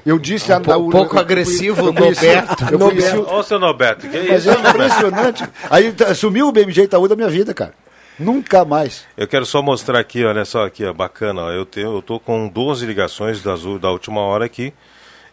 Eu 0.05 0.19
disse 0.19 0.53
a 0.53 0.59
Um 0.59 0.63
pou- 0.63 0.91
pouco 0.91 1.19
agressivo, 1.19 1.91
Norberto. 1.91 2.65
Eu 2.71 2.79
conheci, 2.79 3.17
Ô, 3.17 3.43
seu 3.43 3.59
Norberto, 3.59 4.07
que 4.07 4.17
é 4.17 4.29
mas 4.29 4.45
isso, 4.47 4.51
é 4.51 4.69
impressionante. 4.71 5.45
Aí 5.71 5.93
tá- 5.93 6.15
sumiu 6.15 6.47
o 6.49 6.53
BMG 6.53 6.83
Itaú 6.83 7.09
da 7.09 7.17
minha 7.17 7.29
vida, 7.29 7.53
cara. 7.55 7.73
Nunca 8.19 8.65
mais. 8.65 9.05
Eu 9.17 9.29
quero 9.29 9.45
só 9.45 9.61
mostrar 9.63 9.99
aqui, 9.99 10.25
olha 10.25 10.45
só 10.45 10.65
aqui, 10.65 10.85
ó, 10.85 10.93
bacana. 10.93 11.43
Ó, 11.43 11.51
eu, 11.51 11.67
tenho, 11.67 11.97
eu 11.97 12.03
tô 12.03 12.19
com 12.19 12.49
12 12.49 12.87
ligações 12.87 13.43
das, 13.43 13.63
da 13.81 13.91
última 13.91 14.21
hora 14.21 14.45
aqui. 14.47 14.73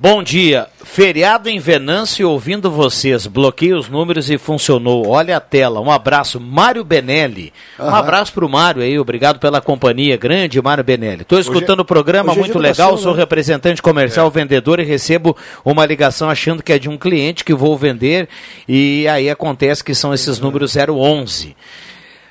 Bom 0.03 0.21
dia. 0.21 0.67
Feriado 0.83 1.49
em 1.49 1.61
Venâncio 1.61 2.29
ouvindo 2.29 2.69
vocês. 2.69 3.29
Bloqueei 3.29 3.73
os 3.73 3.89
números 3.89 4.29
e 4.31 4.37
funcionou. 4.37 5.07
Olha 5.07 5.37
a 5.37 5.41
tela. 5.41 5.81
Um 5.81 5.93
abraço. 5.93 6.41
Mário 6.41 6.83
Benelli. 6.83 7.53
Um 7.79 7.85
Aham. 7.85 7.99
abraço 7.99 8.33
pro 8.33 8.49
Mário 8.49 8.83
aí. 8.83 8.99
Obrigado 8.99 9.39
pela 9.39 9.61
companhia. 9.61 10.17
Grande 10.17 10.61
Mário 10.61 10.83
Benelli. 10.83 11.23
Estou 11.23 11.39
escutando 11.39 11.79
Hoje- 11.79 11.83
o 11.83 11.85
programa, 11.85 12.33
é 12.33 12.37
muito 12.37 12.55
do 12.55 12.59
legal. 12.59 12.99
Sou 12.99 13.13
né? 13.13 13.21
representante 13.21 13.81
comercial, 13.81 14.29
vendedor 14.29 14.81
e 14.81 14.85
recebo 14.85 15.37
uma 15.65 15.87
ligação 15.87 16.29
achando 16.29 16.65
que 16.65 16.73
é 16.73 16.81
de 16.81 16.89
um 16.89 16.99
cliente 16.99 17.45
que 17.45 17.55
vou 17.55 17.79
vender. 17.79 18.29
E 18.69 19.07
aí 19.07 19.31
acontece 19.31 19.85
que 19.85 19.95
são 19.95 20.13
esses 20.13 20.41
números 20.41 20.75
011. 20.77 21.55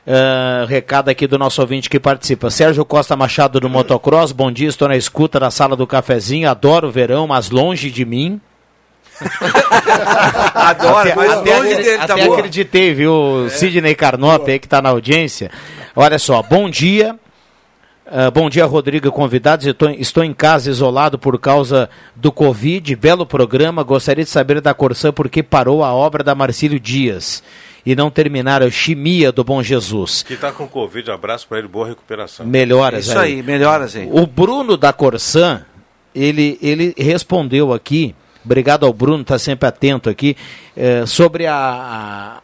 Ah, 0.06 0.66
recado 0.68 1.10
aqui 1.10 1.28
do 1.28 1.38
nosso 1.38 1.62
ouvinte 1.62 1.90
que 1.90 2.00
participa. 2.00 2.50
Sérgio 2.50 2.84
Costa 2.84 3.16
Machado 3.16 3.60
do 3.60 3.70
Motocross, 3.70 4.32
bom 4.32 4.52
dia, 4.52 4.68
estou 4.68 4.88
na 4.88 4.98
escuta 4.98 5.40
na 5.40 5.52
sala 5.52 5.76
do 5.76 5.86
cafezinho, 5.86 6.50
adoro 6.50 6.88
o 6.88 6.92
verão, 6.92 7.28
mas 7.28 7.50
longe 7.52 7.92
de 7.92 8.04
mim. 8.06 8.42
Adoro, 10.56 11.12
mas 11.16 11.32
até, 11.32 11.58
longe 11.58 11.76
dele 11.76 11.98
tá 12.00 12.04
até 12.06 12.24
acreditei, 12.24 12.94
viu? 12.94 13.48
Sidney 13.50 13.94
Carnota 13.94 14.50
aí 14.50 14.58
que 14.58 14.66
está 14.66 14.82
na 14.82 14.90
audiência. 14.90 15.52
Olha 15.96 16.18
só, 16.18 16.42
bom 16.42 16.68
dia. 16.68 17.16
Ah, 18.08 18.32
bom 18.32 18.50
dia, 18.50 18.66
Rodrigo 18.66 19.12
convidados. 19.12 19.72
Tô- 19.76 19.90
estou 19.92 20.24
em 20.24 20.34
casa 20.34 20.72
isolado 20.72 21.20
por 21.20 21.38
causa 21.40 21.88
do 22.16 22.32
Covid. 22.32 22.96
Belo 22.96 23.26
programa. 23.26 23.84
Gostaria 23.84 24.24
de 24.24 24.30
saber 24.30 24.60
da 24.60 24.74
Corsã 24.74 25.12
por 25.14 25.30
que 25.30 25.44
parou 25.44 25.84
a 25.84 25.94
obra 25.94 26.24
da 26.24 26.34
Marcílio 26.34 26.80
Dias 26.80 27.44
e 27.86 27.96
não 27.96 28.10
terminaram 28.10 28.66
a 28.66 28.72
chimia 28.72 29.32
do 29.32 29.44
Bom 29.44 29.62
Jesus. 29.62 30.24
Que 30.24 30.36
tá 30.36 30.52
com 30.52 30.68
Covid, 30.68 31.12
abraço 31.12 31.48
para 31.48 31.60
ele, 31.60 31.68
boa 31.68 31.88
recuperação. 31.88 32.46
Melhoras 32.46 33.08
Isso 33.08 33.18
aí, 33.18 33.42
melhoras 33.42 33.96
aí. 33.96 34.08
O 34.12 34.26
Bruno 34.28 34.78
da 34.78 34.94
Corsã, 34.94 35.66
ele, 36.14 36.58
ele 36.62 36.94
respondeu 36.98 37.74
aqui, 37.74 38.16
obrigado 38.46 38.86
ao 38.86 38.94
Bruno, 38.94 39.22
está 39.22 39.40
sempre 39.40 39.68
atento 39.68 40.10
aqui, 40.10 40.38
eh, 40.76 41.06
sobre 41.06 41.48
a, 41.48 42.42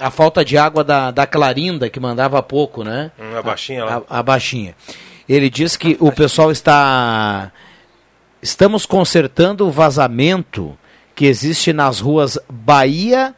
a, 0.00 0.06
a 0.06 0.10
falta 0.10 0.44
de 0.44 0.58
água 0.58 0.84
da, 0.84 1.10
da 1.10 1.26
Clarinda, 1.26 1.88
que 1.88 1.98
mandava 1.98 2.42
pouco, 2.42 2.84
né? 2.84 3.10
Hum, 3.18 3.36
a 3.36 3.42
baixinha 3.42 3.84
lá. 3.84 4.02
A, 4.08 4.18
a 4.18 4.22
baixinha. 4.22 4.74
Ele 5.26 5.48
diz 5.48 5.76
que 5.76 5.96
o 6.00 6.12
pessoal 6.12 6.50
está. 6.50 7.50
Estamos 8.42 8.84
consertando 8.84 9.66
o 9.66 9.70
vazamento 9.70 10.76
que 11.14 11.24
existe 11.24 11.72
nas 11.72 11.98
ruas 11.98 12.38
Bahia 12.50 13.34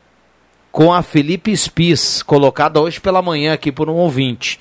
com 0.76 0.92
a 0.92 1.02
Felipe 1.02 1.56
Spis, 1.56 2.22
colocada 2.22 2.78
hoje 2.78 3.00
pela 3.00 3.22
manhã 3.22 3.54
aqui 3.54 3.72
por 3.72 3.88
um 3.88 3.94
ouvinte. 3.94 4.60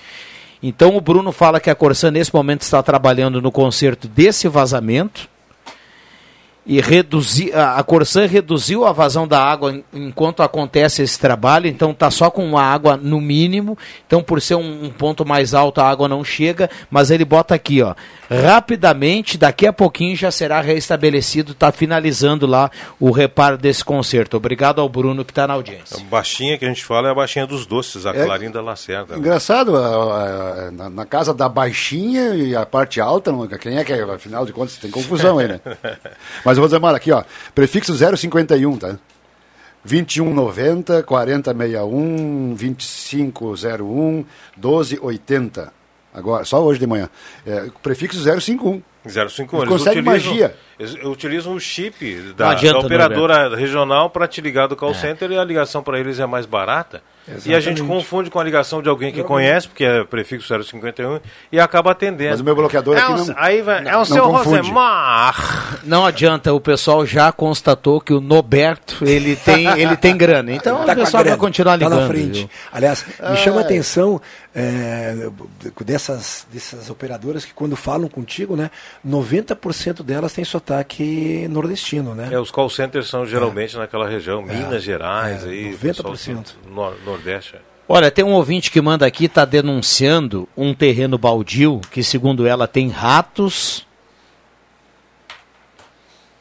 Então 0.63 0.95
o 0.95 1.01
Bruno 1.01 1.30
fala 1.34 1.59
que 1.59 1.70
a 1.70 1.76
Corsã 1.76 2.09
nesse 2.09 2.34
momento 2.34 2.61
está 2.61 2.82
trabalhando 2.82 3.41
no 3.41 3.51
conserto 3.51 4.07
desse 4.07 4.47
vazamento 4.47 5.28
e 6.66 6.82
reduzi, 6.82 7.51
a, 7.53 7.78
a 7.78 7.84
Corsã 7.84 8.26
reduziu 8.26 8.86
a 8.86 8.91
vazão 8.91 9.28
da 9.28 9.39
água 9.43 9.72
en- 9.72 9.84
enquanto 9.93 10.41
acontece 10.41 11.03
esse 11.03 11.20
trabalho, 11.20 11.68
então 11.68 11.91
está 11.91 12.09
só 12.09 12.30
com 12.32 12.57
a 12.57 12.63
água 12.63 12.97
no 12.97 13.22
mínimo, 13.22 13.78
então 14.07 14.24
por 14.24 14.41
ser 14.41 14.55
um, 14.55 14.86
um 14.86 14.89
ponto 14.89 15.24
mais 15.26 15.53
alto 15.53 15.80
a 15.80 15.88
água 15.89 16.07
não 16.07 16.24
chega, 16.24 16.70
mas 16.89 17.11
ele 17.11 17.24
bota 17.24 17.53
aqui, 17.53 17.82
ó, 17.84 17.93
rapidamente, 18.30 19.38
daqui 19.38 19.68
a 19.68 19.74
pouquinho 19.74 20.16
já 20.16 20.32
será 20.32 20.61
restabelecido, 20.61 21.51
está 21.51 21.72
finalizando 21.72 22.47
lá 22.47 22.72
o 22.99 23.11
reparo 23.11 23.57
desse 23.57 23.84
conserto. 23.86 24.36
Obrigado 24.38 24.82
ao 24.82 24.89
Bruno 24.89 25.24
que 25.24 25.32
está 25.32 25.45
na 25.47 25.53
audiência. 25.53 25.97
A 25.97 26.09
baixinha 26.09 26.57
que 26.57 26.66
a 26.66 26.68
gente 26.68 26.84
fala 26.84 27.09
é 27.09 27.11
a 27.11 27.16
baixinha 27.16 27.45
dos 27.45 27.66
doces, 27.66 28.05
a 28.05 28.09
É. 28.11 28.26
Clarinda 28.26 28.61
Lacerda. 28.61 29.13
né? 29.13 29.20
Engraçado, 29.20 29.76
a- 29.78 30.68
a- 30.68 30.72
na, 30.72 30.89
na 30.89 31.05
casa 31.05 31.34
da 31.34 31.47
baixinha 31.47 32.34
e 32.36 32.55
a 32.55 32.66
parte 32.66 32.99
alta, 32.99 33.32
não- 33.32 33.45
quem 33.47 33.78
é 33.78 33.84
que 33.84 33.93
é? 33.93 34.01
Afinal 34.01 34.45
de 34.45 34.53
contas, 34.53 34.78
tem 34.78 34.89
confusão 34.89 35.38
aí, 35.39 35.47
né? 35.47 35.59
Mas, 36.43 36.54
Rosemar, 36.57 36.95
aqui, 36.95 37.11
ó, 37.11 37.23
prefixo 37.53 37.93
051, 37.93 38.77
tá? 38.77 38.97
2190, 39.83 41.03
4061, 41.03 42.55
2501, 42.55 44.25
1280. 44.57 45.73
Agora, 46.13 46.45
só 46.45 46.63
hoje 46.63 46.79
de 46.79 46.87
manhã. 46.87 47.09
É, 47.45 47.67
prefixo 47.83 48.17
051. 48.19 48.81
051. 49.05 49.59
Eles 49.59 49.69
conseguem 49.69 50.01
magia. 50.01 50.55
Eles 50.78 50.93
utilizam 51.05 51.53
o 51.53 51.59
chip 51.59 52.03
Não 52.28 52.34
da, 52.36 52.51
adianta, 52.51 52.80
da 52.80 52.86
operadora 52.86 53.55
regional 53.55 54.09
para 54.09 54.28
te 54.28 54.41
ligar 54.41 54.67
do 54.67 54.76
call 54.76 54.93
center 54.93 55.32
e 55.32 55.38
a 55.38 55.43
ligação 55.43 55.82
para 55.82 55.99
eles 55.99 56.19
é 56.19 56.26
mais 56.26 56.45
barata. 56.45 57.01
E 57.28 57.32
a 57.55 57.59
gente 57.59 57.80
Exatamente. 57.80 57.82
confunde 57.84 58.30
com 58.30 58.39
a 58.39 58.43
ligação 58.43 58.84
de 58.84 58.89
alguém 58.89 59.11
que 59.11 59.23
conhece, 59.23 59.67
porque 59.67 59.84
é 59.84 60.03
prefixo 60.03 60.47
051, 60.63 61.19
e 61.51 61.59
acaba 61.59 61.89
atendendo. 61.91 62.30
Mas 62.32 62.39
o 62.39 62.43
meu 62.43 62.53
bloqueador 62.55 62.95
é 62.95 63.01
aqui 63.01 63.13
o- 63.13 63.26
não- 63.26 63.36
Aí 63.36 63.61
vai, 63.63 63.80
é 63.88 63.95
o 63.95 63.99
não 63.99 64.05
seu 64.05 64.23
confunde. 64.26 64.57
Rosemar. 64.57 65.80
Não 65.86 66.05
adianta, 66.05 66.53
o 66.53 66.59
pessoal 66.61 67.03
já 67.03 67.32
constatou 67.32 67.99
que 67.99 68.13
o 68.13 68.21
Noberto, 68.21 69.03
ele 69.03 69.36
tem, 69.36 69.65
ele 69.80 69.97
tem 69.97 70.15
grana. 70.15 70.51
Então 70.53 70.86
Tá 70.86 70.93
o 70.93 70.95
pessoal 70.97 71.23
vai 71.23 71.36
continuar 71.36 71.80
tá 71.80 71.86
ligando. 71.88 72.01
na 72.01 72.07
frente. 72.07 72.39
viu? 72.41 72.49
Aliás, 72.71 73.03
me 73.07 73.13
Ah, 73.19 73.36
chama 73.38 73.57
a 73.57 73.61
é. 73.61 73.65
atenção 73.65 74.21
é, 74.53 75.28
dessas, 75.84 76.45
dessas 76.53 76.89
operadoras 76.91 77.43
que 77.43 77.53
quando 77.53 77.76
falam 77.76 78.07
contigo, 78.07 78.55
né, 78.55 78.69
90% 79.03 80.03
delas 80.03 80.32
têm 80.34 80.45
sotaque 80.70 81.47
nordestino, 81.49 82.16
né? 82.16 82.30
É, 82.32 82.39
os 82.39 82.49
call 82.49 82.70
centers 82.70 83.07
são 83.07 83.26
geralmente 83.26 83.78
naquela 83.78 84.09
região, 84.09 84.41
Minas 84.41 84.84
Gerais, 84.84 85.45
é, 85.45 85.49
aí, 85.49 85.74
90%. 85.74 85.80
pessoal 85.80 86.13
do 86.63 86.70
nor- 86.74 86.97
Nordeste. 87.05 87.55
Olha, 87.88 88.09
tem 88.09 88.26
um 88.26 88.34
ouvinte 88.34 88.72
que 88.72 88.82
manda 88.82 89.05
aqui, 89.05 89.26
está 89.26 89.45
denunciando 89.45 90.49
um 90.57 90.74
terreno 90.74 91.20
baldio 91.20 91.80
que, 91.91 92.03
segundo 92.03 92.47
ela, 92.47 92.68
tem 92.68 92.89
ratos 92.89 93.86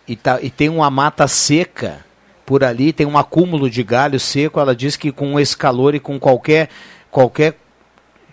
e, 0.08 0.16
tá, 0.16 0.40
e 0.40 0.48
tem 0.48 0.70
uma 0.70 0.90
mata 0.90 1.28
seca 1.28 2.02
por 2.46 2.64
ali, 2.64 2.94
tem 2.94 3.06
um 3.06 3.18
acúmulo 3.18 3.68
de 3.68 3.82
galho 3.82 4.18
seco. 4.18 4.58
Ela 4.58 4.74
diz 4.74 4.96
que 4.96 5.12
com 5.12 5.38
esse 5.38 5.54
calor 5.54 5.94
e 5.94 6.00
com 6.00 6.18
qualquer, 6.18 6.70
qualquer, 7.10 7.58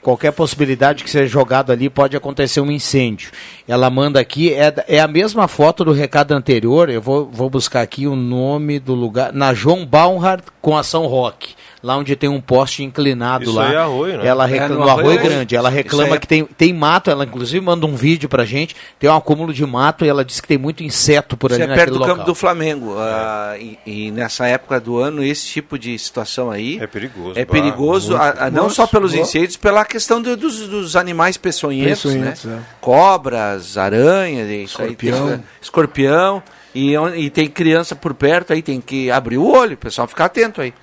qualquer 0.02 0.32
possibilidade 0.32 1.04
que 1.04 1.10
seja 1.10 1.28
jogado 1.28 1.72
ali, 1.72 1.90
pode 1.90 2.18
acontecer 2.18 2.60
um 2.60 2.72
incêndio. 2.72 3.32
Ela 3.68 3.90
manda 3.90 4.20
aqui, 4.20 4.54
é, 4.54 4.74
é 4.88 5.00
a 5.00 5.08
mesma 5.08 5.48
foto 5.48 5.86
do 5.86 5.92
recado 5.92 6.32
anterior, 6.32 6.90
eu 6.90 7.02
vou, 7.02 7.30
vou 7.32 7.50
buscar 7.50 7.82
aqui 7.82 8.08
o 8.08 8.16
nome 8.16 8.80
do 8.80 8.94
lugar, 8.94 9.32
na 9.32 9.54
João 9.54 9.86
Baumhard 9.86 10.44
com 10.62 10.76
a 10.78 10.84
São 10.84 11.06
Roque. 11.06 11.56
Lá 11.84 11.98
onde 11.98 12.16
tem 12.16 12.30
um 12.30 12.40
poste 12.40 12.84
inclinado 12.84 13.46
Isso 13.46 13.54
lá. 13.54 13.68
aí 13.70 13.74
é 13.74 13.78
arroio, 13.78 14.18
né? 14.20 14.28
Ela 14.28 14.44
É, 14.48 14.52
reclama, 14.52 14.76
no 14.76 14.82
arroio 14.92 15.08
arroio 15.08 15.20
grande. 15.24 15.56
Ela 15.56 15.70
Isso 15.70 15.78
reclama 15.78 16.16
é- 16.16 16.20
que 16.20 16.28
tem, 16.28 16.46
tem 16.46 16.72
mato, 16.72 17.10
ela 17.10 17.24
inclusive 17.26 17.60
manda 17.60 17.88
um 17.88 17.96
vídeo 17.96 18.30
pra 18.30 18.46
gente, 18.46 18.76
tem 19.00 19.10
um 19.10 19.16
acúmulo 19.16 19.52
de 19.52 19.66
mato 19.66 20.06
e 20.06 20.08
ela 20.08 20.24
diz 20.24 20.40
que 20.40 20.48
tem 20.48 20.60
muito 20.60 20.84
inseto 20.84 21.36
por 21.36 21.50
Isso 21.50 21.60
ali 21.62 21.72
é 21.72 21.76
perto 21.76 21.94
do 21.94 22.00
local. 22.00 22.16
campo 22.18 22.26
do 22.28 22.36
Flamengo. 22.36 22.94
ah, 23.00 23.56
e, 23.60 23.80
e 23.86 24.12
nessa 24.12 24.46
época 24.46 24.80
do 24.80 25.00
ano, 25.00 25.24
esse 25.24 25.48
tipo 25.48 25.80
de 25.80 25.98
situação 25.98 26.52
aí. 26.52 26.78
É 26.80 26.86
perigoso. 26.86 27.40
É 27.40 27.46
perigoso, 27.46 28.10
muito. 28.12 28.22
ah, 28.22 28.36
ah, 28.42 28.52
não 28.52 28.64
Nossa, 28.64 28.76
só 28.76 28.86
pelos 28.88 29.12
boa. 29.14 29.24
incêndios, 29.24 29.58
pela 29.58 29.84
questão 29.84 30.22
do- 30.22 30.38
dos, 30.38 30.68
dos 30.68 30.96
animais 30.96 31.36
peçonhentos, 31.36 32.04
Peçonhentos, 32.04 32.46
né? 32.46 32.60
é. 32.62 32.76
Cobras, 32.80 33.76
aranhas, 33.78 34.48
isso 34.50 34.80
aí 34.82 34.96
tem- 34.96 35.10
Escorpião. 35.10 35.44
escorpião. 35.60 36.44
E, 36.76 36.94
e 37.18 37.30
tem 37.30 37.48
criança 37.50 37.96
por 37.96 38.14
perto 38.14 38.54
aí, 38.54 38.62
tem 38.62 38.80
que 38.80 39.10
abrir 39.12 39.38
o 39.38 39.46
olho, 39.46 39.74
o 39.74 39.78
pessoal 39.78 40.08
ficar 40.08 40.26
atento 40.26 40.62
aí. 40.62 40.74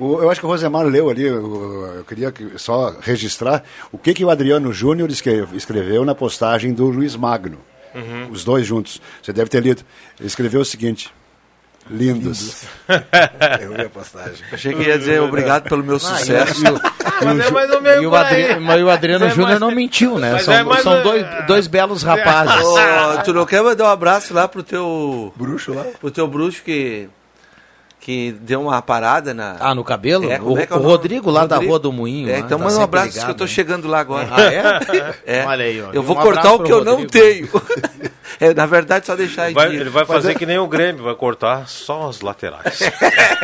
O- 0.00 0.20
eu 0.22 0.30
acho 0.30 0.40
que 0.40 0.46
o 0.46 0.48
Rosemar 0.48 0.84
leu 0.86 1.10
ali, 1.10 1.24
eu, 1.24 1.94
eu 1.98 2.04
queria 2.04 2.32
que- 2.32 2.58
só 2.58 2.96
registrar 3.00 3.62
o 3.92 3.98
que, 3.98 4.14
que 4.14 4.24
o 4.24 4.30
Adriano 4.30 4.72
Júnior 4.72 5.10
escreve- 5.10 5.56
escreveu 5.56 6.04
na 6.04 6.14
postagem 6.14 6.72
do 6.72 6.86
Luiz 6.86 7.14
Magno. 7.14 7.58
Uhum. 7.94 8.28
Os 8.30 8.42
dois 8.44 8.66
juntos. 8.66 9.00
Você 9.22 9.32
deve 9.32 9.50
ter 9.50 9.62
lido. 9.62 9.82
Ele 10.18 10.26
escreveu 10.26 10.60
o 10.60 10.64
seguinte: 10.64 11.10
Lindos. 11.90 12.62
Eu 13.60 13.74
vi 13.74 13.82
a 13.82 13.88
postagem. 13.88 14.36
Achei 14.52 14.72
que 14.74 14.82
ia 14.82 14.98
dizer 14.98 15.20
obrigado 15.20 15.64
pelo 15.68 15.82
meu 15.82 15.98
sucesso. 15.98 16.62
e 16.64 16.68
o- 16.70 16.80
é 18.46 18.58
mas 18.60 18.82
o 18.82 18.88
Adriano 18.90 19.24
é 19.24 19.30
Júnior 19.30 19.48
mais- 19.48 19.60
não 19.60 19.70
mentiu, 19.72 20.18
né? 20.18 20.32
mas 20.34 20.42
São, 20.44 20.54
é 20.54 20.82
são 20.82 21.02
dois, 21.02 21.26
dois 21.46 21.66
belos 21.66 22.02
rapazes. 22.04 22.64
Ô, 22.64 23.22
tu 23.24 23.32
não 23.32 23.44
quer 23.44 23.62
mandar 23.62 23.84
um 23.84 23.88
abraço 23.90 24.32
lá 24.32 24.46
pro 24.46 24.62
teu. 24.62 25.32
Bruxo 25.36 25.72
lá? 25.74 25.84
Pro 26.00 26.10
teu 26.10 26.26
bruxo 26.28 26.62
que. 26.62 27.08
Que 28.00 28.32
deu 28.32 28.62
uma 28.62 28.80
parada 28.80 29.34
na. 29.34 29.56
Ah, 29.60 29.74
no 29.74 29.84
cabelo? 29.84 30.24
É, 30.32 30.40
o, 30.40 30.56
é 30.58 30.62
é 30.62 30.66
o 30.72 30.76
nome? 30.76 30.86
Rodrigo 30.86 31.30
lá 31.30 31.44
da 31.44 31.58
Rua 31.58 31.78
do 31.78 31.92
Moinho. 31.92 32.30
É, 32.30 32.32
lá, 32.32 32.38
então 32.38 32.58
tá 32.58 32.64
manda 32.64 32.78
um 32.78 32.82
abraço 32.82 33.08
ligado, 33.08 33.24
que 33.26 33.30
eu 33.30 33.34
tô 33.34 33.44
né? 33.44 33.50
chegando 33.50 33.86
lá 33.88 34.00
agora. 34.00 34.26
Ah, 34.30 34.42
é? 34.42 35.20
É. 35.40 35.44
Olha 35.44 35.64
aí, 35.66 35.82
ó. 35.82 35.90
Eu 35.92 36.02
vou 36.02 36.16
Um 36.16 36.20
cortar 36.22 36.54
o 36.54 36.62
que 36.62 36.72
eu 36.72 36.82
não 36.82 37.00
Rodrigo. 37.02 37.10
tenho. 37.60 38.10
É, 38.38 38.54
na 38.54 38.64
verdade, 38.64 39.04
só 39.04 39.14
deixar 39.14 39.42
aí. 39.44 39.52
Vai- 39.52 39.68
de- 39.68 39.76
ele 39.76 39.90
vai 39.90 40.06
fazer 40.06 40.34
que 40.38 40.46
nem 40.46 40.56
o 40.58 40.66
Grêmio, 40.66 41.04
vai 41.04 41.14
cortar 41.14 41.68
só 41.68 42.08
as 42.08 42.22
laterais. 42.22 42.78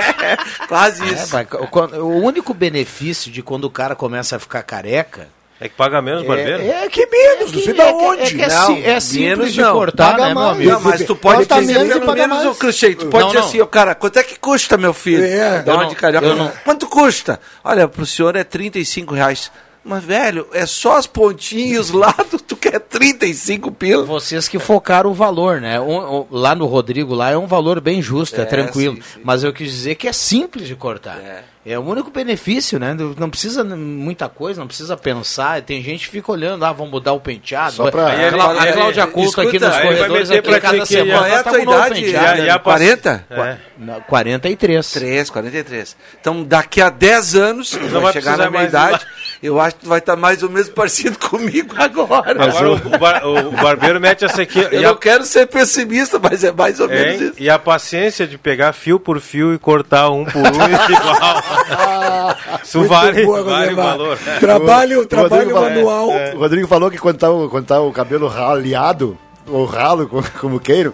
Quase 0.68 1.02
É, 1.02 1.07
isso. 1.12 1.26
vai- 1.32 1.44
quando- 1.44 1.96
o 1.98 2.16
único 2.22 2.54
benefício 2.54 3.30
de 3.30 3.42
quando 3.42 3.64
o 3.64 3.70
cara 3.70 3.94
começa 3.94 4.36
a 4.36 4.38
ficar 4.38 4.62
careca. 4.62 5.28
É 5.59 5.68
que 5.70 5.74
paga 5.74 6.02
menos, 6.02 6.22
barbeiro? 6.26 6.62
É, 6.62 6.84
É 6.84 6.88
que 6.90 7.07
menos, 7.07 7.50
não 7.50 7.62
sei 7.62 7.72
da 7.72 7.86
onde. 7.86 8.22
É 8.22 8.26
que 8.26 8.42
é, 8.42 8.48
Não, 8.48 8.76
é 8.76 9.00
simples 9.00 9.20
menos 9.38 9.54
de 9.54 9.61
não. 9.62 9.72
cortar, 9.72 10.11
Paga 10.12 10.26
né, 10.28 10.34
meu 10.34 10.42
amigo? 10.42 10.70
Não, 10.70 10.80
mas 10.82 11.02
tu 11.04 11.16
pode 11.16 11.46
dizer 11.46 11.61
menos 11.78 11.88
e 11.88 11.92
pelo 11.94 12.04
paga 12.07 12.20
menos, 12.28 12.36
mais. 12.44 12.48
ô 12.50 12.54
Cristiano, 12.54 12.94
tu 12.96 13.07
pode 13.07 13.22
Não, 13.24 13.28
dizer 13.30 13.40
não. 13.40 13.48
assim, 13.48 13.61
ô 13.62 13.66
cara, 13.66 13.94
quanto 13.94 14.18
é 14.18 14.22
que 14.22 14.38
custa, 14.38 14.76
meu 14.76 14.92
filho? 14.92 15.24
É. 15.24 15.62
Dá 15.62 15.72
uma 15.74 15.82
não- 15.84 15.88
de 15.88 15.96
carioca. 15.96 16.52
Quanto 16.62 16.86
custa? 16.88 17.40
Olha, 17.64 17.88
pro 17.88 18.04
senhor 18.04 18.36
é 18.36 18.44
35 18.44 19.14
reais. 19.14 19.50
Mas, 19.87 20.03
velho, 20.05 20.47
é 20.53 20.66
só 20.66 20.97
as 20.97 21.07
pontinhas 21.07 21.91
lá, 21.91 22.12
tu, 22.12 22.39
tu 22.39 22.57
quer 22.57 22.80
35 22.80 23.70
pila. 23.70 24.05
Vocês 24.05 24.49
que 24.49 24.59
focaram 24.59 25.11
o 25.11 25.14
valor, 25.14 25.61
né? 25.61 25.80
Um- 25.80 26.20
um- 26.22 26.26
lá 26.30 26.55
no 26.55 26.66
Rodrigo, 26.66 27.14
lá 27.14 27.30
é 27.30 27.37
um 27.37 27.47
valor 27.47 27.80
bem 27.80 28.03
justo, 28.03 28.39
é, 28.41 28.43
É, 28.43 28.47
tranquilo. 28.47 28.97
sim, 28.97 29.03
sim. 29.14 29.20
Mas 29.22 29.45
eu 29.45 29.53
quis 29.53 29.70
dizer 29.70 29.95
que 29.95 30.09
é 30.09 30.12
simples 30.12 30.66
de 30.66 30.74
cortar. 30.74 31.18
É. 31.18 31.76
o 31.76 31.82
único 31.82 32.11
benefício, 32.12 32.78
né? 32.78 32.97
Não 33.18 33.28
precisa 33.28 33.64
muita 33.64 34.28
coisa, 34.28 34.61
não 34.61 34.68
precisa 34.68 34.97
pensar. 34.97 35.61
Tem 35.62 35.82
gente 35.82 36.05
que 36.07 36.12
fica 36.12 36.30
olhando, 36.30 36.64
ah, 36.64 36.72
vamos 36.72 36.93
mudar 36.93 37.12
o 37.12 37.18
penteado. 37.18 37.72
Só 37.74 37.91
pra- 37.91 38.05
a, 38.07 38.11
Aí 38.11 38.24
a 38.24 38.28
ele- 38.28 38.72
Cláudia 38.72 39.07
Couto 39.09 39.41
aqui 39.41 39.59
nos 39.59 39.76
corredores, 39.76 40.30
aqui 40.30 40.43
pra 40.43 40.61
cada 40.61 40.87
semana. 40.87 41.18
Qual 41.18 41.26
é 41.26 41.34
a 41.34 41.43
tá 41.43 41.51
tua 41.51 41.59
com 41.59 41.64
um 41.64 41.64
novo 41.66 41.78
idade? 41.87 42.03
penteado. 42.03 42.39
E 42.39 42.41
a- 42.43 42.45
e 42.47 42.51
a 42.51 42.59
40? 42.61 43.26
É. 43.28 43.57
Não, 43.78 44.01
43. 44.03 44.93
3, 44.93 45.28
43. 45.28 45.97
Então, 46.20 46.45
daqui 46.45 46.80
a 46.80 46.89
10 46.89 47.34
anos, 47.34 47.70
tu 47.70 47.80
vai, 47.80 48.01
vai 48.01 48.12
chegar 48.12 48.37
na 48.39 48.49
minha 48.49 48.62
idade, 48.62 49.05
eu 49.43 49.61
acho 49.61 49.76
que 49.76 49.82
tu 49.82 49.89
vai 49.89 49.99
estar 49.99 50.16
mais 50.16 50.43
ou 50.43 50.51
menos 50.51 50.68
parecido 50.68 51.18
comigo 51.28 51.74
agora. 51.78 52.45
Agora 52.45 52.72
o, 52.72 52.99
bar- 52.99 53.26
o 53.26 53.51
barbeiro 53.53 54.01
mete 54.01 54.24
essa 54.24 54.43
aqui. 54.43 54.59
Eu 54.61 54.72
e 54.72 54.82
não 54.82 54.91
a- 54.93 54.97
quero 54.99 55.24
ser 55.24 55.47
pessimista, 55.47 56.18
mas 56.22 56.43
é 56.45 56.53
mais 56.53 56.80
ou 56.80 56.89
menos 56.89 57.20
Hein? 57.20 57.28
isso. 57.28 57.34
E 57.43 57.51
a 57.51 57.59
paciência 57.59 58.26
de 58.26 58.37
pegar 58.39 58.72
fio 58.72 58.99
por 59.01 59.20
fio 59.20 59.55
e 59.55 59.59
cortar 59.59 60.11
um 60.11 60.24
por 60.24 60.41
um 60.41 60.43
e 60.45 60.74
igual. 60.93 62.37
Isso 62.62 62.78
Muito 62.78 62.91
vale, 62.91 63.24
boa, 63.24 63.43
vale 63.43 63.72
o 63.72 63.76
valor. 63.76 64.18
Trabalho, 64.41 65.01
O 65.03 65.07
trabalho 65.07 65.55
Rodrigo 65.55 65.55
falou- 65.55 65.70
manual. 65.70 66.34
O 66.34 66.39
Rodrigo 66.39 66.68
falou 66.68 66.91
que 66.91 66.99
quando 66.99 67.18
tá, 67.18 67.30
o- 67.30 67.49
quando 67.49 67.66
tá 67.66 67.80
o 67.80 67.93
cabelo 67.93 68.28
raleado, 68.28 69.16
ou 69.49 69.64
ralo, 69.64 70.09
como, 70.11 70.24
como 70.41 70.61
queiram, 70.61 70.93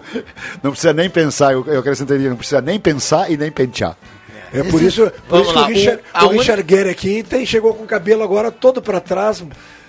não 0.61 0.71
precisa 0.71 0.93
nem 0.93 1.09
pensar. 1.09 1.53
Eu, 1.53 1.63
eu 1.67 1.79
acrescentaria, 1.79 2.29
não 2.29 2.37
precisa 2.37 2.61
nem 2.61 2.79
pensar 2.79 3.31
e 3.31 3.37
nem 3.37 3.51
pentear. 3.51 3.95
É 4.53 4.63
por 4.63 4.81
isso, 4.81 5.11
por 5.27 5.43
Vamos 5.43 5.47
isso 5.47 5.53
que 5.53 5.59
o 5.59 5.65
Richard, 5.65 6.01
o- 6.13 6.25
o 6.25 6.27
Richard 6.29 6.63
Guerra 6.63 6.91
aqui 6.91 7.23
tem, 7.23 7.45
chegou 7.45 7.73
com 7.73 7.83
o 7.83 7.87
cabelo 7.87 8.23
agora 8.23 8.51
todo 8.51 8.81
pra 8.81 8.99
trás, 8.99 9.43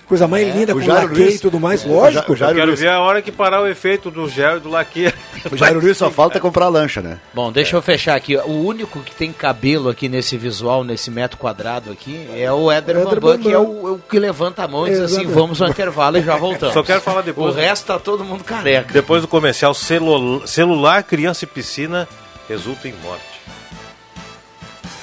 coisa 0.07 0.27
mais 0.27 0.55
linda, 0.55 0.75
o 0.75 0.79
com 0.79 0.87
laque 0.87 1.13
e 1.13 1.23
Luiz- 1.25 1.39
tudo 1.41 1.59
mais, 1.59 1.83
o 1.83 1.89
lógico. 1.89 2.33
O 2.33 2.35
Jairo 2.35 2.55
Quero 2.55 2.67
Luiz- 2.67 2.79
ver 2.79 2.89
a 2.89 2.99
hora 2.99 3.21
que 3.21 3.31
parar 3.31 3.61
o 3.61 3.67
efeito 3.67 4.09
do 4.11 4.27
gel 4.29 4.57
e 4.57 4.59
do 4.59 4.69
laque. 4.69 5.11
O 5.51 5.55
Jairo 5.55 5.79
Luiz 5.79 5.95
só 5.97 6.09
falta 6.09 6.39
comprar 6.39 6.67
lancha, 6.69 7.01
né? 7.03 7.19
Bom, 7.31 7.51
deixa 7.51 7.75
eu 7.75 7.81
fechar 7.81 8.15
aqui. 8.15 8.35
O 8.35 8.63
único 8.65 8.99
que 9.01 9.13
tem 9.13 9.31
cabelo 9.31 9.89
aqui 9.89 10.09
nesse 10.09 10.35
visual, 10.37 10.83
nesse 10.83 11.11
metro 11.11 11.37
quadrado 11.37 11.91
aqui, 11.91 12.27
é 12.35 12.51
o 12.51 12.71
Éder 12.71 12.97
Éder 12.97 13.19
Bambam, 13.21 13.37
que 13.37 13.51
é 13.51 13.59
o, 13.59 13.87
é 13.87 13.91
o 13.91 13.99
que 13.99 14.17
levanta 14.17 14.63
a 14.63 14.67
mão 14.67 14.87
e 14.87 14.89
diz 14.89 14.99
assim, 15.01 15.13
Exatamente. 15.21 15.35
vamos 15.35 15.61
ao 15.61 15.69
intervalo 15.69 16.17
e 16.17 16.23
já 16.23 16.35
voltamos. 16.35 16.73
Só 16.73 16.81
quero 16.81 17.01
falar 17.01 17.21
depois. 17.21 17.53
O 17.53 17.57
resto 17.59 17.85
tá 17.85 17.99
todo 17.99 18.23
mundo 18.23 18.43
careca. 18.43 18.91
Depois 18.91 19.21
do 19.21 19.27
comercial, 19.27 19.73
celu- 19.75 20.47
celular, 20.47 21.03
criança 21.03 21.43
e 21.45 21.47
piscina 21.47 22.07
resulta 22.49 22.87
em 22.87 22.93
morte. 23.03 23.34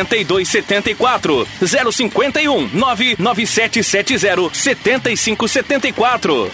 8274 0.00 1.46
051 1.92 2.68
99770 2.72 4.50
7574. 4.52 6.50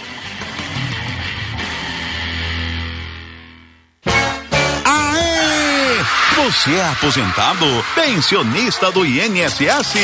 Aê! 4.84 6.44
Você 6.44 6.74
é 6.74 6.88
aposentado? 6.88 7.84
Pensionista 7.94 8.90
do 8.90 9.04
INSS? 9.04 9.94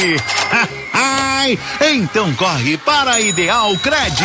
Então 1.81 2.35
corre 2.35 2.77
para 2.77 3.13
a 3.13 3.21
Ideal 3.21 3.75
Cred. 3.79 4.25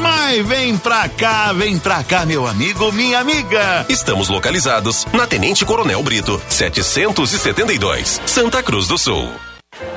Mas 0.00 0.46
vem 0.46 0.76
pra 0.76 1.08
cá, 1.08 1.52
vem 1.52 1.78
pra 1.78 2.02
cá, 2.02 2.26
meu 2.26 2.46
amigo, 2.46 2.90
minha 2.92 3.20
amiga. 3.20 3.86
Estamos 3.88 4.28
localizados 4.28 5.06
na 5.12 5.26
Tenente 5.26 5.64
Coronel 5.64 6.02
Brito, 6.02 6.40
772, 6.48 8.20
Santa 8.26 8.62
Cruz 8.62 8.88
do 8.88 8.98
Sul. 8.98 9.30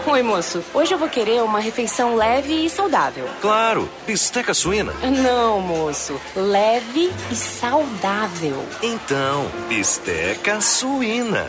Oi, 0.05 0.23
moço. 0.23 0.63
Hoje 0.73 0.93
eu 0.93 0.97
vou 0.97 1.09
querer 1.09 1.43
uma 1.43 1.59
refeição 1.59 2.15
leve 2.15 2.65
e 2.65 2.69
saudável. 2.69 3.27
Claro, 3.41 3.89
bisteca 4.07 4.53
suína. 4.53 4.93
Não, 5.03 5.59
moço. 5.59 6.19
Leve 6.35 7.11
e 7.31 7.35
saudável. 7.35 8.65
Então, 8.81 9.45
bisteca 9.67 10.61
suína. 10.61 11.45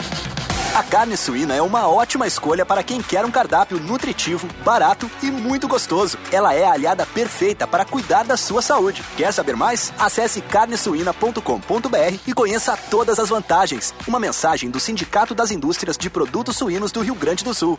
A 0.75 0.83
carne 0.83 1.17
suína 1.17 1.55
é 1.55 1.63
uma 1.63 1.89
ótima 1.89 2.27
escolha 2.27 2.65
para 2.65 2.83
quem 2.83 3.03
quer 3.03 3.25
um 3.25 3.31
cardápio 3.31 3.81
nutritivo, 3.81 4.47
barato 4.65 5.11
e 5.23 5.31
muito 5.31 5.67
gostoso. 5.67 6.17
Ela 6.31 6.55
é 6.55 6.65
a 6.65 6.73
aliada 6.73 7.05
perfeita 7.07 7.67
para 7.67 7.85
cuidar 7.85 8.25
da 8.25 8.37
sua 8.37 8.63
saúde. 8.63 9.03
Quer 9.17 9.33
saber 9.33 9.57
mais? 9.57 9.93
Acesse 9.99 10.41
carnesuína.com.br 10.41 12.21
e 12.27 12.33
conheça 12.33 12.77
todas 12.91 13.19
as 13.19 13.29
vantagens. 13.29 13.95
Uma 14.07 14.21
mensagem 14.21 14.71
do 14.71 14.79
Sindicato 14.79 15.35
das 15.35 15.51
Indústrias 15.51 15.97
de 15.97 16.09
Produtos 16.09 16.57
Suínos 16.57 16.93
do 16.93 17.01
Rio 17.01 17.15
Grande 17.15 17.43
do 17.43 17.55
Sul. 17.55 17.79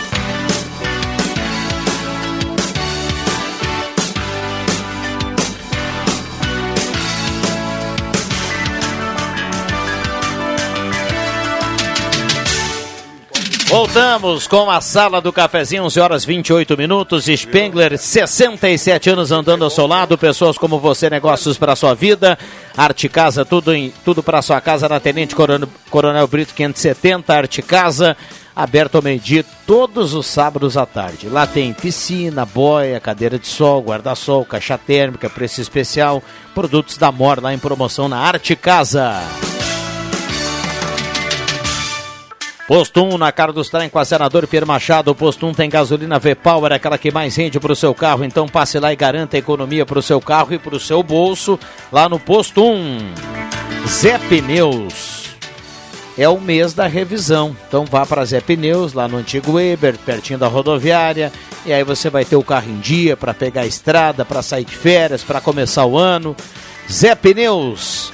Voltamos 13.71 14.47
com 14.47 14.69
a 14.69 14.81
sala 14.81 15.21
do 15.21 15.31
cafezinho, 15.31 15.85
11 15.85 15.99
horas 16.01 16.25
28 16.25 16.77
minutos. 16.77 17.27
Spengler, 17.27 17.97
67 17.97 19.09
anos 19.09 19.31
andando 19.31 19.63
ao 19.63 19.69
seu 19.69 19.87
lado. 19.87 20.17
Pessoas 20.17 20.57
como 20.57 20.77
você, 20.77 21.09
negócios 21.09 21.57
para 21.57 21.73
sua 21.73 21.93
vida. 21.93 22.37
Arte 22.75 23.07
Casa, 23.07 23.45
tudo, 23.45 23.73
em, 23.73 23.93
tudo 24.03 24.21
para 24.21 24.41
sua 24.41 24.59
casa 24.59 24.89
na 24.89 24.99
Tenente 24.99 25.33
Coronel, 25.33 25.69
Coronel 25.89 26.27
Brito 26.27 26.53
570. 26.53 27.33
Arte 27.33 27.61
Casa, 27.61 28.17
aberto 28.53 28.95
ao 28.95 29.01
meio-dia 29.01 29.45
todos 29.65 30.13
os 30.13 30.27
sábados 30.27 30.75
à 30.75 30.85
tarde. 30.85 31.29
Lá 31.29 31.47
tem 31.47 31.71
piscina, 31.71 32.45
boia, 32.45 32.99
cadeira 32.99 33.39
de 33.39 33.47
sol, 33.47 33.81
guarda-sol, 33.81 34.43
caixa 34.43 34.77
térmica, 34.77 35.29
preço 35.29 35.61
especial, 35.61 36.21
produtos 36.53 36.97
da 36.97 37.09
Mor 37.09 37.41
lá 37.41 37.53
em 37.53 37.57
promoção 37.57 38.09
na 38.09 38.17
Arte 38.17 38.53
Casa. 38.53 39.21
Posto 42.71 43.03
1 43.03 43.17
na 43.17 43.33
cara 43.33 43.51
dos 43.51 43.67
trem 43.67 43.89
com 43.89 43.99
a 43.99 44.05
senador 44.05 44.47
Pierre 44.47 44.65
Machado. 44.65 45.11
O 45.11 45.15
Posto 45.15 45.45
1 45.45 45.55
tem 45.55 45.69
gasolina 45.69 46.17
V-Power, 46.17 46.71
aquela 46.71 46.97
que 46.97 47.11
mais 47.11 47.35
rende 47.35 47.59
para 47.59 47.73
o 47.73 47.75
seu 47.75 47.93
carro. 47.93 48.23
Então 48.23 48.47
passe 48.47 48.79
lá 48.79 48.93
e 48.93 48.95
garanta 48.95 49.37
economia 49.37 49.85
para 49.85 49.99
o 49.99 50.01
seu 50.01 50.21
carro 50.21 50.53
e 50.53 50.57
para 50.57 50.73
o 50.73 50.79
seu 50.79 51.03
bolso 51.03 51.59
lá 51.91 52.07
no 52.07 52.17
Posto 52.17 52.63
1. 52.63 52.97
Zé 53.89 54.17
Pneus. 54.19 55.35
É 56.17 56.29
o 56.29 56.39
mês 56.39 56.73
da 56.73 56.87
revisão. 56.87 57.53
Então 57.67 57.83
vá 57.83 58.05
para 58.05 58.23
Zé 58.23 58.39
Pneus, 58.39 58.93
lá 58.93 59.05
no 59.05 59.17
antigo 59.17 59.51
Weber, 59.51 59.97
pertinho 59.97 60.39
da 60.39 60.47
rodoviária. 60.47 61.29
E 61.65 61.73
aí 61.73 61.83
você 61.83 62.09
vai 62.09 62.23
ter 62.23 62.37
o 62.37 62.43
carro 62.43 62.69
em 62.69 62.79
dia 62.79 63.17
para 63.17 63.33
pegar 63.33 63.63
a 63.63 63.67
estrada, 63.67 64.23
para 64.23 64.41
sair 64.41 64.63
de 64.63 64.77
férias, 64.77 65.25
para 65.25 65.41
começar 65.41 65.85
o 65.85 65.97
ano. 65.97 66.37
Zé 66.89 67.15
Pneus. 67.15 68.13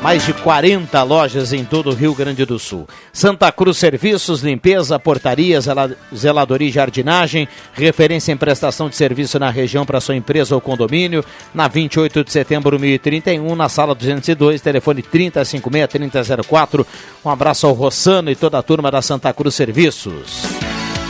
Mais 0.00 0.24
de 0.24 0.32
40 0.32 1.02
lojas 1.02 1.52
em 1.52 1.64
todo 1.64 1.90
o 1.90 1.94
Rio 1.94 2.14
Grande 2.14 2.44
do 2.44 2.56
Sul. 2.56 2.86
Santa 3.12 3.50
Cruz 3.50 3.78
Serviços, 3.78 4.42
limpeza, 4.42 4.96
portaria, 4.96 5.60
zela- 5.60 5.90
zeladoria 6.14 6.68
e 6.68 6.72
jardinagem. 6.72 7.48
Referência 7.72 8.30
em 8.30 8.36
prestação 8.36 8.88
de 8.88 8.94
serviço 8.94 9.40
na 9.40 9.50
região 9.50 9.84
para 9.84 10.00
sua 10.00 10.14
empresa 10.14 10.54
ou 10.54 10.60
condomínio. 10.60 11.24
Na 11.52 11.66
28 11.66 12.22
de 12.22 12.30
setembro, 12.30 12.78
1031, 12.78 13.56
na 13.56 13.68
sala 13.68 13.92
202, 13.92 14.60
telefone 14.60 15.02
3056-3004. 15.02 16.86
Um 17.24 17.28
abraço 17.30 17.66
ao 17.66 17.72
Rossano 17.72 18.30
e 18.30 18.36
toda 18.36 18.56
a 18.56 18.62
turma 18.62 18.92
da 18.92 19.02
Santa 19.02 19.32
Cruz 19.32 19.56
Serviços. 19.56 20.44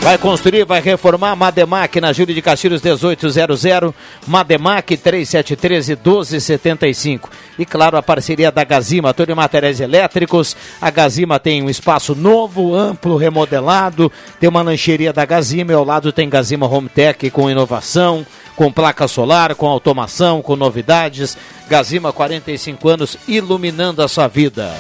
Vai 0.01 0.17
construir, 0.17 0.65
vai 0.65 0.81
reformar, 0.81 1.35
Mademac 1.37 2.01
na 2.01 2.13
Júlio 2.13 2.35
de 2.35 2.41
Castilhos 2.41 2.81
1800, 2.81 3.93
Mademac 4.27 4.97
3713 4.97 5.97
1275. 5.97 7.29
E 7.59 7.67
claro, 7.67 7.97
a 7.97 8.03
parceria 8.03 8.51
da 8.51 8.65
Gazima, 8.65 9.13
tudo 9.13 9.33
em 9.33 9.35
materiais 9.35 9.81
elétricos. 9.81 10.57
A 10.81 10.89
Gazima 10.91 11.39
tem 11.39 11.63
um 11.63 11.69
espaço 11.69 12.15
novo, 12.15 12.75
amplo, 12.75 13.17
remodelado. 13.17 14.11
Tem 14.41 14.49
uma 14.49 14.63
lancheria 14.63 15.13
da 15.13 15.27
Gazima 15.27 15.73
e 15.73 15.75
ao 15.75 15.85
lado 15.85 16.13
tem 16.13 16.29
Gazima 16.29 16.67
Home 16.67 16.89
Tech 16.89 17.29
com 17.31 17.51
inovação, 17.51 18.25
com 18.57 18.73
placa 18.73 19.07
solar, 19.09 19.55
com 19.57 19.67
automação, 19.67 20.41
com 20.41 20.57
novidades. 20.57 21.37
Gazima 21.69 22.13
45 22.13 22.89
anos 22.89 23.19
iluminando 23.27 24.01
a 24.01 24.09
sua 24.09 24.29
vida. 24.29 24.73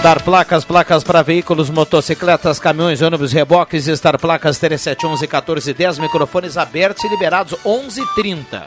Star 0.00 0.24
Placas, 0.24 0.64
placas 0.64 1.04
para 1.04 1.20
veículos, 1.20 1.68
motocicletas, 1.68 2.58
caminhões, 2.58 3.02
ônibus, 3.02 3.34
reboques, 3.34 3.84
Star 3.84 4.18
Placas 4.18 4.58
3711 4.58 5.26
1410, 5.26 5.98
microfones 5.98 6.56
abertos 6.56 7.04
e 7.04 7.08
liberados 7.08 7.52
11:30. 7.62 8.66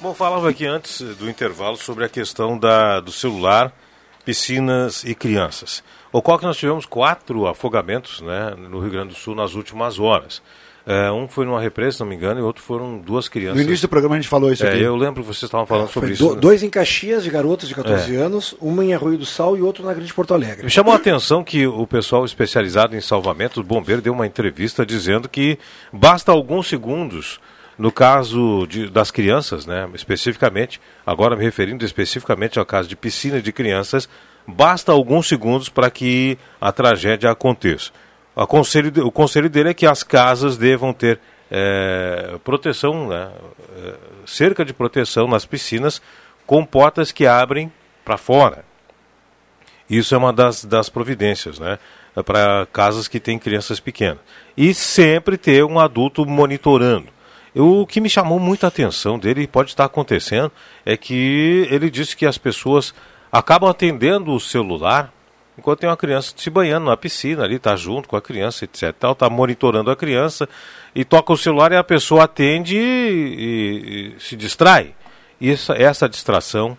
Bom, 0.00 0.14
falava 0.14 0.48
aqui 0.48 0.64
antes 0.64 1.02
do 1.16 1.28
intervalo 1.28 1.76
sobre 1.76 2.06
a 2.06 2.08
questão 2.08 2.58
da, 2.58 2.98
do 2.98 3.12
celular, 3.12 3.70
piscinas 4.24 5.04
e 5.04 5.14
crianças. 5.14 5.84
Ocorre 6.10 6.38
que 6.38 6.46
nós 6.46 6.56
tivemos 6.56 6.86
quatro 6.86 7.46
afogamentos 7.46 8.22
né, 8.22 8.54
no 8.56 8.80
Rio 8.80 8.90
Grande 8.90 9.08
do 9.08 9.14
Sul 9.20 9.34
nas 9.34 9.52
últimas 9.52 9.98
horas. 9.98 10.40
É, 10.92 11.12
um 11.12 11.28
foi 11.28 11.44
numa 11.46 11.60
represa, 11.60 11.98
se 11.98 12.00
não 12.00 12.06
me 12.08 12.16
engano, 12.16 12.40
e 12.40 12.42
outro 12.42 12.62
foram 12.62 12.98
duas 12.98 13.28
crianças. 13.28 13.56
No 13.56 13.62
início 13.62 13.86
do 13.86 13.90
programa 13.90 14.16
a 14.16 14.18
gente 14.18 14.28
falou 14.28 14.52
isso 14.52 14.66
É, 14.66 14.70
aqui. 14.70 14.82
eu 14.82 14.96
lembro 14.96 15.22
que 15.22 15.26
vocês 15.28 15.44
estavam 15.44 15.64
falando 15.66 15.88
sobre 15.88 16.08
Foi 16.08 16.14
isso. 16.14 16.28
do- 16.30 16.34
né? 16.34 16.40
dois 16.40 16.62
em 16.64 16.68
Caxias 16.70 17.22
de 17.22 17.30
garotas 17.30 17.68
de 17.68 17.74
14 17.76 18.16
É. 18.16 18.18
anos, 18.18 18.56
uma 18.60 18.84
em 18.84 18.92
Arroio 18.92 19.16
do 19.16 19.24
Sal 19.24 19.56
e 19.56 19.62
outro 19.62 19.84
na 19.84 19.94
Grande 19.94 20.12
Porto 20.12 20.34
Alegre. 20.34 20.64
Me 20.64 20.70
chamou 20.70 20.92
a 20.92 20.96
atenção 20.96 21.44
que 21.44 21.64
o 21.66 21.86
pessoal 21.86 22.24
especializado 22.24 22.96
em 22.96 23.00
salvamento, 23.00 23.60
o 23.60 23.62
bombeiro, 23.62 24.02
deu 24.02 24.12
uma 24.12 24.26
entrevista 24.26 24.84
dizendo 24.84 25.28
que 25.28 25.58
basta 25.92 26.32
alguns 26.32 26.66
segundos, 26.68 27.38
no 27.78 27.92
caso 27.92 28.66
de- 28.66 28.90
das 28.90 29.10
crianças, 29.12 29.66
né, 29.66 29.88
especificamente, 29.94 30.80
agora 31.06 31.36
me 31.36 31.44
referindo 31.44 31.84
especificamente 31.84 32.58
ao 32.58 32.66
caso 32.66 32.88
de 32.88 32.96
piscina 32.96 33.40
de 33.40 33.52
crianças, 33.52 34.08
basta 34.46 34.90
alguns 34.90 35.28
segundos 35.28 35.68
para 35.68 35.88
que 35.88 36.36
a 36.60 36.72
tragédia 36.72 37.30
aconteça. 37.30 37.90
A 38.34 38.46
conselho 38.46 39.06
o 39.06 39.10
conselho 39.10 39.50
dele 39.50 39.70
é 39.70 39.74
que 39.74 39.86
as 39.86 40.02
casas 40.02 40.56
devam 40.56 40.92
ter 40.92 41.18
eh, 41.50 42.38
proteção, 42.44 43.08
né, 43.08 43.30
eh, 43.76 43.94
cerca 44.26 44.64
de 44.64 44.72
proteção 44.72 45.26
nas 45.26 45.44
piscinas, 45.44 46.00
com 46.46 46.64
portas 46.64 47.12
que 47.12 47.26
abrem 47.26 47.72
para 48.04 48.16
fora. 48.16 48.64
Isso 49.88 50.14
é 50.14 50.18
uma 50.18 50.32
das, 50.32 50.64
das 50.64 50.88
providências, 50.88 51.58
né? 51.58 51.78
Para 52.24 52.66
casas 52.72 53.08
que 53.08 53.18
têm 53.18 53.38
crianças 53.38 53.80
pequenas. 53.80 54.18
E 54.56 54.72
sempre 54.72 55.36
ter 55.36 55.64
um 55.64 55.80
adulto 55.80 56.24
monitorando. 56.24 57.08
O 57.54 57.84
que 57.84 58.00
me 58.00 58.08
chamou 58.08 58.38
muita 58.38 58.68
atenção 58.68 59.18
dele, 59.18 59.46
pode 59.48 59.70
estar 59.70 59.84
acontecendo, 59.84 60.52
é 60.86 60.96
que 60.96 61.66
ele 61.70 61.90
disse 61.90 62.16
que 62.16 62.24
as 62.24 62.38
pessoas 62.38 62.94
acabam 63.32 63.68
atendendo 63.68 64.32
o 64.32 64.40
celular 64.40 65.12
enquanto 65.60 65.80
tem 65.80 65.88
uma 65.90 65.96
criança 65.96 66.32
se 66.36 66.50
banhando 66.50 66.86
na 66.86 66.96
piscina 66.96 67.44
ali, 67.44 67.58
tá 67.58 67.76
junto 67.76 68.08
com 68.08 68.16
a 68.16 68.20
criança, 68.22 68.64
etc. 68.64 68.92
Tal, 68.98 69.14
tá 69.14 69.30
monitorando 69.30 69.90
a 69.90 69.96
criança 69.96 70.48
e 70.94 71.04
toca 71.04 71.32
o 71.32 71.36
celular 71.36 71.70
e 71.70 71.76
a 71.76 71.84
pessoa 71.84 72.24
atende 72.24 72.76
e, 72.76 72.80
e- 72.80 74.16
e 74.16 74.20
se 74.20 74.34
distrai. 74.34 74.94
E 75.40 75.50
essa, 75.50 75.74
essa 75.74 76.08
distração 76.08 76.76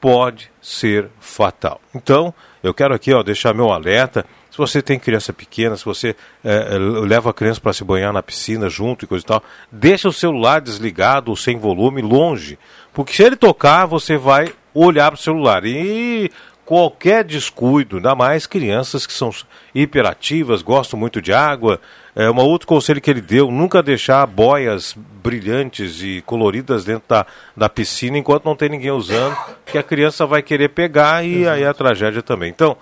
pode 0.00 0.50
ser 0.60 1.08
fatal. 1.20 1.80
Então, 1.94 2.34
eu 2.62 2.74
quero 2.74 2.94
aqui 2.94 3.12
ó, 3.14 3.22
deixar 3.22 3.54
meu 3.54 3.70
alerta. 3.70 4.26
Se 4.50 4.58
você 4.58 4.82
tem 4.82 4.98
criança 4.98 5.32
pequena, 5.32 5.76
se 5.76 5.84
você 5.84 6.14
eh, 6.44 6.78
leva 6.78 7.30
a 7.30 7.32
criança 7.34 7.60
para 7.60 7.72
se 7.72 7.82
banhar 7.82 8.12
na 8.12 8.22
piscina 8.22 8.68
junto 8.68 9.04
e 9.04 9.08
coisa 9.08 9.24
e 9.24 9.26
tal, 9.26 9.42
deixa 9.72 10.08
o 10.08 10.12
celular 10.12 10.60
desligado 10.60 11.30
ou 11.30 11.36
sem 11.36 11.58
volume 11.58 12.02
longe. 12.02 12.58
Porque 12.92 13.12
se 13.14 13.22
ele 13.22 13.34
tocar, 13.34 13.86
você 13.86 14.16
vai 14.16 14.52
olhar 14.74 15.10
para 15.10 15.18
o 15.18 15.22
celular. 15.22 15.64
E 15.64 16.30
qualquer 16.64 17.24
descuido, 17.24 17.96
ainda 17.96 18.14
mais 18.14 18.46
crianças 18.46 19.06
que 19.06 19.12
são 19.12 19.30
hiperativas, 19.74 20.62
gostam 20.62 20.98
muito 20.98 21.20
de 21.20 21.32
água. 21.32 21.80
É, 22.16 22.30
um 22.30 22.36
outro 22.38 22.66
conselho 22.66 23.00
que 23.00 23.10
ele 23.10 23.20
deu, 23.20 23.50
nunca 23.50 23.82
deixar 23.82 24.26
boias 24.26 24.96
brilhantes 25.22 26.00
e 26.02 26.22
coloridas 26.24 26.84
dentro 26.84 27.04
da, 27.08 27.26
da 27.56 27.68
piscina 27.68 28.16
enquanto 28.16 28.44
não 28.44 28.56
tem 28.56 28.68
ninguém 28.68 28.90
usando, 28.90 29.36
que 29.66 29.76
a 29.76 29.82
criança 29.82 30.26
vai 30.26 30.42
querer 30.42 30.68
pegar 30.68 31.24
e 31.24 31.46
aí 31.48 31.64
a 31.64 31.74
tragédia 31.74 32.22
também. 32.22 32.50
Então, 32.50 32.76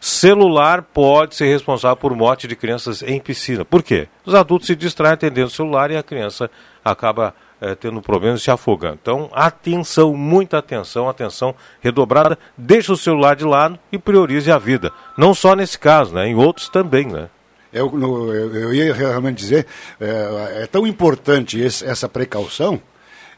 celular 0.00 0.82
pode 0.82 1.34
ser 1.34 1.46
responsável 1.46 1.96
por 1.96 2.14
morte 2.14 2.46
de 2.46 2.56
crianças 2.56 3.02
em 3.02 3.20
piscina. 3.20 3.64
Por 3.64 3.82
quê? 3.82 4.08
Os 4.24 4.34
adultos 4.34 4.66
se 4.66 4.76
distraem 4.76 5.14
atendendo 5.14 5.48
o 5.48 5.50
celular 5.50 5.90
e 5.90 5.96
a 5.96 6.02
criança 6.02 6.50
acaba 6.84 7.34
eh, 7.60 7.74
tendo 7.74 8.00
problemas 8.02 8.40
e 8.40 8.44
se 8.44 8.50
afogando. 8.50 8.98
Então, 9.02 9.28
atenção, 9.32 10.14
muita 10.14 10.58
atenção, 10.58 11.08
atenção 11.08 11.54
redobrada. 11.80 12.38
Deixe 12.56 12.90
o 12.92 12.96
celular 12.96 13.34
de 13.36 13.44
lado 13.44 13.78
e 13.90 13.98
priorize 13.98 14.50
a 14.50 14.58
vida. 14.58 14.92
Não 15.16 15.34
só 15.34 15.54
nesse 15.56 15.78
caso, 15.78 16.14
né? 16.14 16.26
Em 16.28 16.34
outros 16.34 16.68
também, 16.68 17.06
né? 17.06 17.28
Eu, 17.72 17.90
no- 17.90 18.32
eu, 18.34 18.54
eu 18.54 18.74
ia 18.74 18.94
realmente 18.94 19.36
dizer, 19.36 19.66
é, 20.00 20.62
é 20.62 20.66
tão 20.66 20.86
importante 20.86 21.60
esse- 21.60 21.84
essa 21.84 22.08
precaução, 22.08 22.80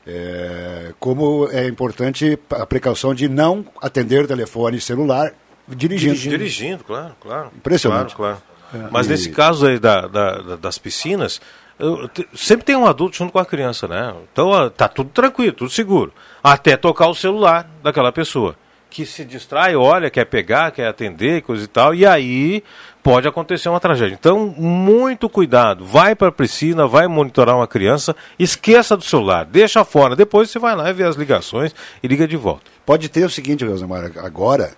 é, 0.06 0.92
como 0.98 1.48
é 1.50 1.66
importante 1.66 2.38
a 2.50 2.64
precaução 2.66 3.14
de 3.14 3.28
não 3.28 3.64
atender 3.82 4.26
telefone 4.26 4.80
celular 4.80 5.32
dirigindo. 5.68 6.14
Dirigindo, 6.14 6.84
claro, 6.84 7.14
claro. 7.20 7.50
Impressionante. 7.56 8.14
Claro, 8.14 8.38
claro. 8.72 8.86
É. 8.86 8.88
Mas 8.90 9.06
E- 9.06 9.10
nesse 9.10 9.30
caso 9.30 9.66
aí 9.66 9.78
da- 9.80 10.06
da- 10.06 10.56
das 10.56 10.78
piscinas, 10.78 11.40
sempre 12.34 12.64
tem 12.64 12.76
um 12.76 12.86
adulto 12.86 13.16
junto 13.16 13.32
com 13.32 13.38
a 13.38 13.44
criança, 13.46 13.86
né? 13.88 14.14
Então 14.32 14.70
tá 14.70 14.88
tudo 14.88 15.10
tranquilo, 15.10 15.52
tudo 15.52 15.70
seguro. 15.70 16.12
Até 16.42 16.76
tocar 16.76 17.08
o 17.08 17.14
celular 17.14 17.68
daquela 17.82 18.12
pessoa. 18.12 18.56
Que 18.88 19.06
se 19.06 19.24
distrai, 19.24 19.76
olha, 19.76 20.10
quer 20.10 20.24
pegar, 20.24 20.72
quer 20.72 20.88
atender, 20.88 21.42
coisa 21.42 21.62
e 21.64 21.68
tal, 21.68 21.94
e 21.94 22.04
aí 22.04 22.60
pode 23.04 23.28
acontecer 23.28 23.68
uma 23.68 23.78
tragédia. 23.78 24.16
Então, 24.18 24.48
muito 24.58 25.28
cuidado. 25.28 25.84
Vai 25.84 26.16
para 26.16 26.26
a 26.26 26.32
piscina, 26.32 26.88
vai 26.88 27.06
monitorar 27.06 27.54
uma 27.56 27.68
criança, 27.68 28.16
esqueça 28.36 28.96
do 28.96 29.04
celular, 29.04 29.44
deixa 29.44 29.84
fora. 29.84 30.16
Depois 30.16 30.50
você 30.50 30.58
vai 30.58 30.74
lá 30.74 30.90
e 30.90 30.92
vê 30.92 31.04
as 31.04 31.14
ligações 31.14 31.72
e 32.02 32.08
liga 32.08 32.26
de 32.26 32.36
volta. 32.36 32.64
Pode 32.84 33.08
ter 33.08 33.24
o 33.24 33.30
seguinte, 33.30 33.64
Rosemar, 33.64 34.10
agora 34.18 34.72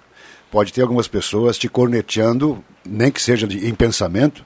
pode 0.51 0.75
ter 0.75 0.83
algumas 0.83 1.09
pessoas 1.09 1.57
te 1.57 1.67
corneteando, 1.67 2.63
nem 2.85 3.11
que 3.11 3.23
seja 3.23 3.47
de- 3.47 3.67
em 3.67 3.75
pensamento, 3.75 4.45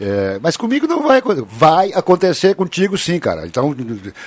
é, 0.00 0.38
mas 0.42 0.56
comigo 0.56 0.86
não 0.86 1.02
vai 1.02 1.18
acontecer. 1.18 1.46
Vai 1.50 1.92
acontecer 1.92 2.54
contigo 2.54 2.96
sim, 2.98 3.18
cara. 3.18 3.46
Então, 3.46 3.74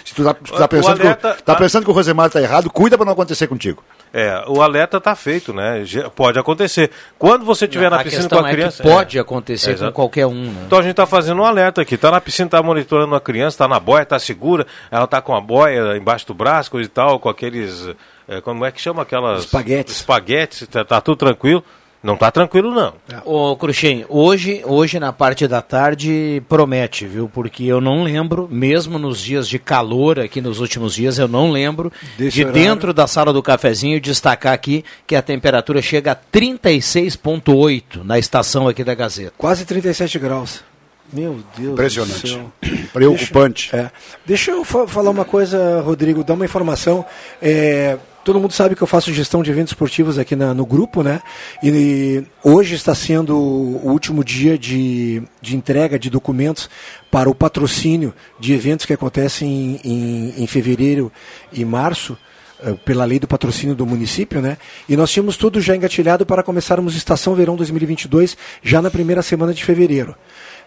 se 0.05 0.13
tu 0.15 0.24
tá, 0.24 0.36
se 0.36 0.51
tu 0.51 0.57
tá 0.57 0.68
pensando, 0.68 1.01
alerta- 1.01 1.34
que, 1.34 1.41
o- 1.41 1.43
tá 1.43 1.55
pensando 1.55 1.84
que 1.84 1.89
o 1.91 1.93
Rosemar 1.93 2.30
tá 2.30 2.41
errado, 2.41 2.70
cuida 2.70 2.97
para 2.97 3.05
não 3.05 3.13
acontecer 3.13 3.47
contigo. 3.47 3.84
É, 4.13 4.41
o 4.47 4.61
alerta 4.61 4.97
está 4.97 5.13
feito, 5.15 5.53
né? 5.53 5.84
Pode 6.15 6.39
acontecer. 6.39 6.89
Quando 7.20 7.43
você 7.43 7.65
estiver 7.65 7.91
na 7.91 8.01
piscina 8.01 8.30
com 8.30 8.36
a 8.38 8.39
é 8.39 8.43
que 8.43 8.51
criança. 8.51 8.82
pode 8.84 9.20
acontecer 9.20 9.68
com 9.68 9.74
exato. 9.74 9.91
qualquer 9.91 10.26
um, 10.26 10.45
né? 10.45 10.63
Então 10.65 10.80
a 10.80 10.82
gente 10.82 10.91
está 10.91 11.05
fazendo 11.05 11.41
um 11.41 11.45
alerta 11.45 11.82
aqui. 11.82 11.95
Está 11.95 12.09
na 12.09 12.22
piscina, 12.22 12.47
está 12.47 12.63
monitorando 12.63 13.13
a 13.13 13.20
criança, 13.20 13.55
está 13.55 13.68
na 13.68 13.80
boia, 13.82 14.03
está 14.03 14.18
segura. 14.18 14.65
Ela 14.89 15.03
está 15.03 15.22
com 15.22 15.36
a 15.36 15.41
boia 15.41 15.97
embaixo 15.97 16.26
do 16.26 16.34
braço, 16.34 16.72
coisa 16.72 16.88
e 16.88 16.89
tal, 16.91 17.20
com 17.20 17.28
aqueles. 17.28 17.89
é, 18.30 18.39
como 18.39 18.63
é 18.65 18.72
que 18.72 18.80
chama 18.82 19.01
aquelas. 19.01 19.41
Espaguetes. 19.41 19.97
Espaguetes, 19.97 20.61
está 20.61 21.01
tudo 21.01 21.18
tranquilo. 21.18 21.61
Não 22.04 22.14
está 22.14 22.30
tranquilo, 22.32 22.72
não. 22.74 22.93
Ô, 23.26 23.56
Cruxem, 23.58 24.06
hoje, 24.08 24.62
hoje 24.66 25.00
na 25.00 25.12
parte 25.12 25.48
da 25.48 25.62
tarde 25.62 26.41
promete, 26.48 27.06
viu? 27.08 27.28
Porque 27.28 27.64
eu 27.66 27.82
não 27.82 28.04
lembro, 28.04 28.48
mesmo 28.50 28.98
nos 29.00 29.20
dias 29.20 29.48
de 29.50 29.58
calor 29.60 30.20
aqui 30.20 30.39
nos 30.39 30.60
últimos 30.60 30.93
dias, 30.93 31.18
eu 31.18 31.28
não 31.28 31.50
lembro 31.52 31.91
Desse 32.18 32.36
de 32.38 32.43
horário. 32.45 32.62
dentro 32.62 32.93
da 32.93 33.08
sala 33.08 33.34
do 33.34 33.41
cafezinho 33.43 34.00
destacar 34.00 34.54
aqui 34.54 34.86
que 35.08 35.16
a 35.16 35.22
temperatura 35.22 35.82
chega 35.82 36.12
a 36.12 36.16
36,8 36.16 38.04
na 38.04 38.18
estação 38.20 38.68
aqui 38.68 38.84
da 38.84 38.93
Gazeta. 38.95 39.34
Quase 39.38 39.66
37 39.66 40.20
graus. 40.20 40.64
Meu 41.12 41.39
Deus 41.58 41.72
Impressionante. 41.74 42.22
do 42.22 42.28
céu. 42.28 42.52
Preocupante. 42.93 43.70
Deixa, 43.72 43.88
é. 43.88 43.91
Deixa 44.26 44.52
eu 44.52 44.66
fa- 44.66 44.86
falar 44.88 45.10
uma 45.10 45.24
coisa, 45.24 45.82
Rodrigo, 45.82 46.22
dar 46.24 46.34
uma 46.34 46.43
informação. 46.45 47.06
É, 47.41 47.98
todo 48.28 48.41
mundo 48.41 48.51
sabe 48.51 48.75
que 48.75 48.82
eu 48.82 48.88
faço 48.88 49.13
gestão 49.13 49.41
de 49.41 49.49
eventos 49.49 49.71
esportivos 49.71 50.19
aqui 50.19 50.36
na- 50.36 50.53
no 50.53 50.65
grupo, 50.65 51.01
né? 51.01 51.21
E 51.63 52.21
hoje 52.43 52.75
está 52.75 52.93
sendo 52.93 53.38
o 53.38 53.89
último 53.89 54.21
dia 54.21 54.57
de, 54.57 55.23
de 55.41 55.55
entrega 55.55 55.97
de 55.97 56.09
documentos 56.09 56.69
para 57.09 57.30
o 57.30 57.34
patrocínio 57.34 58.13
de 58.38 58.51
eventos 58.51 58.86
que 58.86 58.91
acontecem 58.91 59.80
em, 59.82 59.91
em, 59.91 60.43
em 60.43 60.45
fevereiro 60.47 61.09
e 61.53 61.63
março 61.63 62.17
eh, 62.61 62.73
pela 62.84 63.05
lei 63.05 63.17
do 63.17 63.28
patrocínio 63.30 63.73
do 63.73 63.86
município, 63.86 64.41
né? 64.41 64.57
E 64.89 64.97
nós 64.97 65.09
tínhamos 65.09 65.38
tudo 65.38 65.61
já 65.61 65.73
engatilhado 65.73 66.25
para 66.25 66.43
começarmos 66.43 66.97
Estação 66.97 67.34
Verão 67.34 67.55
2022 67.55 68.36
já 68.61 68.82
na 68.82 68.91
primeira 68.91 69.21
semana 69.21 69.53
de 69.53 69.63
fevereiro. 69.63 70.15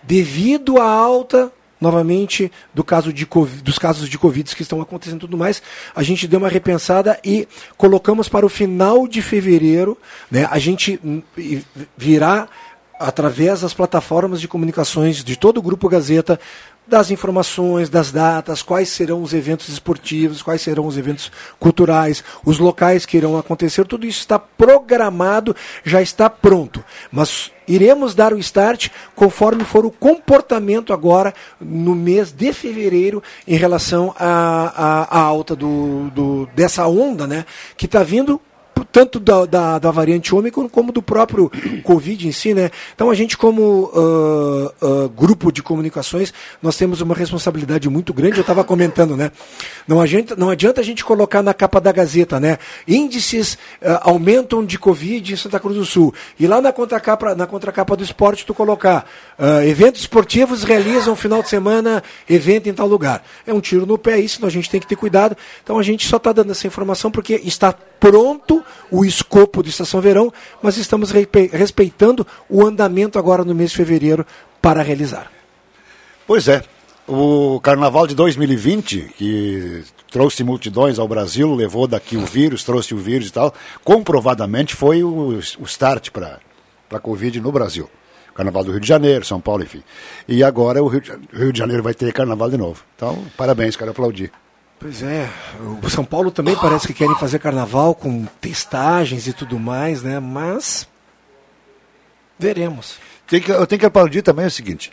Devido 0.03 0.79
à 0.81 0.85
alta 0.91 1.53
novamente 1.81 2.53
do 2.75 2.85
caso 2.85 3.13
de 3.13 3.25
Covid- 3.25 3.63
dos 3.63 3.79
casos 3.79 4.09
de 4.09 4.19
Covid 4.19 4.55
que 4.55 4.63
estão 4.63 4.81
acontecendo 4.81 5.17
e 5.17 5.21
tudo 5.21 5.39
mais, 5.39 5.63
a 5.95 6.03
gente 6.03 6.29
deu 6.29 6.39
uma 6.39 6.49
repensada 6.49 7.19
e 7.25 7.49
colocamos 7.77 8.29
para 8.29 8.45
o 8.45 8.49
final 8.49 9.09
de 9.09 9.23
fevereiro, 9.23 9.97
né? 10.31 10.47
A 10.51 10.59
gente 10.59 11.01
hum, 11.05 11.23
virá 11.97 12.49
através 13.01 13.63
das 13.63 13.73
plataformas 13.73 14.43
de 14.43 14.47
comunicações 14.47 15.25
de 15.25 15.35
todo 15.35 15.57
o 15.57 15.63
grupo 15.63 15.89
Gazeta 15.89 16.39
das 16.87 17.11
informações, 17.11 17.89
das 17.89 18.11
datas, 18.11 18.63
quais 18.63 18.89
serão 18.89 19.23
os 19.23 19.33
eventos 19.33 19.69
esportivos, 19.69 20.43
quais 20.43 20.61
serão 20.61 20.87
os 20.87 20.99
eventos 20.99 21.31
culturais, 21.59 22.25
os 22.45 22.59
locais 22.59 23.07
que 23.07 23.17
irão 23.17 23.39
acontecer, 23.39 23.87
tudo 23.87 24.05
isso 24.05 24.19
está 24.19 24.41
programado, 24.41 25.55
já 25.85 26.03
está 26.03 26.29
pronto. 26.29 26.85
Mas 27.13 27.53
iremos 27.69 28.13
dar 28.13 28.33
o 28.33 28.39
start 28.39 28.89
conforme 29.15 29.63
for 29.65 29.87
o 29.87 29.91
comportamento 29.93 30.93
agora 30.93 31.33
no 31.61 31.95
mês 31.95 32.33
de 32.33 32.53
fevereiro 32.53 33.23
em 33.47 33.57
relação 33.57 34.13
à, 34.19 35.07
à, 35.09 35.21
alta 35.21 35.55
do, 35.55 36.11
do- 36.11 36.47
dessa 36.57 36.87
onda, 36.89 37.25
né? 37.25 37.45
Que 37.77 37.87
está 37.87 38.03
vindo 38.03 38.41
tanto 38.85 39.19
da, 39.19 39.47
da, 39.47 39.79
da 39.79 39.91
variante 39.91 40.35
Ômicron 40.35 40.69
como 40.69 40.93
do 40.93 41.03
próprio 41.03 41.51
Covid 41.83 42.27
em 42.27 42.33
si, 42.33 42.55
né? 42.55 42.71
Então 42.95 43.11
a 43.11 43.15
gente 43.15 43.37
como 43.37 43.91
ah, 43.95 44.73
ah, 44.83 45.11
grupo 45.15 45.53
de 45.53 45.63
comunicações, 45.63 46.33
nós 46.63 46.77
temos 46.77 47.01
uma 47.01 47.15
responsabilidade 47.15 47.89
muito 47.89 48.13
grande, 48.13 48.37
eu 48.37 48.43
estava 48.43 48.65
comentando, 48.65 49.17
né? 49.17 49.31
Não 49.87 50.01
adianta, 50.01 50.37
não 50.37 50.51
adianta 50.51 50.81
a 50.81 50.85
gente 50.85 51.05
colocar 51.05 51.43
na 51.43 51.55
capa 51.55 51.81
da 51.81 51.93
Gazeta, 51.93 52.39
né? 52.39 52.59
Índices 52.87 53.59
ah, 53.83 54.01
aumentam 54.05 54.65
de 54.65 54.79
Covid 54.79 55.33
em 55.33 55.37
Santa 55.37 55.59
Cruz 55.59 55.77
do 55.77 55.85
Sul. 55.85 56.15
E 56.39 56.47
lá 56.47 56.61
na 56.61 56.73
contracapa, 56.73 57.35
na 57.35 57.47
contracapa 57.47 57.97
do 57.97 58.03
esporte 58.03 58.45
tu 58.47 58.55
colocar 58.55 59.07
eventos 59.67 60.03
esportivos 60.03 60.65
realizam 60.65 61.17
final 61.17 61.43
de 61.43 61.49
semana 61.49 62.03
evento 62.29 62.69
em 62.69 62.75
tal 62.75 62.87
lugar. 62.87 63.25
É 63.47 63.53
um 63.53 63.61
tiro 63.61 63.87
no 63.87 63.97
pé 63.97 64.19
isso, 64.19 64.45
a 64.45 64.51
gente 64.51 64.69
tem 64.71 64.81
que 64.81 64.87
ter 64.87 64.97
cuidado. 64.97 65.37
Então 65.63 65.79
a 65.79 65.83
gente 65.83 66.07
só 66.07 66.17
está 66.17 66.33
dando 66.33 66.53
essa 66.53 66.67
informação 66.67 67.11
porque 67.11 67.41
está 67.45 67.73
pronto 67.73 68.65
o 68.91 69.05
escopo 69.05 69.63
de 69.63 69.71
Estação 69.71 70.01
Verão, 70.01 70.33
mas 70.63 70.77
estamos 70.77 71.11
respe- 71.11 71.51
respeitando 71.53 72.27
o 72.49 72.65
andamento 72.67 73.19
agora 73.19 73.45
no 73.45 73.55
mês 73.55 73.71
de 73.71 73.77
fevereiro 73.77 74.27
para 74.61 74.83
realizar. 74.83 75.31
Pois 76.27 76.49
é. 76.49 76.63
O 77.09 77.59
carnaval 77.61 78.07
de 78.07 78.15
2020, 78.15 79.15
que 79.17 79.83
trouxe 80.13 80.45
multidões 80.45 80.99
ao 80.99 81.09
Brasil, 81.09 81.53
levou 81.55 81.89
daqui 81.89 82.17
o 82.17 82.25
vírus, 82.25 82.63
trouxe 82.63 82.95
o 82.95 82.99
vírus 82.99 83.29
e 83.29 83.33
tal, 83.33 83.53
comprovadamente 83.83 84.77
foi 84.77 85.03
o, 85.03 85.41
o 85.59 85.65
start 85.65 86.11
para 86.11 86.39
a 86.93 87.01
Covid 87.01 87.41
no 87.41 87.51
Brasil. 87.51 87.91
Carnaval 88.33 88.63
do 88.63 88.71
Rio 88.71 88.81
de 88.81 88.87
Janeiro, 88.87 89.25
São 89.25 89.41
Paulo, 89.41 89.65
enfim. 89.65 89.83
E 90.29 90.45
agora 90.45 90.83
o 90.83 90.87
Rio 90.87 91.53
de 91.53 91.59
Janeiro 91.59 91.83
vai 91.83 91.95
ter 91.95 92.13
carnaval 92.13 92.49
de 92.49 92.57
novo. 92.57 92.85
Então, 92.95 93.25
parabéns, 93.37 93.75
quero 93.77 93.91
aplaudir. 93.91 94.31
Pois 94.81 95.03
é, 95.03 95.29
o 95.83 95.91
São 95.91 96.05
Paulo 96.07 96.31
também 96.31 96.57
parece 96.57 96.87
que 96.87 96.95
querem 96.95 97.15
fazer 97.17 97.39
carnaval 97.39 97.95
com 97.95 98.25
testagens 98.41 99.27
e 99.27 99.33
tudo 99.35 99.59
mais, 99.59 100.03
né? 100.03 100.19
Mas 100.19 100.89
veremos. 102.39 102.97
Tem 103.27 103.41
que, 103.43 103.53
eu 103.53 103.67
tenho 103.67 103.79
que 103.79 103.85
aplaudir 103.87 104.23
também 104.23 104.47
o 104.47 104.51
seguinte. 104.51 104.91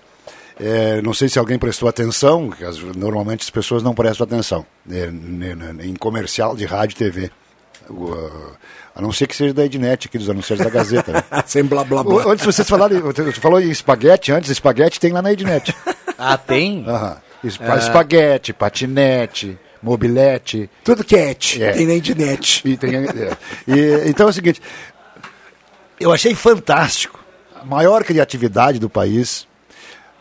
é, 0.59 1.01
não 1.03 1.13
sei 1.13 1.29
se 1.29 1.39
alguém 1.39 1.57
prestou 1.57 1.87
atenção, 1.87 2.49
que 2.49 2.65
as- 2.65 2.79
normalmente 2.79 3.43
as 3.43 3.49
pessoas 3.49 3.81
não 3.83 3.93
prestam 3.95 4.25
atenção 4.25 4.65
né, 4.85 5.05
né, 5.07 5.53
né, 5.55 5.85
em 5.85 5.95
comercial 5.95 6.55
de 6.55 6.65
rádio 6.65 6.95
e 6.95 6.97
TV. 6.97 7.31
O, 7.89 8.11
a 8.93 9.01
não 9.01 9.13
ser 9.13 9.27
que 9.27 9.35
seja 9.35 9.53
da 9.53 9.63
Ednet, 9.63 10.07
aqui 10.07 10.17
dos 10.17 10.29
anunciantes 10.29 10.65
da 10.65 10.69
Gazeta. 10.71 11.11
Né? 11.13 11.23
Sem 11.47 11.63
blá 11.63 11.83
blá 11.85 12.03
blá. 12.03 12.13
O- 12.25 12.29
Antes 12.29 12.43
vocês 12.45 12.67
falaram, 12.67 12.99
você 13.01 13.31
falou 13.33 13.61
em 13.61 13.69
espaguete, 13.69 14.31
antes 14.33 14.49
espaguete 14.49 14.99
tem 14.99 15.13
lá 15.13 15.21
na 15.21 15.31
Ednet. 15.31 15.73
Ah, 16.17 16.37
tem? 16.37 16.83
Aham. 16.87 17.17
Espa- 17.43 17.75
É. 17.75 17.77
Espaguete, 17.77 18.51
patinete, 18.51 19.57
mobilete. 19.81 20.69
Tudo 20.83 21.03
cat, 21.03 21.61
É. 21.61 21.71
tem 21.73 21.85
na 21.87 21.93
Ednet. 21.93 22.61
E 22.65 22.77
tem- 22.77 22.95
é. 22.95 23.37
E, 23.67 24.09
então 24.09 24.27
é 24.27 24.29
o 24.29 24.33
seguinte, 24.33 24.61
eu 25.99 26.11
achei 26.11 26.33
fantástico 26.35 27.19
a 27.59 27.65
maior 27.65 28.03
criatividade 28.03 28.79
do 28.79 28.89
país, 28.89 29.47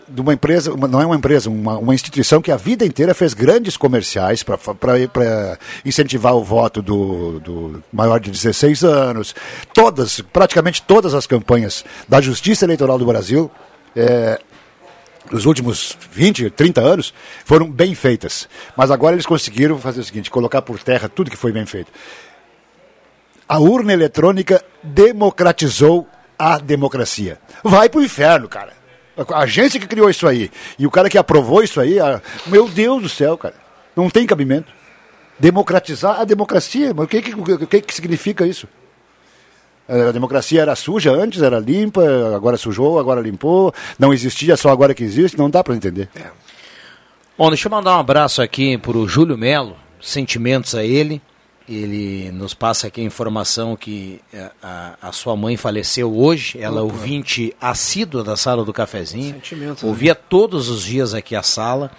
de 0.09 0.21
uma 0.21 0.33
empresa, 0.33 0.73
uma- 0.73 0.87
não 0.87 1.01
é 1.03 1.07
uma 1.07 1.17
empresa, 1.17 1.51
uma, 1.51 1.77
uma 1.79 1.95
instituição 1.95 2.41
que 2.41 2.53
a 2.53 2.57
vida 2.57 2.85
inteira 2.87 3.13
fez 3.13 3.35
grandes 3.35 3.77
comerciais 3.77 4.43
para 4.43 4.57
incentivar 5.85 6.35
o 6.37 6.45
voto 6.45 6.81
do, 6.81 7.41
do 7.41 7.85
maior 7.93 8.21
de 8.21 8.31
16 8.31 8.85
anos. 8.85 9.35
Todas, 9.75 10.21
praticamente 10.21 10.81
todas 10.83 11.13
as 11.13 11.27
campanhas 11.27 11.85
da 12.09 12.21
Justiça 12.21 12.65
Eleitoral 12.65 12.99
do 12.99 13.05
Brasil. 13.07 13.51
é, 13.99 14.39
nos 15.31 15.45
últimos 15.47 15.97
20, 16.13 16.51
30 16.51 16.81
anos, 16.81 17.13
foram 17.45 17.71
bem 17.71 17.95
feitas. 17.95 18.49
Mas 18.77 18.91
agora 18.91 19.15
eles 19.15 19.27
conseguiram 19.27 19.79
fazer 19.79 20.01
o 20.01 20.05
seguinte, 20.05 20.31
colocar 20.31 20.63
por 20.63 20.79
terra 20.83 21.09
tudo 21.09 21.31
que 21.31 21.37
foi 21.37 21.53
bem 21.53 21.67
feito. 21.67 21.91
A 23.49 23.59
urna 23.59 23.93
eletrônica 23.93 24.63
democratizou 24.83 26.07
a 26.39 26.59
democracia. 26.59 27.39
Vai 27.63 27.89
pro 27.89 28.03
inferno, 28.03 28.49
cara. 28.49 28.73
A 29.17 29.39
agência 29.41 29.81
que 29.81 29.87
criou 29.87 30.11
isso 30.11 30.27
aí 30.27 30.51
e 30.79 30.87
o 30.87 30.91
cara 30.91 31.09
que 31.09 31.17
aprovou 31.17 31.63
isso 31.63 31.81
aí, 31.81 31.99
a- 31.99 32.21
meu 32.47 32.69
Deus 32.69 33.03
do 33.03 33.09
céu, 33.09 33.39
cara. 33.39 33.55
Não 33.95 34.11
tem 34.11 34.27
cabimento. 34.27 34.71
Democratizar 35.39 36.21
a 36.21 36.25
democracia, 36.25 36.93
mas 36.95 37.05
o 37.05 37.09
que, 37.09 37.23
que, 37.23 37.67
que, 37.67 37.81
que 37.83 37.95
significa 37.95 38.47
isso? 38.47 38.67
A 39.89 40.11
democracia 40.11 40.63
era 40.63 40.75
suja 40.75 41.13
antes, 41.13 41.43
era 41.43 41.61
limpa, 41.61 42.03
agora 42.35 42.57
sujou, 42.57 42.99
agora 42.99 43.21
limpou, 43.21 43.73
não 43.99 44.13
existia, 44.13 44.57
só 44.57 44.71
agora 44.71 44.93
que 44.95 45.05
existe, 45.05 45.39
não 45.39 45.49
dá 45.49 45.63
para 45.63 45.77
entender. 45.77 46.09
Bom, 47.39 47.49
deixa 47.51 47.69
eu 47.69 47.71
mandar 47.71 47.97
um 47.97 48.01
abraço 48.01 48.43
aqui 48.43 48.77
para 48.79 48.97
o 48.97 49.07
Júlio 49.07 49.39
Melo, 49.39 49.77
sentimentos 50.01 50.75
a 50.75 50.83
ele. 50.85 51.21
Ele 51.69 52.31
nos 52.31 52.55
passa 52.55 52.87
aqui 52.87 53.01
a 53.01 53.05
informação 53.05 53.75
que 53.75 54.21
eh, 54.33 54.51
a, 54.63 54.95
a 55.03 55.13
sua 55.13 55.35
mãe 55.37 55.57
faleceu 55.57 56.17
hoje, 56.17 56.57
ela 56.61 56.79
é 56.79 56.83
Opa. 56.83 56.95
ouvinte 56.95 57.53
assídua 57.61 58.23
da 58.23 58.37
sala 58.37 58.65
do 58.65 58.73
cafezinho, 58.73 59.35
Sentimentos, 59.35 59.83
né? 59.83 59.89
ouvia 59.89 60.15
todos 60.15 60.69
os 60.69 60.85
dias 60.85 61.13
aqui 61.13 61.35
a 61.35 61.43
sala. 61.43 61.91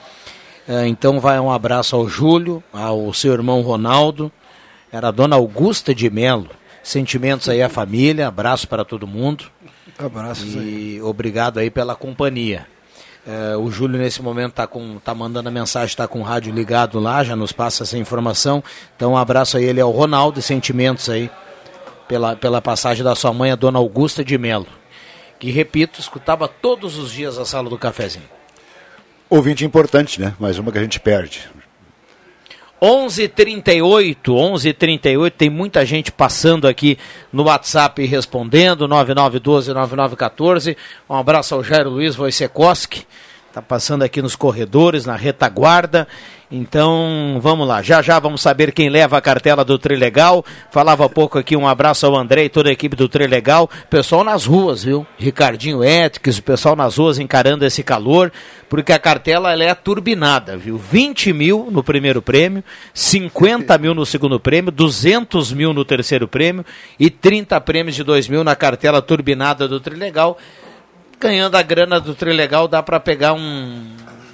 Eh, 0.67 0.87
então 0.87 1.19
vai 1.19 1.37
um 1.37 1.51
abraço 1.51 1.97
ao 1.97 2.07
Júlio, 2.07 2.63
ao 2.71 3.13
seu 3.13 3.33
irmão 3.33 3.61
Ronaldo, 3.61 4.31
era 4.89 5.09
a 5.09 5.11
dona 5.11 5.35
Augusta 5.35 5.93
de 5.93 6.09
Melo. 6.09 6.49
Sentimentos 6.87 7.49
aí 7.49 7.61
à 7.61 7.67
família, 7.67 8.29
abraço 8.29 8.65
para 8.65 8.85
todo 8.85 9.05
mundo. 9.05 9.43
Abraços 9.99 10.55
aí. 10.55 10.95
E 10.95 11.01
obrigado 11.01 11.57
aí 11.57 11.69
pela 11.69 11.97
companhia. 11.97 12.65
É, 13.27 13.57
o 13.57 13.69
Júlio 13.69 13.99
nesse 13.99 14.21
momento 14.21 14.51
está 14.51 14.65
com, 14.65 14.97
tá 14.99 15.13
mandando 15.13 15.49
a 15.49 15.51
mensagem, 15.51 15.87
está 15.87 16.07
com 16.07 16.21
o 16.21 16.23
rádio 16.23 16.53
ligado 16.53 16.97
lá, 16.97 17.25
já 17.25 17.35
nos 17.35 17.51
passa 17.51 17.83
essa 17.83 17.97
informação. 17.97 18.63
Então 18.95 19.11
um 19.11 19.17
abraço 19.17 19.57
a 19.57 19.61
ele, 19.61 19.81
ao 19.81 19.91
Ronaldo, 19.91 20.39
e 20.39 20.41
sentimentos 20.41 21.09
aí 21.09 21.29
pela, 22.07 22.37
pela 22.37 22.61
passagem 22.61 23.03
da 23.03 23.15
sua 23.15 23.33
mãe, 23.33 23.51
a 23.51 23.55
dona 23.57 23.79
Augusta 23.79 24.23
de 24.23 24.37
Melo. 24.37 24.67
Que, 25.39 25.51
repito, 25.51 25.99
escutava 25.99 26.47
todos 26.47 26.97
os 26.97 27.11
dias 27.11 27.37
a 27.37 27.43
sala 27.43 27.69
do 27.69 27.77
cafezinho. 27.77 28.29
Ouvinte 29.29 29.65
importante, 29.65 30.21
né? 30.21 30.33
Mais 30.39 30.57
uma 30.57 30.71
que 30.71 30.77
a 30.77 30.83
gente 30.83 31.01
perde. 31.01 31.49
11:38, 32.81 34.33
11:38 34.33 35.31
tem 35.31 35.49
muita 35.49 35.85
gente 35.85 36.11
passando 36.11 36.67
aqui 36.67 36.97
no 37.33 37.43
WhatsApp 37.43 38.05
respondendo 38.05 38.87
99129914. 38.87 40.77
Um 41.09 41.15
abraço 41.15 41.55
ao 41.55 41.63
Jairo 41.63 41.89
Luiz 41.89 42.15
Wojciechowski, 42.17 43.07
tá 43.51 43.61
passando 43.61 44.03
aqui 44.03 44.21
nos 44.21 44.35
corredores, 44.35 45.05
na 45.05 45.15
retaguarda 45.15 46.07
Então, 46.49 47.39
vamos 47.41 47.67
lá. 47.67 47.81
Já 47.81 48.01
já 48.01 48.17
vamos 48.19 48.41
saber 48.41 48.71
quem 48.71 48.89
leva 48.89 49.17
a 49.17 49.21
cartela 49.21 49.65
do 49.65 49.77
Trilegal. 49.77 50.45
Falava 50.71 51.05
há 51.05 51.09
pouco 51.09 51.37
aqui, 51.37 51.57
um 51.57 51.67
abraço 51.67 52.05
ao 52.05 52.15
André 52.15 52.45
e 52.45 52.49
toda 52.49 52.69
a 52.69 52.71
equipe 52.71 52.95
do 52.95 53.09
Trilegal. 53.09 53.69
Pessoal 53.89 54.23
nas 54.23 54.45
ruas, 54.45 54.81
viu? 54.81 55.05
Ricardinho 55.17 55.83
Etix, 55.83 56.37
o 56.37 56.43
pessoal 56.43 56.73
nas 56.73 56.95
ruas 56.95 57.19
encarando 57.19 57.65
esse 57.65 57.83
calor, 57.83 58.31
porque 58.69 58.93
a 58.93 58.99
cartela 58.99 59.51
ela 59.51 59.65
é 59.65 59.75
turbinada, 59.75 60.55
viu? 60.55 60.77
20 60.77 61.33
mil 61.33 61.67
no 61.69 61.83
primeiro 61.83 62.21
prêmio, 62.21 62.63
50 62.93 63.77
mil 63.77 63.93
no 63.93 64.05
segundo 64.05 64.39
prêmio, 64.39 64.71
200 64.71 65.51
mil 65.51 65.73
no 65.73 65.83
terceiro 65.83 66.29
prêmio 66.29 66.65
e 66.97 67.09
30 67.09 67.59
prêmios 67.59 67.93
de 67.93 68.05
2 68.05 68.29
mil 68.29 68.45
na 68.45 68.55
cartela 68.55 69.01
turbinada 69.01 69.67
do 69.67 69.81
Trilegal. 69.81 70.37
Ganhando 71.19 71.55
a 71.55 71.61
grana 71.61 71.99
do 71.99 72.15
Trilegal, 72.15 72.69
dá 72.69 72.81
para 72.81 73.01
pegar 73.01 73.33
um 73.33 73.85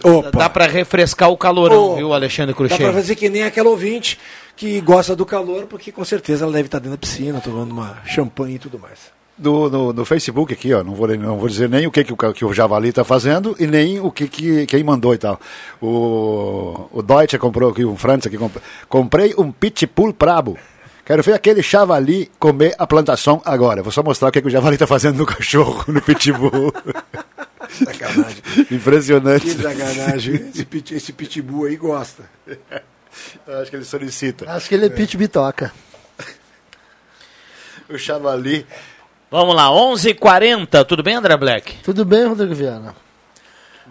Opa. 0.03 0.39
Dá 0.39 0.49
para 0.49 0.67
refrescar 0.67 1.29
o 1.29 1.37
calorão, 1.37 1.91
Ô, 1.91 1.95
viu, 1.95 2.13
Alexandre 2.13 2.53
Dá 2.53 2.57
Cruxem? 2.57 2.77
pra 2.77 2.93
fazer 2.93 3.15
que 3.15 3.29
nem 3.29 3.43
aquela 3.43 3.69
ouvinte 3.69 4.19
que 4.55 4.79
gosta 4.81 5.15
do 5.15 5.25
calor, 5.25 5.65
porque 5.65 5.91
com 5.91 6.03
certeza 6.03 6.43
ela 6.43 6.53
deve 6.53 6.67
estar 6.67 6.79
dentro 6.79 6.91
da 6.91 6.97
piscina, 6.97 7.39
tomando 7.39 7.71
uma 7.71 7.97
champanhe 8.05 8.55
e 8.55 8.59
tudo 8.59 8.77
mais. 8.77 8.99
No, 9.37 9.67
no, 9.67 9.93
no 9.93 10.05
Facebook 10.05 10.53
aqui, 10.53 10.71
ó, 10.73 10.83
não 10.83 10.93
vou, 10.93 11.07
não 11.07 11.37
vou 11.37 11.49
dizer 11.49 11.67
nem 11.67 11.87
o 11.87 11.91
que, 11.91 12.03
que, 12.03 12.13
o, 12.13 12.33
que 12.33 12.45
o 12.45 12.53
Javali 12.53 12.89
está 12.89 13.03
fazendo 13.03 13.55
e 13.59 13.65
nem 13.65 13.99
o 13.99 14.11
que, 14.11 14.27
que 14.27 14.67
quem 14.67 14.83
mandou 14.83 15.11
e 15.13 15.17
tal. 15.17 15.39
O, 15.81 16.87
o 16.91 17.01
Deutsche 17.01 17.39
comprou 17.39 17.71
aqui, 17.71 17.83
um 17.83 17.97
Franz 17.97 18.27
aqui, 18.27 18.37
comprou, 18.37 18.61
comprei 18.87 19.33
um 19.37 19.51
pitbull 19.51 20.13
brabo. 20.13 20.57
Quero 21.05 21.21
ver 21.21 21.33
aquele 21.33 21.61
javali 21.61 22.31
comer 22.39 22.75
a 22.77 22.87
plantação 22.87 23.41
agora. 23.43 23.83
Vou 23.83 23.91
só 23.91 24.01
mostrar 24.01 24.29
o 24.29 24.31
que, 24.31 24.39
que 24.41 24.47
o 24.47 24.51
javali 24.51 24.75
está 24.75 24.87
fazendo 24.87 25.17
no 25.17 25.25
cachorro, 25.27 25.83
no 25.87 26.01
pitbull. 26.01 26.71
Sacanagem. 27.73 28.43
Impressionante. 28.71 29.45
Que 29.45 29.61
sacanagem. 29.61 30.35
Esse, 30.35 30.65
pit, 30.65 30.95
esse 30.95 31.13
pitbull 31.13 31.65
aí 31.65 31.75
gosta. 31.75 32.23
Eu 33.47 33.61
acho 33.61 33.69
que 33.69 33.77
ele 33.77 33.85
solicita. 33.85 34.49
Acho 34.49 34.69
que 34.69 34.75
ele 34.75 34.85
é 34.85 34.89
pit 34.89 35.17
bitoca. 35.17 35.73
O 37.89 37.97
javali. 37.97 38.65
Vamos 39.29 39.55
lá, 39.55 39.69
11:40 39.69 40.09
h 40.09 40.19
40 40.19 40.85
tudo 40.85 41.03
bem, 41.03 41.15
André 41.15 41.35
Black? 41.35 41.75
Tudo 41.83 42.05
bem, 42.05 42.25
Rodrigo 42.25 42.53
Viana? 42.53 42.95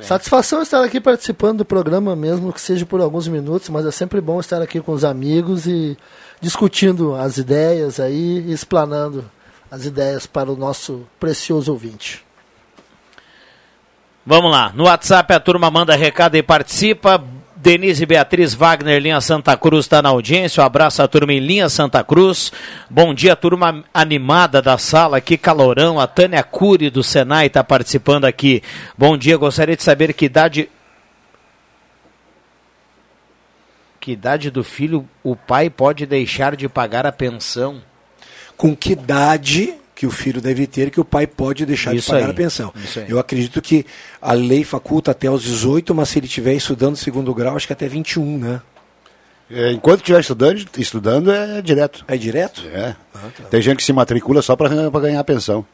Satisfação 0.00 0.62
estar 0.62 0.82
aqui 0.82 1.00
participando 1.00 1.58
do 1.58 1.64
programa, 1.64 2.16
mesmo 2.16 2.52
que 2.52 2.60
seja 2.60 2.86
por 2.86 3.00
alguns 3.00 3.28
minutos, 3.28 3.68
mas 3.68 3.84
é 3.84 3.90
sempre 3.90 4.20
bom 4.20 4.40
estar 4.40 4.62
aqui 4.62 4.80
com 4.80 4.92
os 4.92 5.04
amigos 5.04 5.66
e 5.66 5.96
discutindo 6.40 7.14
as 7.14 7.36
ideias 7.36 8.00
aí, 8.00 8.44
e 8.46 8.52
explanando 8.52 9.30
as 9.70 9.84
ideias 9.84 10.26
para 10.26 10.50
o 10.50 10.56
nosso 10.56 11.06
precioso 11.20 11.72
ouvinte. 11.72 12.24
Vamos 14.24 14.52
lá, 14.52 14.70
no 14.72 14.84
WhatsApp 14.84 15.34
a 15.34 15.40
turma 15.40 15.68
manda 15.68 15.96
recado 15.96 16.36
e 16.36 16.42
participa. 16.44 17.22
Denise 17.56 18.06
Beatriz 18.06 18.54
Wagner, 18.54 19.00
linha 19.00 19.20
Santa 19.20 19.56
Cruz, 19.56 19.84
está 19.84 20.00
na 20.00 20.08
audiência. 20.08 20.62
Um 20.62 20.66
abraço 20.66 21.02
à 21.02 21.08
turma 21.08 21.32
em 21.32 21.40
linha 21.40 21.68
Santa 21.68 22.02
Cruz. 22.04 22.52
Bom 22.88 23.12
dia, 23.12 23.34
turma 23.34 23.84
animada 23.92 24.62
da 24.62 24.78
sala 24.78 25.16
aqui, 25.16 25.36
calorão. 25.36 25.98
A 25.98 26.06
Tânia 26.06 26.42
Cury 26.44 26.88
do 26.88 27.02
Senai 27.02 27.46
está 27.46 27.64
participando 27.64 28.24
aqui. 28.24 28.62
Bom 28.96 29.16
dia, 29.16 29.36
gostaria 29.36 29.76
de 29.76 29.82
saber 29.82 30.12
que 30.12 30.24
idade. 30.24 30.68
Que 34.00 34.12
idade 34.12 34.50
do 34.50 34.62
filho 34.62 35.08
o 35.22 35.34
pai 35.34 35.68
pode 35.68 36.06
deixar 36.06 36.54
de 36.54 36.68
pagar 36.68 37.06
a 37.06 37.12
pensão? 37.12 37.82
Com 38.56 38.74
que 38.74 38.92
idade 38.92 39.74
que 40.02 40.06
o 40.06 40.10
filho 40.10 40.40
deve 40.40 40.66
ter 40.66 40.90
que 40.90 41.00
o 41.00 41.04
pai 41.04 41.28
pode 41.28 41.64
deixar 41.64 41.94
Isso 41.94 42.06
de 42.06 42.10
pagar 42.10 42.24
aí, 42.24 42.30
a 42.32 42.34
pensão? 42.34 42.74
Eu 43.08 43.20
acredito 43.20 43.62
que 43.62 43.86
a 44.20 44.32
lei 44.32 44.64
faculta 44.64 45.12
até 45.12 45.30
os 45.30 45.44
18, 45.44 45.94
mas 45.94 46.08
se 46.08 46.18
ele 46.18 46.26
estiver 46.26 46.54
estudando 46.54 46.96
segundo 46.96 47.32
grau, 47.32 47.54
acho 47.54 47.68
que 47.68 47.72
até 47.72 47.86
21, 47.86 48.36
né? 48.36 48.60
É, 49.48 49.70
enquanto 49.70 50.00
estiver 50.00 50.18
estudando, 50.18 50.66
estudando, 50.76 51.30
é 51.30 51.62
direto. 51.62 52.04
É 52.08 52.16
direto? 52.16 52.64
É. 52.74 52.96
Tem 53.48 53.62
gente 53.62 53.76
que 53.76 53.84
se 53.84 53.92
matricula 53.92 54.42
só 54.42 54.56
para 54.56 54.68
ganhar 54.68 55.20
a 55.20 55.24
pensão. 55.24 55.64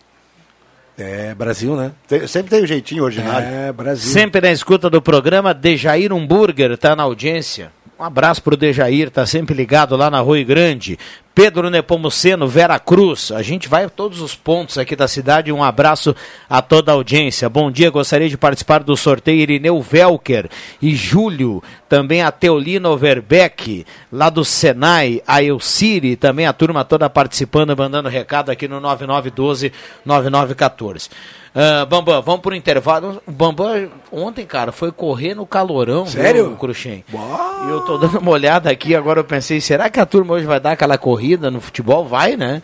É, 0.99 1.35
Brasil, 1.35 1.75
né? 1.75 1.93
Tem- 2.07 2.27
sempre 2.27 2.51
tem 2.51 2.63
o 2.63 2.67
jeitinho 2.67 3.05
ordinário. 3.05 3.49
É, 3.49 3.73
Brasil. 3.73 4.13
Sempre 4.13 4.43
na 4.43 4.53
escuta 4.53 4.91
do 4.91 5.01
programa, 5.01 5.55
Dejair 5.55 6.13
Humburger 6.13 6.73
está 6.73 6.95
na 6.95 7.05
audiência. 7.05 7.73
Um 7.99 8.05
abraço 8.05 8.43
pro 8.43 8.57
Dejair, 8.57 9.11
tá 9.11 9.25
sempre 9.25 9.55
ligado 9.55 9.97
lá 9.97 10.11
na 10.11 10.21
Rui 10.21 10.45
Grande. 10.45 10.99
Pedro 11.39 11.71
Nepomuceno, 11.71 12.49
Vera 12.49 12.81
Cruz. 12.81 13.31
A 13.31 13.43
gente 13.43 13.69
vai 13.69 13.85
a 13.85 13.89
todos 13.89 14.21
os 14.21 14.35
pontos 14.35 14.77
aqui 14.77 14.97
da 14.97 15.07
cidade. 15.07 15.53
Um 15.53 15.63
abraço 15.63 16.13
a 16.51 16.61
toda 16.61 16.91
a 16.91 16.97
audiência. 16.97 17.49
Bom 17.49 17.71
dia, 17.71 17.91
gostaria 17.91 18.29
de 18.29 18.37
participar 18.37 18.83
do 18.83 18.97
sorteio 18.97 19.39
Irineu 19.39 19.81
Velker 19.81 20.51
e 20.83 20.97
Júlio. 20.97 21.63
Também 21.89 22.23
a 22.23 22.33
Teolina 22.33 22.89
Overbeck, 22.89 23.87
lá 24.11 24.31
do 24.31 24.45
Senai. 24.45 25.23
A 25.29 25.41
Elciri, 25.41 26.17
também 26.17 26.45
a 26.45 26.53
turma 26.53 26.85
toda 26.85 27.09
participando, 27.09 27.77
mandando 27.77 28.09
recado 28.09 28.51
aqui 28.51 28.67
no 28.67 28.81
9912-9914. 28.81 31.09
Ah, 31.55 31.85
Bambam, 31.85 32.23
vamos 32.23 32.41
pro 32.41 32.55
intervalo. 32.55 33.21
O 33.27 33.33
Bambam, 33.33 33.89
ontem, 34.13 34.47
cara, 34.47 34.71
foi 34.71 34.93
correr 34.93 35.35
no 35.35 35.45
calorão. 35.45 36.07
Sério? 36.07 36.49
viu, 36.49 36.57
Cruxem? 36.57 37.05
E 37.13 37.71
eu 37.71 37.81
tô 37.81 37.99
dando 37.99 38.21
uma 38.21 38.31
olhada 38.31 38.71
aqui, 38.71 38.95
agora 38.95 39.19
eu 39.19 39.25
pensei, 39.25 39.61
será 39.61 39.91
que 39.91 39.99
a 39.99 40.07
turma 40.07 40.35
hoje 40.35 40.47
vai 40.47 40.61
dar 40.61 40.71
aquela 40.73 40.97
corrida 40.97 41.28
no 41.37 41.61
futebol? 41.61 42.07
Vai, 42.07 42.37
né? 42.37 42.63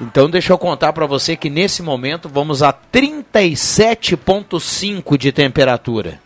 Então 0.00 0.28
deixa 0.28 0.52
eu 0.52 0.58
contar 0.58 0.92
pra 0.92 1.06
você 1.06 1.36
que 1.36 1.48
nesse 1.48 1.80
momento 1.82 2.28
vamos 2.28 2.60
a 2.62 2.72
37.5 2.72 5.16
de 5.16 5.30
temperatura. 5.32 6.20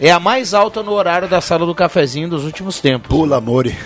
É 0.00 0.10
a 0.10 0.18
mais 0.20 0.54
alta 0.54 0.82
no 0.82 0.92
horário 0.92 1.28
da 1.28 1.40
sala 1.40 1.66
do 1.66 1.74
cafezinho 1.74 2.28
dos 2.28 2.44
últimos 2.44 2.80
tempos. 2.80 3.08
Pula, 3.08 3.36
amore. 3.38 3.76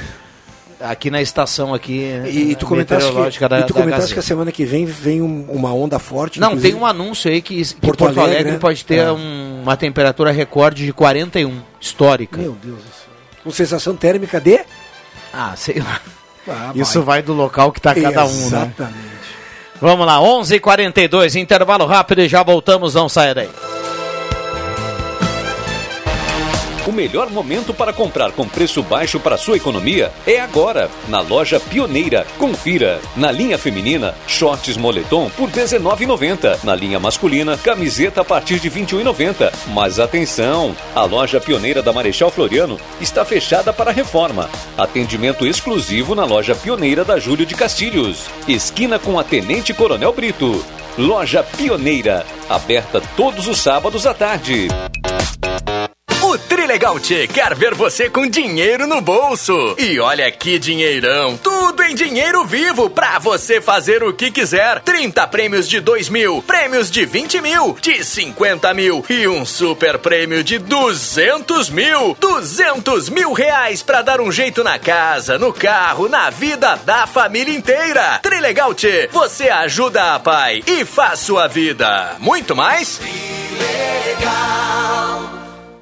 Aqui 0.79 1.11
na 1.11 1.23
estação 1.23 1.73
aqui 1.73 2.03
E 2.29 2.57
tu 2.57 2.67
comentaste, 2.67 3.09
que, 3.39 3.49
da, 3.49 3.61
e 3.61 3.65
tu 3.65 3.73
comentaste 3.73 4.13
que 4.13 4.19
a 4.19 4.23
semana 4.23 4.51
que 4.51 4.65
vem 4.65 4.85
vem 4.85 5.23
um- 5.23 5.47
uma 5.49 5.73
onda 5.73 5.97
forte. 6.01 6.41
Não, 6.41 6.59
tem 6.59 6.75
um 6.75 6.85
anúncio 6.85 7.31
aí 7.31 7.41
que, 7.41 7.65
que 7.65 7.75
Porto 7.77 7.99
Porto, 8.01 8.19
Alegre, 8.19 8.35
Alegre, 8.35 8.53
né? 8.55 8.59
pode 8.59 8.85
ter 8.85 8.97
É. 8.97 9.13
um- 9.13 9.63
uma 9.63 9.77
temperatura 9.77 10.33
recorde 10.33 10.85
de 10.85 10.93
41, 10.93 11.61
histórica. 11.81 12.37
Meu 12.37 12.57
Deus 12.63 12.79
do 12.79 12.83
céu. 12.83 13.13
Com 13.45 13.51
sensação 13.53 13.95
térmica 13.97 14.41
de? 14.41 14.61
Ah, 15.33 15.55
sei 15.57 15.81
lá. 15.81 16.01
Ah, 16.49 16.73
Isso 16.75 17.03
vai 17.03 17.23
do 17.23 17.33
local 17.33 17.71
que 17.73 17.81
tá 17.81 17.95
cada 17.95 18.25
um, 18.25 18.29
né? 18.29 18.47
Exatamente. 18.47 19.13
Vamos 19.81 20.07
lá, 20.07 20.19
11:42, 20.21 21.35
intervalo 21.41 21.87
rápido 21.87 22.21
e 22.21 22.29
já 22.29 22.43
voltamos, 22.43 22.95
não 22.95 23.09
saia 23.09 23.35
daí. 23.35 23.51
O 26.85 26.91
melhor 26.91 27.31
momento 27.31 27.73
para 27.73 27.93
comprar 27.93 28.33
com 28.33 28.49
preço 28.49 28.83
baixo 28.83 29.21
para 29.21 29.37
sua 29.37 29.57
economia 29.57 30.11
é 30.27 30.41
agora, 30.41 30.91
na 31.09 31.21
loja 31.21 31.61
Pioneira. 31.61 32.27
Confira. 32.39 33.01
Na 33.15 33.31
linha 33.31 33.57
feminina, 33.57 34.17
shorts 34.27 34.77
moletom 34.77 35.31
por 35.31 35.49
R$ 35.49 35.63
19,90. 35.63 36.65
Na 36.65 36.75
linha 36.75 36.99
masculina, 36.99 37.57
camiseta 37.57 38.23
a 38.23 38.25
partir 38.25 38.59
de 38.59 38.69
R$ 38.69 38.81
21,90. 38.81 39.53
Mas 39.69 40.01
atenção! 40.01 40.75
A 40.93 41.05
loja 41.05 41.41
Pioneira 41.41 41.83
da 41.83 41.93
Marechal 41.93 42.33
Floriano 42.33 42.77
está 43.01 43.25
fechada 43.25 43.73
para 43.73 43.93
reforma. 43.93 44.51
Atendimento 44.77 45.47
exclusivo 45.47 46.17
na 46.17 46.25
loja 46.25 46.57
Pioneira 46.57 47.05
da 47.05 47.17
Júlio 47.17 47.47
de 47.47 47.55
Castilhos. 47.55 48.27
Esquina 48.49 48.99
com 48.99 49.21
a 49.21 49.23
Tenente 49.23 49.73
Coronel 49.73 50.13
Brito. 50.13 50.65
Loja 50.99 51.45
Pioneira, 51.45 52.27
aberta 52.51 53.01
todos 53.17 53.47
os 53.47 53.61
sábados 53.61 54.05
à 54.05 54.13
tarde. 54.13 54.67
O 56.33 56.39
Trilegal 56.39 56.99
Tchê 56.99 57.27
quer 57.27 57.55
ver 57.55 57.75
você 57.75 58.09
com 58.09 58.27
dinheiro 58.27 58.87
no 58.87 59.03
bolso. 59.03 59.75
E 59.77 60.01
olha 60.01 60.33
que 60.33 60.59
dinheirão. 60.59 61.37
Tudo 61.37 61.83
em 61.83 61.95
dinheiro 61.95 62.43
vivo 62.47 62.89
pra 62.89 63.19
você 63.19 63.61
fazer 63.61 64.03
o 64.03 64.15
que 64.15 64.31
quiser. 64.31 64.81
30 64.81 65.27
prêmios 65.27 65.69
de 65.69 65.79
2 65.79 66.09
mil, 66.09 66.41
prêmios 66.41 66.91
de 66.91 67.05
20 67.05 67.43
mil, 67.43 67.77
de 67.83 68.03
50 68.03 68.73
mil 68.73 69.05
e 69.11 69.29
um 69.29 69.45
super 69.45 69.99
prêmio 69.99 70.43
de 70.43 70.57
200 70.59 71.69
mil. 71.69 72.17
200 72.19 73.11
mil 73.11 73.35
reais 73.35 73.83
pra 73.83 74.01
dar 74.01 74.19
um 74.19 74.33
jeito 74.33 74.65
na 74.65 74.79
casa, 74.79 75.39
no 75.39 75.53
carro, 75.53 76.09
na 76.09 76.31
vida 76.31 76.81
da 76.87 77.07
família 77.07 77.55
inteira. 77.55 78.21
Trilegal 78.23 78.73
Tchê, 78.73 79.07
você 79.13 79.51
ajuda 79.51 80.15
a 80.15 80.19
pai 80.19 80.63
e 80.67 80.83
faz 80.87 81.19
sua 81.19 81.47
vida. 81.47 82.17
Muito 82.21 82.57
mais? 82.57 82.99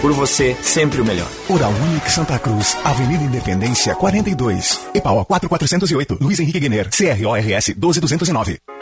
por 0.00 0.12
você, 0.12 0.56
sempre 0.62 1.00
o 1.00 1.04
melhor. 1.04 1.28
Oral 1.48 1.72
Unique 1.72 2.10
Santa 2.10 2.38
Cruz, 2.38 2.76
Avenida 2.84 3.22
Independência 3.22 3.94
42, 3.94 4.80
EPAO 4.94 5.24
4408, 5.26 6.18
Luiz 6.20 6.40
Henrique 6.40 6.60
Guener, 6.60 6.88
CRORS 6.88 7.74
12209. 7.76 8.79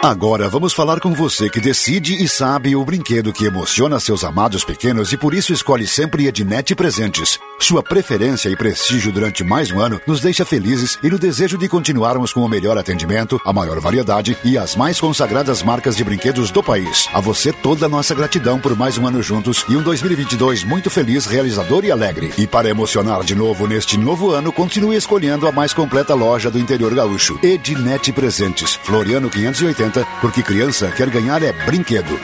Agora 0.00 0.48
vamos 0.48 0.72
falar 0.72 1.00
com 1.00 1.12
você 1.12 1.50
que 1.50 1.60
decide 1.60 2.22
e 2.22 2.28
sabe 2.28 2.76
o 2.76 2.84
brinquedo 2.84 3.32
que 3.32 3.44
emociona 3.44 3.98
seus 3.98 4.22
amados 4.22 4.64
pequenos 4.64 5.12
e 5.12 5.16
por 5.16 5.34
isso 5.34 5.52
escolhe 5.52 5.88
sempre 5.88 6.28
Ednet 6.28 6.72
Presentes. 6.76 7.36
Sua 7.58 7.82
preferência 7.82 8.48
e 8.48 8.54
prestígio 8.54 9.10
durante 9.10 9.42
mais 9.42 9.72
um 9.72 9.80
ano 9.80 10.00
nos 10.06 10.20
deixa 10.20 10.44
felizes 10.44 10.96
e 11.02 11.08
no 11.10 11.18
desejo 11.18 11.58
de 11.58 11.68
continuarmos 11.68 12.32
com 12.32 12.42
o 12.42 12.48
melhor 12.48 12.78
atendimento, 12.78 13.40
a 13.44 13.52
maior 13.52 13.80
variedade 13.80 14.38
e 14.44 14.56
as 14.56 14.76
mais 14.76 15.00
consagradas 15.00 15.64
marcas 15.64 15.96
de 15.96 16.04
brinquedos 16.04 16.52
do 16.52 16.62
país. 16.62 17.08
A 17.12 17.20
você 17.20 17.52
toda 17.52 17.86
a 17.86 17.88
nossa 17.88 18.14
gratidão 18.14 18.60
por 18.60 18.76
mais 18.76 18.96
um 18.98 19.06
ano 19.06 19.20
juntos 19.20 19.64
e 19.68 19.76
um 19.76 19.82
2022 19.82 20.62
muito 20.62 20.88
feliz, 20.88 21.26
realizador 21.26 21.84
e 21.84 21.90
alegre. 21.90 22.32
E 22.38 22.46
para 22.46 22.68
emocionar 22.68 23.24
de 23.24 23.34
novo 23.34 23.66
neste 23.66 23.98
novo 23.98 24.30
ano, 24.30 24.52
continue 24.52 24.96
escolhendo 24.96 25.48
a 25.48 25.50
mais 25.50 25.74
completa 25.74 26.14
loja 26.14 26.52
do 26.52 26.58
interior 26.60 26.94
gaúcho. 26.94 27.36
Ednet 27.42 28.12
Presentes, 28.12 28.74
Floriano 28.74 29.28
580 29.28 29.87
porque 30.20 30.42
criança 30.42 30.90
quer 30.90 31.10
ganhar 31.10 31.42
é 31.42 31.52
brinquedo. 31.52 32.18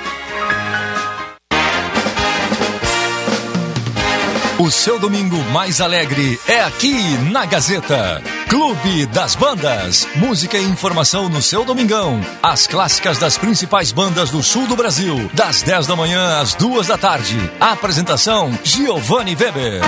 O 4.59 4.71
seu 4.71 4.99
domingo 4.99 5.37
mais 5.51 5.81
alegre 5.81 6.41
é 6.47 6.63
aqui 6.63 7.19
na 7.31 7.45
Gazeta. 7.45 8.23
Clube 8.49 9.05
das 9.07 9.35
Bandas. 9.35 10.09
Música 10.15 10.57
e 10.57 10.65
informação 10.65 11.29
no 11.29 11.43
seu 11.43 11.65
domingão. 11.65 12.21
As 12.43 12.67
clássicas 12.67 13.19
das 13.19 13.37
principais 13.37 13.91
bandas 13.91 14.31
do 14.31 14.43
sul 14.43 14.67
do 14.67 14.77
Brasil. 14.77 15.29
Das 15.35 15.61
10 15.63 15.89
da 15.89 15.97
manhã 15.97 16.41
às 16.41 16.55
2 16.55 16.87
da 16.87 16.97
tarde. 16.97 17.39
Apresentação: 17.61 18.57
Giovanni 18.63 19.35
Weber. 19.35 19.83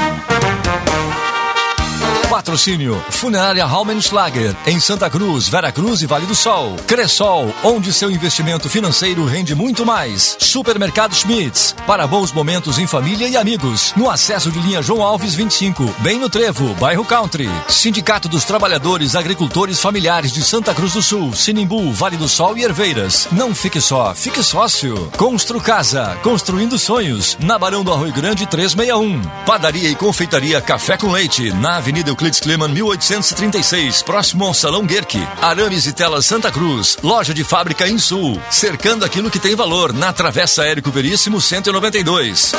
Patrocínio 2.28 3.01
Funerária 3.09 3.65
Raumenschlager 3.65 4.55
em 4.66 4.81
Santa 4.81 5.09
Cruz, 5.09 5.48
Vera 5.48 5.70
Cruz 5.70 6.03
e 6.03 6.07
Vale 6.07 6.27
do 6.27 6.35
Sol. 6.35 6.74
Cressol, 6.86 7.55
onde 7.62 7.93
seu 7.93 8.11
investimento 8.11 8.69
financeiro 8.69 9.24
rende 9.24 9.55
muito 9.55 9.86
mais. 9.86 10.36
Supermercado 10.40 11.15
Schmitz, 11.15 11.74
para 11.86 12.07
bons 12.07 12.32
momentos 12.32 12.78
em 12.78 12.86
família 12.86 13.28
e 13.28 13.36
amigos. 13.36 13.93
No 13.97 14.11
acesso 14.11 14.51
de 14.51 14.59
linha 14.59 14.82
João 14.82 15.03
Alves 15.03 15.35
25, 15.35 15.94
bem 16.01 16.19
no 16.19 16.28
Trevo, 16.28 16.74
bairro 16.74 17.05
Country. 17.05 17.48
Sindicato 17.69 18.28
dos 18.28 18.44
Trabalhadores 18.44 19.15
Agricultores 19.15 19.81
Familiares 19.81 20.32
de 20.32 20.43
Santa 20.43 20.74
Cruz 20.74 20.94
do 20.94 21.03
Sul, 21.03 21.32
Sinimbu, 21.32 21.93
Vale 21.93 22.16
do 22.16 22.28
Sol 22.28 22.59
e 22.59 22.65
Herveiras. 22.65 23.28
Não 23.31 23.55
fique 23.55 23.81
só, 23.81 24.12
fique 24.15 24.43
sócio. 24.43 25.11
Constru 25.16 25.61
Casa, 25.61 26.19
construindo 26.24 26.77
sonhos. 26.77 27.36
Na 27.40 27.57
Barão 27.57 27.85
do 27.85 27.93
Arroio 27.93 28.12
Grande 28.12 28.47
361. 28.47 29.23
Padaria 29.47 29.89
e 29.89 29.94
confeitaria 29.94 30.61
Café 30.61 30.97
com 30.97 31.12
Leite, 31.12 31.53
na 31.53 31.77
Avenida 31.77 32.16
Euclides 32.17 32.41
Kleman 32.41 32.69
1836, 32.69 34.03
próximo 34.03 34.47
ao 34.47 34.55
Salão 34.55 34.87
Guerque. 34.87 35.21
Arames 35.39 35.87
e 35.87 35.93
Telas 35.93 36.25
Santa 36.25 36.51
Cruz, 36.51 36.97
loja 37.03 37.35
de 37.35 37.45
fábrica 37.45 37.87
em 37.87 37.99
Sul, 37.99 38.41
cercando 38.51 39.05
aquilo 39.05 39.31
que 39.31 39.39
tem 39.39 39.55
valor 39.55 39.93
na 39.93 40.15
Travessa 40.15 40.65
Érico 40.65 40.91
Veríssimo 40.91 41.43
192. 41.43 42.53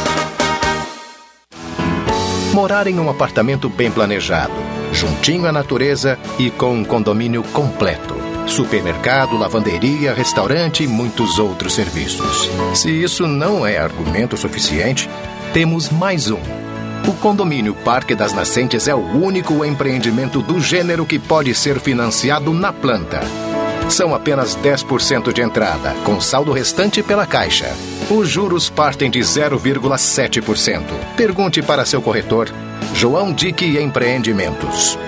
Morar 2.53 2.85
em 2.85 2.99
um 2.99 3.09
apartamento 3.09 3.67
bem 3.67 3.89
planejado, 3.89 4.53
juntinho 4.93 5.47
à 5.47 5.51
natureza 5.51 6.19
e 6.37 6.51
com 6.51 6.75
um 6.75 6.85
condomínio 6.85 7.41
completo. 7.41 8.15
Supermercado, 8.45 9.35
lavanderia, 9.35 10.13
restaurante 10.13 10.83
e 10.83 10.87
muitos 10.87 11.39
outros 11.39 11.73
serviços. 11.73 12.47
Se 12.75 12.91
isso 12.91 13.25
não 13.25 13.65
é 13.65 13.79
argumento 13.79 14.37
suficiente, 14.37 15.09
temos 15.51 15.89
mais 15.89 16.29
um. 16.29 16.66
O 17.07 17.13
condomínio 17.13 17.73
Parque 17.73 18.13
das 18.13 18.33
Nascentes 18.33 18.85
é 18.85 18.93
o 18.93 18.99
único 18.99 19.63
empreendimento 19.63 20.41
do 20.41 20.59
gênero 20.59 21.05
que 21.05 21.17
pode 21.17 21.55
ser 21.55 21.79
financiado 21.79 22.53
na 22.53 22.73
planta. 22.73 23.21
São 23.89 24.13
apenas 24.13 24.57
10% 24.57 25.31
de 25.31 25.41
entrada, 25.41 25.95
com 26.03 26.19
saldo 26.19 26.51
restante 26.51 27.01
pela 27.01 27.25
Caixa. 27.25 27.73
Os 28.09 28.27
juros 28.27 28.69
partem 28.69 29.09
de 29.09 29.19
0,7%. 29.21 30.83
Pergunte 31.15 31.61
para 31.61 31.85
seu 31.85 32.01
corretor, 32.01 32.51
João 32.93 33.31
Dick 33.31 33.65
Empreendimentos. 33.77 34.99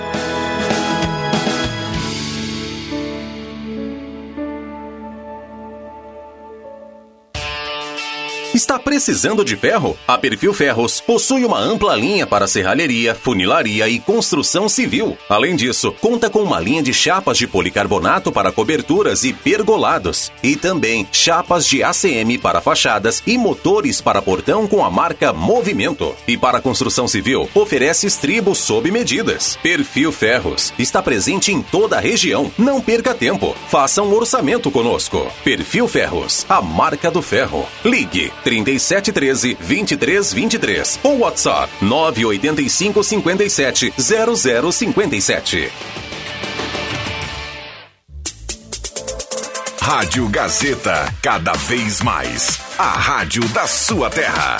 Está 8.59 8.77
precisando 8.77 9.45
de 9.45 9.55
ferro? 9.55 9.97
A 10.05 10.17
Perfil 10.17 10.53
Ferros 10.53 10.99
possui 10.99 11.45
uma 11.45 11.57
ampla 11.57 11.95
linha 11.95 12.27
para 12.27 12.45
serralheria, 12.45 13.15
funilaria 13.15 13.87
e 13.87 14.01
construção 14.01 14.67
civil. 14.67 15.17
Além 15.29 15.55
disso, 15.55 15.93
conta 16.01 16.29
com 16.29 16.39
uma 16.39 16.59
linha 16.59 16.83
de 16.83 16.93
chapas 16.93 17.37
de 17.37 17.47
policarbonato 17.47 18.33
para 18.33 18.51
coberturas 18.51 19.23
e 19.23 19.31
pergolados. 19.31 20.29
E 20.43 20.57
também 20.57 21.07
chapas 21.09 21.65
de 21.65 21.81
ACM 21.81 22.37
para 22.37 22.59
fachadas 22.59 23.23
e 23.25 23.37
motores 23.37 24.01
para 24.01 24.21
portão 24.21 24.67
com 24.67 24.83
a 24.83 24.91
marca 24.91 25.31
Movimento. 25.31 26.13
E 26.27 26.35
para 26.37 26.59
construção 26.59 27.07
civil, 27.07 27.49
oferece 27.55 28.07
estribos 28.07 28.57
sob 28.57 28.91
medidas. 28.91 29.57
Perfil 29.63 30.11
Ferros 30.11 30.73
está 30.77 31.01
presente 31.01 31.53
em 31.53 31.61
toda 31.61 31.95
a 31.95 32.01
região. 32.01 32.51
Não 32.57 32.81
perca 32.81 33.15
tempo. 33.15 33.55
Faça 33.69 34.03
um 34.03 34.13
orçamento 34.13 34.69
conosco. 34.69 35.31
Perfil 35.45 35.87
Ferros, 35.87 36.45
a 36.49 36.61
marca 36.61 37.09
do 37.09 37.21
ferro. 37.21 37.65
Ligue 37.85 38.33
3713 38.49 39.55
2323 39.59 40.99
ou 41.03 41.19
WhatsApp 41.19 41.71
985 41.81 43.03
57 43.03 43.93
0057. 43.97 45.71
Rádio 49.79 50.27
Gazeta, 50.29 51.13
cada 51.21 51.53
vez 51.53 52.01
mais. 52.01 52.59
A 52.77 52.89
rádio 52.89 53.47
da 53.49 53.67
sua 53.67 54.09
terra. 54.09 54.59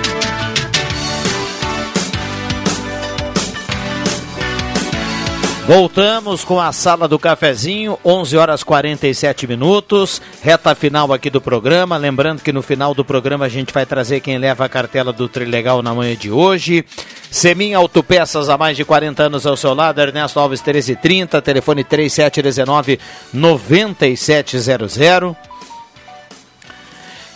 Voltamos 5.73 6.43
com 6.43 6.59
a 6.59 6.73
sala 6.73 7.07
do 7.07 7.17
cafezinho, 7.17 7.97
11 8.03 8.35
horas 8.35 8.61
47 8.61 9.47
minutos, 9.47 10.21
reta 10.43 10.75
final 10.75 11.13
aqui 11.13 11.29
do 11.29 11.39
programa. 11.39 11.95
Lembrando 11.95 12.41
que 12.41 12.51
no 12.51 12.61
final 12.61 12.93
do 12.93 13.05
programa 13.05 13.45
a 13.45 13.47
gente 13.47 13.73
vai 13.73 13.85
trazer 13.85 14.19
quem 14.19 14.37
leva 14.37 14.65
a 14.65 14.69
cartela 14.69 15.13
do 15.13 15.29
Trilegal 15.29 15.81
na 15.81 15.95
manhã 15.95 16.13
de 16.13 16.29
hoje. 16.29 16.83
Semin 17.31 17.73
Autopeças 17.73 18.49
há 18.49 18.57
mais 18.57 18.75
de 18.75 18.83
40 18.83 19.23
anos 19.23 19.47
ao 19.47 19.55
seu 19.55 19.73
lado, 19.73 20.01
Ernesto 20.01 20.41
Alves 20.41 20.59
1330, 20.59 21.41
telefone 21.41 21.85
3719 21.85 22.99
9700. 23.31 24.97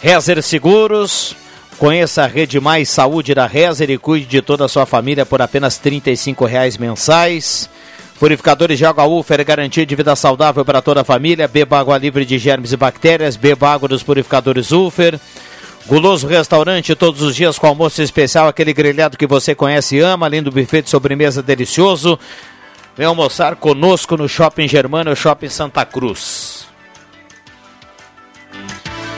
Rezer 0.02 0.44
Seguros, 0.44 1.38
Conheça 1.78 2.24
a 2.24 2.28
Rede 2.28 2.60
Mais 2.60 2.90
Saúde 2.90 3.34
da 3.34 3.46
Rezer 3.46 3.90
e 3.90 3.98
cuide 3.98 4.26
de 4.26 4.42
toda 4.42 4.64
a 4.64 4.70
sua 4.70 4.86
família 4.86 5.26
por 5.26 5.42
apenas 5.42 5.78
R$ 5.78 5.92
35,00 5.92 6.80
mensais. 6.80 7.70
Purificadores 8.20 8.78
de 8.78 8.86
água 8.86 9.06
Ufer, 9.06 9.44
garantia 9.44 9.86
de 9.86 9.96
vida 9.96 10.16
saudável 10.16 10.64
para 10.64 10.82
toda 10.82 11.02
a 11.02 11.04
família. 11.04 11.48
Beba 11.48 11.80
água 11.80 11.98
livre 11.98 12.26
de 12.26 12.38
germes 12.38 12.72
e 12.72 12.78
bactérias. 12.78 13.36
Beba 13.36 13.70
água 13.70 13.90
dos 13.90 14.04
purificadores 14.04 14.72
Ufer. 14.72 15.20
Guloso 15.86 16.26
Restaurante, 16.26 16.96
todos 16.96 17.22
os 17.22 17.36
dias 17.36 17.60
com 17.60 17.68
almoço 17.68 18.02
especial, 18.02 18.48
aquele 18.48 18.74
grelhado 18.74 19.18
que 19.18 19.28
você 19.28 19.54
conhece 19.54 19.98
e 19.98 20.00
ama, 20.00 20.26
além 20.26 20.42
do 20.42 20.52
buffet 20.52 20.82
de 20.82 20.90
sobremesa 20.90 21.44
delicioso. 21.44 22.18
Vem 22.98 23.06
almoçar 23.06 23.56
conosco 23.58 24.18
no 24.18 24.28
Shopping 24.28 24.68
Germano, 24.68 25.16
Shopping 25.16 25.50
Santa 25.50 25.86
Cruz. 25.86 26.66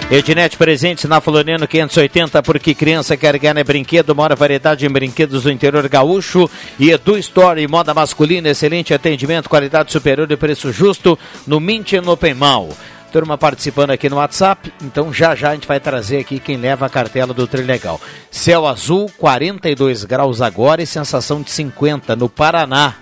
Ednet 0.10 0.56
presentes 0.56 1.04
na 1.04 1.20
Floriano 1.20 1.68
580, 1.68 2.42
porque 2.42 2.74
criança 2.74 3.18
quer 3.18 3.38
ganhar 3.38 3.62
brinquedo, 3.66 4.16
maior 4.16 4.34
variedade 4.38 4.86
em 4.86 4.90
brinquedos 4.90 5.44
do 5.44 5.52
interior 5.52 5.86
gaúcho. 5.90 6.50
E 6.80 6.92
Edu 6.92 7.18
Story, 7.18 7.68
moda 7.68 7.94
masculina, 7.94 8.48
excelente 8.48 8.94
atendimento, 8.94 9.50
qualidade 9.50 9.92
superior 9.92 10.32
e 10.32 10.38
preço 10.38 10.72
justo 10.72 11.20
no 11.46 11.60
Mint 11.60 11.92
e 11.92 12.00
no 12.00 12.18
Mall. 12.38 12.70
Turma 13.12 13.38
participando 13.38 13.92
aqui 13.92 14.08
no 14.08 14.16
WhatsApp, 14.16 14.72
então 14.82 15.12
já 15.12 15.36
já 15.36 15.50
a 15.50 15.54
gente 15.56 15.68
vai 15.68 15.80
trazer 15.80 16.20
aqui 16.20 16.40
quem 16.40 16.56
leva 16.56 16.86
a 16.86 16.90
cartela 16.90 17.34
do 17.34 17.46
Trilegal. 17.46 18.00
Céu 18.32 18.66
azul, 18.66 19.12
42 19.18 20.06
graus 20.06 20.42
agora 20.42 20.82
e 20.82 20.88
sensação 20.88 21.42
de 21.42 21.52
50 21.52 22.16
no 22.16 22.30
Paraná. 22.30 22.96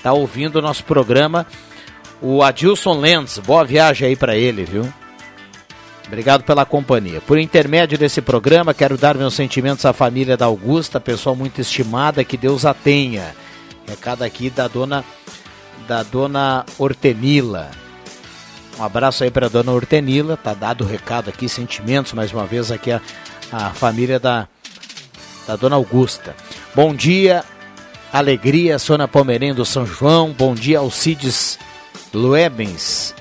Tá 0.00 0.12
ouvindo 0.12 0.60
o 0.60 0.62
nosso 0.62 0.84
programa 0.84 1.44
o 2.22 2.40
Adilson 2.42 3.00
Lenz. 3.00 3.38
Boa 3.38 3.64
viagem 3.64 4.08
aí 4.08 4.16
para 4.16 4.36
ele, 4.36 4.64
viu? 4.64 4.88
Obrigado 6.06 6.44
pela 6.44 6.64
companhia. 6.64 7.20
Por 7.20 7.38
intermédio 7.38 7.98
desse 7.98 8.22
programa, 8.22 8.72
quero 8.72 8.96
dar 8.96 9.16
meus 9.16 9.34
sentimentos 9.34 9.84
à 9.84 9.92
família 9.92 10.36
da 10.36 10.46
Augusta, 10.46 11.00
pessoa 11.00 11.34
muito 11.34 11.60
estimada, 11.60 12.24
que 12.24 12.36
Deus 12.36 12.64
a 12.64 12.72
tenha. 12.72 13.34
Recado 13.88 14.22
aqui 14.22 14.48
da 14.48 14.68
dona 14.68 15.04
da 15.86 16.02
dona 16.02 16.64
Hortenila. 16.78 17.70
Um 18.78 18.84
abraço 18.84 19.24
aí 19.24 19.30
para 19.30 19.48
dona 19.48 19.72
Hortenila, 19.72 20.36
tá 20.36 20.52
dado 20.52 20.84
o 20.84 20.86
recado 20.86 21.28
aqui, 21.28 21.48
sentimentos 21.48 22.12
mais 22.12 22.32
uma 22.32 22.44
vez 22.44 22.70
aqui 22.70 22.92
a, 22.92 23.00
a 23.50 23.70
família 23.70 24.18
da, 24.18 24.48
da 25.46 25.56
dona 25.56 25.76
Augusta. 25.76 26.34
Bom 26.74 26.94
dia, 26.94 27.44
alegria, 28.12 28.78
Sônia 28.78 29.08
Palmeirinho 29.08 29.54
do 29.54 29.64
São 29.64 29.86
João. 29.86 30.32
Bom 30.32 30.54
dia, 30.54 30.78
Alcides 30.78 31.58
Luebens. 32.12 33.14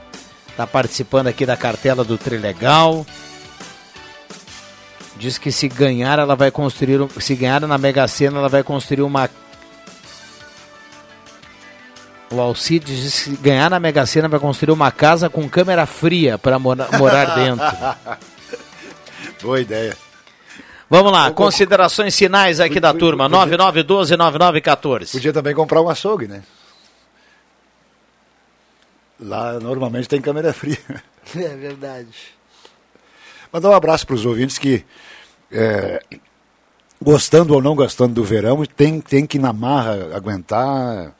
Tá 0.56 0.66
participando 0.66 1.28
aqui 1.28 1.46
da 1.46 1.58
cartela 1.58 2.04
do 2.04 2.18
Trilegal. 2.18 3.06
Diz 5.18 5.38
que 5.38 5.52
se 5.52 5.68
ganhar, 5.68 6.20
ela 6.20 6.36
vai 6.36 6.52
construir. 6.52 7.00
Se 7.20 7.36
ganhar 7.36 7.62
na 7.62 7.78
Mega 7.78 8.08
Sena, 8.08 8.40
ela 8.40 8.50
vai 8.50 8.64
construir 8.64 9.02
uma. 9.02 9.30
O 12.32 12.40
Alcides 12.40 13.02
diz 13.02 13.14
que 13.14 13.20
se 13.20 13.30
ganhar 13.38 13.70
na 13.70 13.80
Mega 13.80 14.06
Sena, 14.06 14.28
vai 14.28 14.40
construir 14.40 14.74
uma 14.74 14.92
casa 14.92 15.30
com 15.30 15.48
câmera 15.48 15.86
fria 15.86 16.38
para 16.38 16.58
mora, 16.58 16.88
morar 16.98 17.36
dentro. 17.36 17.66
Boa 19.42 19.62
ideia. 19.62 19.96
Vamos 20.90 21.12
lá, 21.12 21.32
considerações 21.32 22.18
finais 22.18 22.60
aqui 22.60 22.80
da 22.80 22.94
turma. 22.94 23.30
9912-9914. 23.30 25.12
Podia 25.12 25.34
também 25.34 25.54
comprar 25.54 25.82
um 25.82 25.90
açougue, 25.90 26.28
né? 26.28 26.44
Lá 29.20 29.60
normalmente 29.60 30.10
tem 30.10 30.22
câmera 30.22 30.52
fria. 30.54 30.78
É 31.36 31.56
verdade. 31.56 32.36
Mandar 33.52 33.70
um 33.70 33.74
abraço 33.74 34.06
para 34.06 34.16
os 34.16 34.26
ouvintes 34.26 34.58
que, 34.58 34.84
é, 35.52 36.02
gostando 37.02 37.54
ou 37.54 37.62
não 37.62 37.76
gostando 37.76 38.14
do 38.14 38.24
verão, 38.24 38.66
tem, 38.66 39.00
tem 39.00 39.26
que 39.26 39.40
na 39.40 39.54
marra 39.54 40.16
aguentar. 40.16 41.16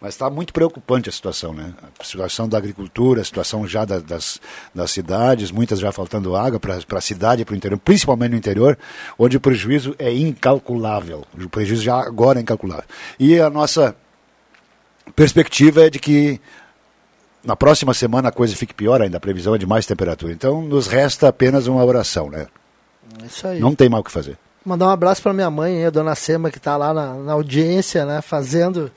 Mas 0.00 0.14
está 0.14 0.28
muito 0.28 0.52
preocupante 0.52 1.08
a 1.08 1.12
situação, 1.12 1.54
né? 1.54 1.72
A 1.98 2.04
situação 2.04 2.46
da 2.46 2.58
agricultura, 2.58 3.22
a 3.22 3.24
situação 3.24 3.66
já 3.66 3.84
da, 3.84 3.98
das, 3.98 4.38
das 4.74 4.90
cidades, 4.90 5.50
muitas 5.50 5.78
já 5.78 5.90
faltando 5.90 6.36
água 6.36 6.60
para 6.60 6.76
a 6.98 7.00
cidade 7.00 7.42
e 7.42 7.44
para 7.44 7.54
o 7.54 7.56
interior, 7.56 7.78
principalmente 7.78 8.32
no 8.32 8.36
interior, 8.36 8.78
onde 9.18 9.38
o 9.38 9.40
prejuízo 9.40 9.96
é 9.98 10.12
incalculável. 10.12 11.24
O 11.34 11.48
prejuízo 11.48 11.82
já 11.82 11.98
agora 11.98 12.38
é 12.38 12.42
incalculável. 12.42 12.84
E 13.18 13.40
a 13.40 13.48
nossa 13.48 13.96
perspectiva 15.14 15.86
é 15.86 15.90
de 15.90 15.98
que 15.98 16.40
na 17.46 17.54
próxima 17.54 17.94
semana 17.94 18.28
a 18.28 18.32
coisa 18.32 18.56
fique 18.56 18.74
pior 18.74 19.00
ainda, 19.00 19.18
a 19.18 19.20
previsão 19.20 19.54
é 19.54 19.58
de 19.58 19.66
mais 19.66 19.86
temperatura. 19.86 20.32
Então 20.32 20.60
nos 20.60 20.86
resta 20.86 21.28
apenas 21.28 21.66
uma 21.66 21.84
oração, 21.84 22.28
né? 22.28 22.46
Isso 23.24 23.46
aí. 23.46 23.60
Não 23.60 23.74
tem 23.74 23.88
mal 23.88 24.00
o 24.00 24.04
que 24.04 24.10
fazer. 24.10 24.36
Mandar 24.64 24.86
um 24.86 24.90
abraço 24.90 25.22
para 25.22 25.32
minha 25.32 25.48
mãe, 25.48 25.86
a 25.86 25.90
dona 25.90 26.16
Sema, 26.16 26.50
que 26.50 26.58
está 26.58 26.76
lá 26.76 26.92
na, 26.92 27.14
na, 27.14 27.32
audiência, 27.34 28.04
né, 28.04 28.20
fazendo 28.20 28.90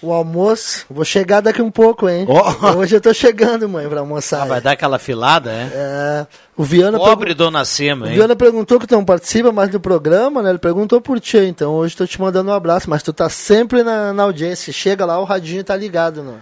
o 0.00 0.12
almoço. 0.12 0.86
Vou 0.88 1.04
chegar 1.04 1.40
daqui 1.40 1.60
um 1.60 1.72
pouco, 1.72 2.08
hein? 2.08 2.24
Oh. 2.28 2.78
Hoje 2.78 2.94
eu 2.94 3.00
tô 3.00 3.12
chegando, 3.12 3.68
mãe, 3.68 3.88
para 3.88 3.98
almoçar. 3.98 4.42
Ah, 4.42 4.46
vai 4.46 4.60
dar 4.60 4.72
aquela 4.72 5.00
filada, 5.00 5.50
é? 5.50 5.70
É. 5.74 6.26
O 6.56 6.62
Viana 6.62 6.98
Pobre 6.98 7.34
dona 7.34 7.64
Sema, 7.64 8.06
hein? 8.06 8.12
O 8.12 8.14
Viana 8.14 8.36
perguntou 8.36 8.78
que 8.78 8.86
tu 8.86 8.94
não 8.94 9.04
participa 9.04 9.50
mais 9.50 9.70
do 9.70 9.80
programa, 9.80 10.40
né? 10.40 10.50
Ele 10.50 10.58
perguntou 10.58 11.00
por 11.00 11.18
ti, 11.18 11.38
então 11.38 11.72
hoje 11.72 11.96
tô 11.96 12.06
te 12.06 12.20
mandando 12.20 12.50
um 12.50 12.54
abraço, 12.54 12.88
mas 12.88 13.02
tu 13.02 13.12
tá 13.12 13.28
sempre 13.28 13.82
na, 13.82 14.12
na 14.12 14.22
audiência. 14.22 14.72
Chega 14.72 15.04
lá, 15.04 15.18
o 15.18 15.24
radinho 15.24 15.64
tá 15.64 15.74
ligado, 15.76 16.22
né? 16.22 16.38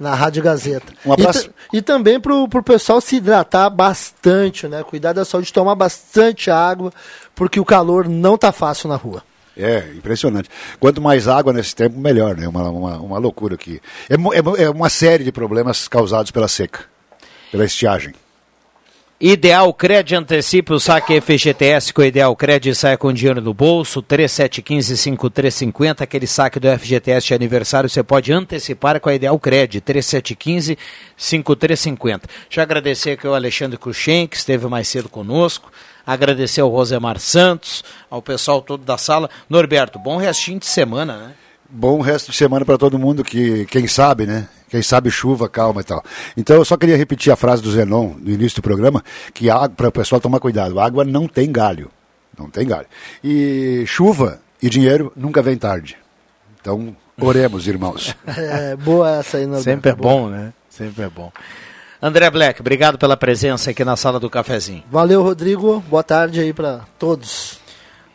Na 0.00 0.14
Rádio 0.14 0.42
Gazeta. 0.42 0.94
Um 1.04 1.12
abraço. 1.12 1.50
E, 1.70 1.76
e 1.76 1.82
também 1.82 2.18
para 2.18 2.34
o 2.34 2.62
pessoal 2.62 3.02
se 3.02 3.16
hidratar 3.16 3.68
bastante, 3.68 4.66
né? 4.66 4.82
Cuidar 4.82 5.12
da 5.12 5.26
saúde, 5.26 5.52
tomar 5.52 5.74
bastante 5.74 6.50
água, 6.50 6.90
porque 7.34 7.60
o 7.60 7.64
calor 7.66 8.08
não 8.08 8.38
tá 8.38 8.50
fácil 8.50 8.88
na 8.88 8.96
rua. 8.96 9.22
É, 9.54 9.92
impressionante. 9.94 10.48
Quanto 10.78 11.02
mais 11.02 11.28
água 11.28 11.52
nesse 11.52 11.76
tempo, 11.76 11.98
melhor, 12.00 12.34
né? 12.34 12.48
Uma, 12.48 12.70
uma, 12.70 12.96
uma 12.96 13.18
loucura 13.18 13.56
aqui. 13.56 13.78
É, 14.08 14.14
é, 14.14 14.64
é 14.64 14.70
uma 14.70 14.88
série 14.88 15.22
de 15.22 15.30
problemas 15.30 15.86
causados 15.86 16.30
pela 16.30 16.48
seca, 16.48 16.80
pela 17.52 17.66
estiagem. 17.66 18.14
Ideal 19.22 19.70
Cred 19.74 20.14
antecipe 20.14 20.72
o 20.72 20.80
saque 20.80 21.20
FGTS 21.20 21.92
com 21.92 22.00
o 22.00 22.04
Ideal 22.06 22.34
Cred 22.34 22.70
e 22.70 22.74
sai 22.74 22.96
com 22.96 23.12
dinheiro 23.12 23.42
no 23.42 23.52
bolso, 23.52 24.02
3715-5350, 24.02 26.00
aquele 26.00 26.26
saque 26.26 26.58
do 26.58 26.66
FGTS 26.78 27.26
de 27.26 27.34
aniversário 27.34 27.90
você 27.90 28.02
pode 28.02 28.32
antecipar 28.32 28.98
com 28.98 29.10
a 29.10 29.14
Ideal 29.14 29.38
Cred, 29.38 29.82
3715-5350. 29.82 32.22
Já 32.48 32.62
agradecer 32.62 33.10
aqui 33.10 33.26
ao 33.26 33.34
Alexandre 33.34 33.76
Cruxem, 33.76 34.26
que 34.26 34.36
esteve 34.36 34.66
mais 34.68 34.88
cedo 34.88 35.10
conosco, 35.10 35.70
agradecer 36.06 36.62
ao 36.62 36.70
Rosemar 36.70 37.18
Santos, 37.18 37.84
ao 38.08 38.22
pessoal 38.22 38.62
todo 38.62 38.82
da 38.82 38.96
sala. 38.96 39.28
Norberto, 39.50 39.98
bom 39.98 40.16
restinho 40.16 40.58
de 40.58 40.64
semana, 40.64 41.18
né? 41.18 41.34
Bom 41.68 42.00
resto 42.00 42.30
de 42.30 42.38
semana 42.38 42.64
para 42.64 42.78
todo 42.78 42.98
mundo 42.98 43.22
que, 43.22 43.66
quem 43.66 43.86
sabe, 43.86 44.24
né? 44.24 44.48
Quem 44.70 44.82
sabe 44.82 45.10
chuva, 45.10 45.48
calma 45.48 45.80
e 45.80 45.84
tal. 45.84 46.02
Então 46.36 46.56
eu 46.56 46.64
só 46.64 46.76
queria 46.76 46.96
repetir 46.96 47.32
a 47.32 47.36
frase 47.36 47.60
do 47.60 47.72
Zenon 47.72 48.14
no 48.18 48.30
início 48.30 48.56
do 48.56 48.62
programa, 48.62 49.02
que 49.34 49.48
para 49.76 49.88
o 49.88 49.92
pessoal 49.92 50.20
tomar 50.20 50.38
cuidado, 50.38 50.78
água 50.78 51.04
não 51.04 51.26
tem 51.26 51.50
galho. 51.50 51.90
Não 52.38 52.48
tem 52.48 52.66
galho. 52.66 52.86
E 53.22 53.84
chuva 53.86 54.40
e 54.62 54.70
dinheiro 54.70 55.12
nunca 55.16 55.42
vem 55.42 55.56
tarde. 55.56 55.98
Então, 56.60 56.96
oremos, 57.20 57.66
irmãos. 57.66 58.16
É, 58.26 58.76
boa 58.76 59.18
essa 59.18 59.38
aí, 59.38 59.44
Norberto. 59.44 59.64
Sempre 59.64 59.90
é 59.90 59.94
bom, 59.94 60.28
né? 60.28 60.52
Sempre 60.68 61.04
é 61.04 61.08
bom. 61.08 61.32
André 62.00 62.30
Black, 62.30 62.60
obrigado 62.60 62.96
pela 62.96 63.16
presença 63.16 63.70
aqui 63.72 63.84
na 63.84 63.96
sala 63.96 64.18
do 64.18 64.30
cafezinho. 64.30 64.82
Valeu, 64.90 65.22
Rodrigo. 65.22 65.80
Boa 65.88 66.02
tarde 66.02 66.40
aí 66.40 66.52
para 66.52 66.80
todos. 66.98 67.59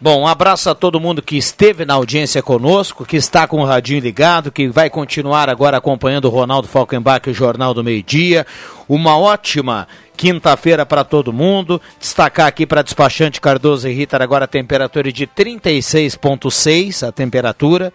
Bom, 0.06 0.22
um 0.22 0.28
abraço 0.28 0.70
a 0.70 0.76
todo 0.76 1.00
mundo 1.00 1.20
que 1.20 1.36
esteve 1.36 1.84
na 1.84 1.96
audiência 1.96 2.44
conosco, 2.44 3.04
que 3.04 3.18
está 3.18 3.48
com 3.48 3.62
o 3.62 3.66
radinho 3.66 4.02
ligado, 4.02 4.52
que 4.52 4.68
vai 4.68 4.88
continuar 4.88 5.50
agora 5.50 5.78
acompanhando 5.78 6.26
o 6.26 6.30
Ronaldo 6.30 6.68
Falkenbach 6.68 7.28
e 7.28 7.32
o 7.32 7.34
Jornal 7.34 7.74
do 7.74 7.84
Meio 7.84 8.04
Dia. 8.04 8.46
Uma 8.88 9.18
ótima 9.18 9.88
quinta-feira 10.16 10.86
para 10.86 11.04
todo 11.04 11.34
mundo. 11.34 11.82
Destacar 12.00 12.46
aqui 12.46 12.68
para 12.68 12.84
despachante 12.84 13.42
Cardoso 13.42 13.90
e 13.90 13.94
Ritter 13.94 14.22
agora 14.22 14.46
a 14.46 14.48
temperatura 14.48 15.12
de 15.12 15.26
36,6 15.26 17.08
a 17.08 17.12
temperatura 17.12 17.92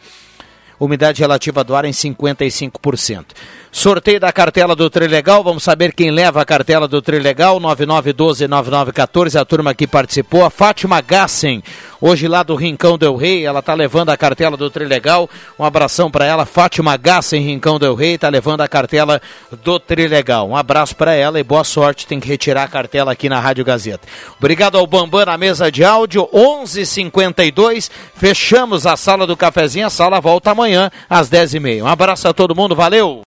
umidade 0.81 1.21
relativa 1.21 1.63
do 1.63 1.77
ar 1.77 1.85
em 1.85 1.93
55%. 1.93 3.27
Sorteio 3.71 4.19
da 4.19 4.33
cartela 4.33 4.75
do 4.75 4.89
Trilegal, 4.89 5.45
vamos 5.45 5.63
saber 5.63 5.93
quem 5.93 6.11
leva 6.11 6.41
a 6.41 6.45
cartela 6.45 6.89
do 6.89 7.03
Trilegal, 7.03 7.61
9912-9914, 7.61 9.39
a 9.39 9.45
turma 9.45 9.75
que 9.75 9.87
participou, 9.87 10.45
a 10.45 10.51
Fátima 10.51 11.03
Gassen, 11.03 11.63
hoje 12.01 12.29
lá 12.29 12.43
do 12.43 12.55
Rincão 12.55 12.97
Del 12.97 13.17
Rei, 13.17 13.45
ela 13.45 13.61
está 13.61 13.75
levando 13.75 14.11
a 14.11 14.17
cartela 14.17 14.57
do 14.57 14.71
Trilegal, 14.71 15.29
um 15.59 15.65
abração 15.65 16.11
para 16.11 16.25
ela, 16.25 16.47
Fátima 16.47 16.97
Gassen, 16.97 17.43
Rincão 17.43 17.79
Del 17.79 17.95
Rei, 17.95 18.15
está 18.15 18.29
levando 18.29 18.61
a 18.61 18.69
cartela 18.69 19.21
do 19.63 19.79
Trilegal, 19.79 20.49
um 20.49 20.57
abraço 20.57 20.95
para 20.95 21.15
ela 21.15 21.41
e 21.41 21.43
boa 21.43 21.65
sorte, 21.65 22.07
tem 22.07 22.21
que 22.21 22.29
retirar 22.29 22.65
a 22.65 22.69
cartela 22.69 23.13
aqui 23.13 23.29
na 23.29 23.41
Rádio 23.41 23.65
Gazeta. 23.65 24.07
Obrigado 24.39 24.79
ao 24.79 24.87
Bambam 24.87 25.25
na 25.25 25.37
mesa 25.37 25.71
de 25.71 25.85
áudio, 25.85 26.29
11:52 26.33 27.91
fechamos 28.15 28.87
a 28.87 28.97
sala 28.97 29.27
do 29.27 29.37
cafezinho, 29.37 29.87
a 29.87 29.91
sala 29.91 30.21
volta 30.21 30.51
amanhã 30.51 30.91
às 31.09 31.29
10h30. 31.29 31.83
Um 31.83 31.87
abraço 31.87 32.29
a 32.29 32.33
todo 32.33 32.55
mundo, 32.55 32.77
valeu! 32.77 33.19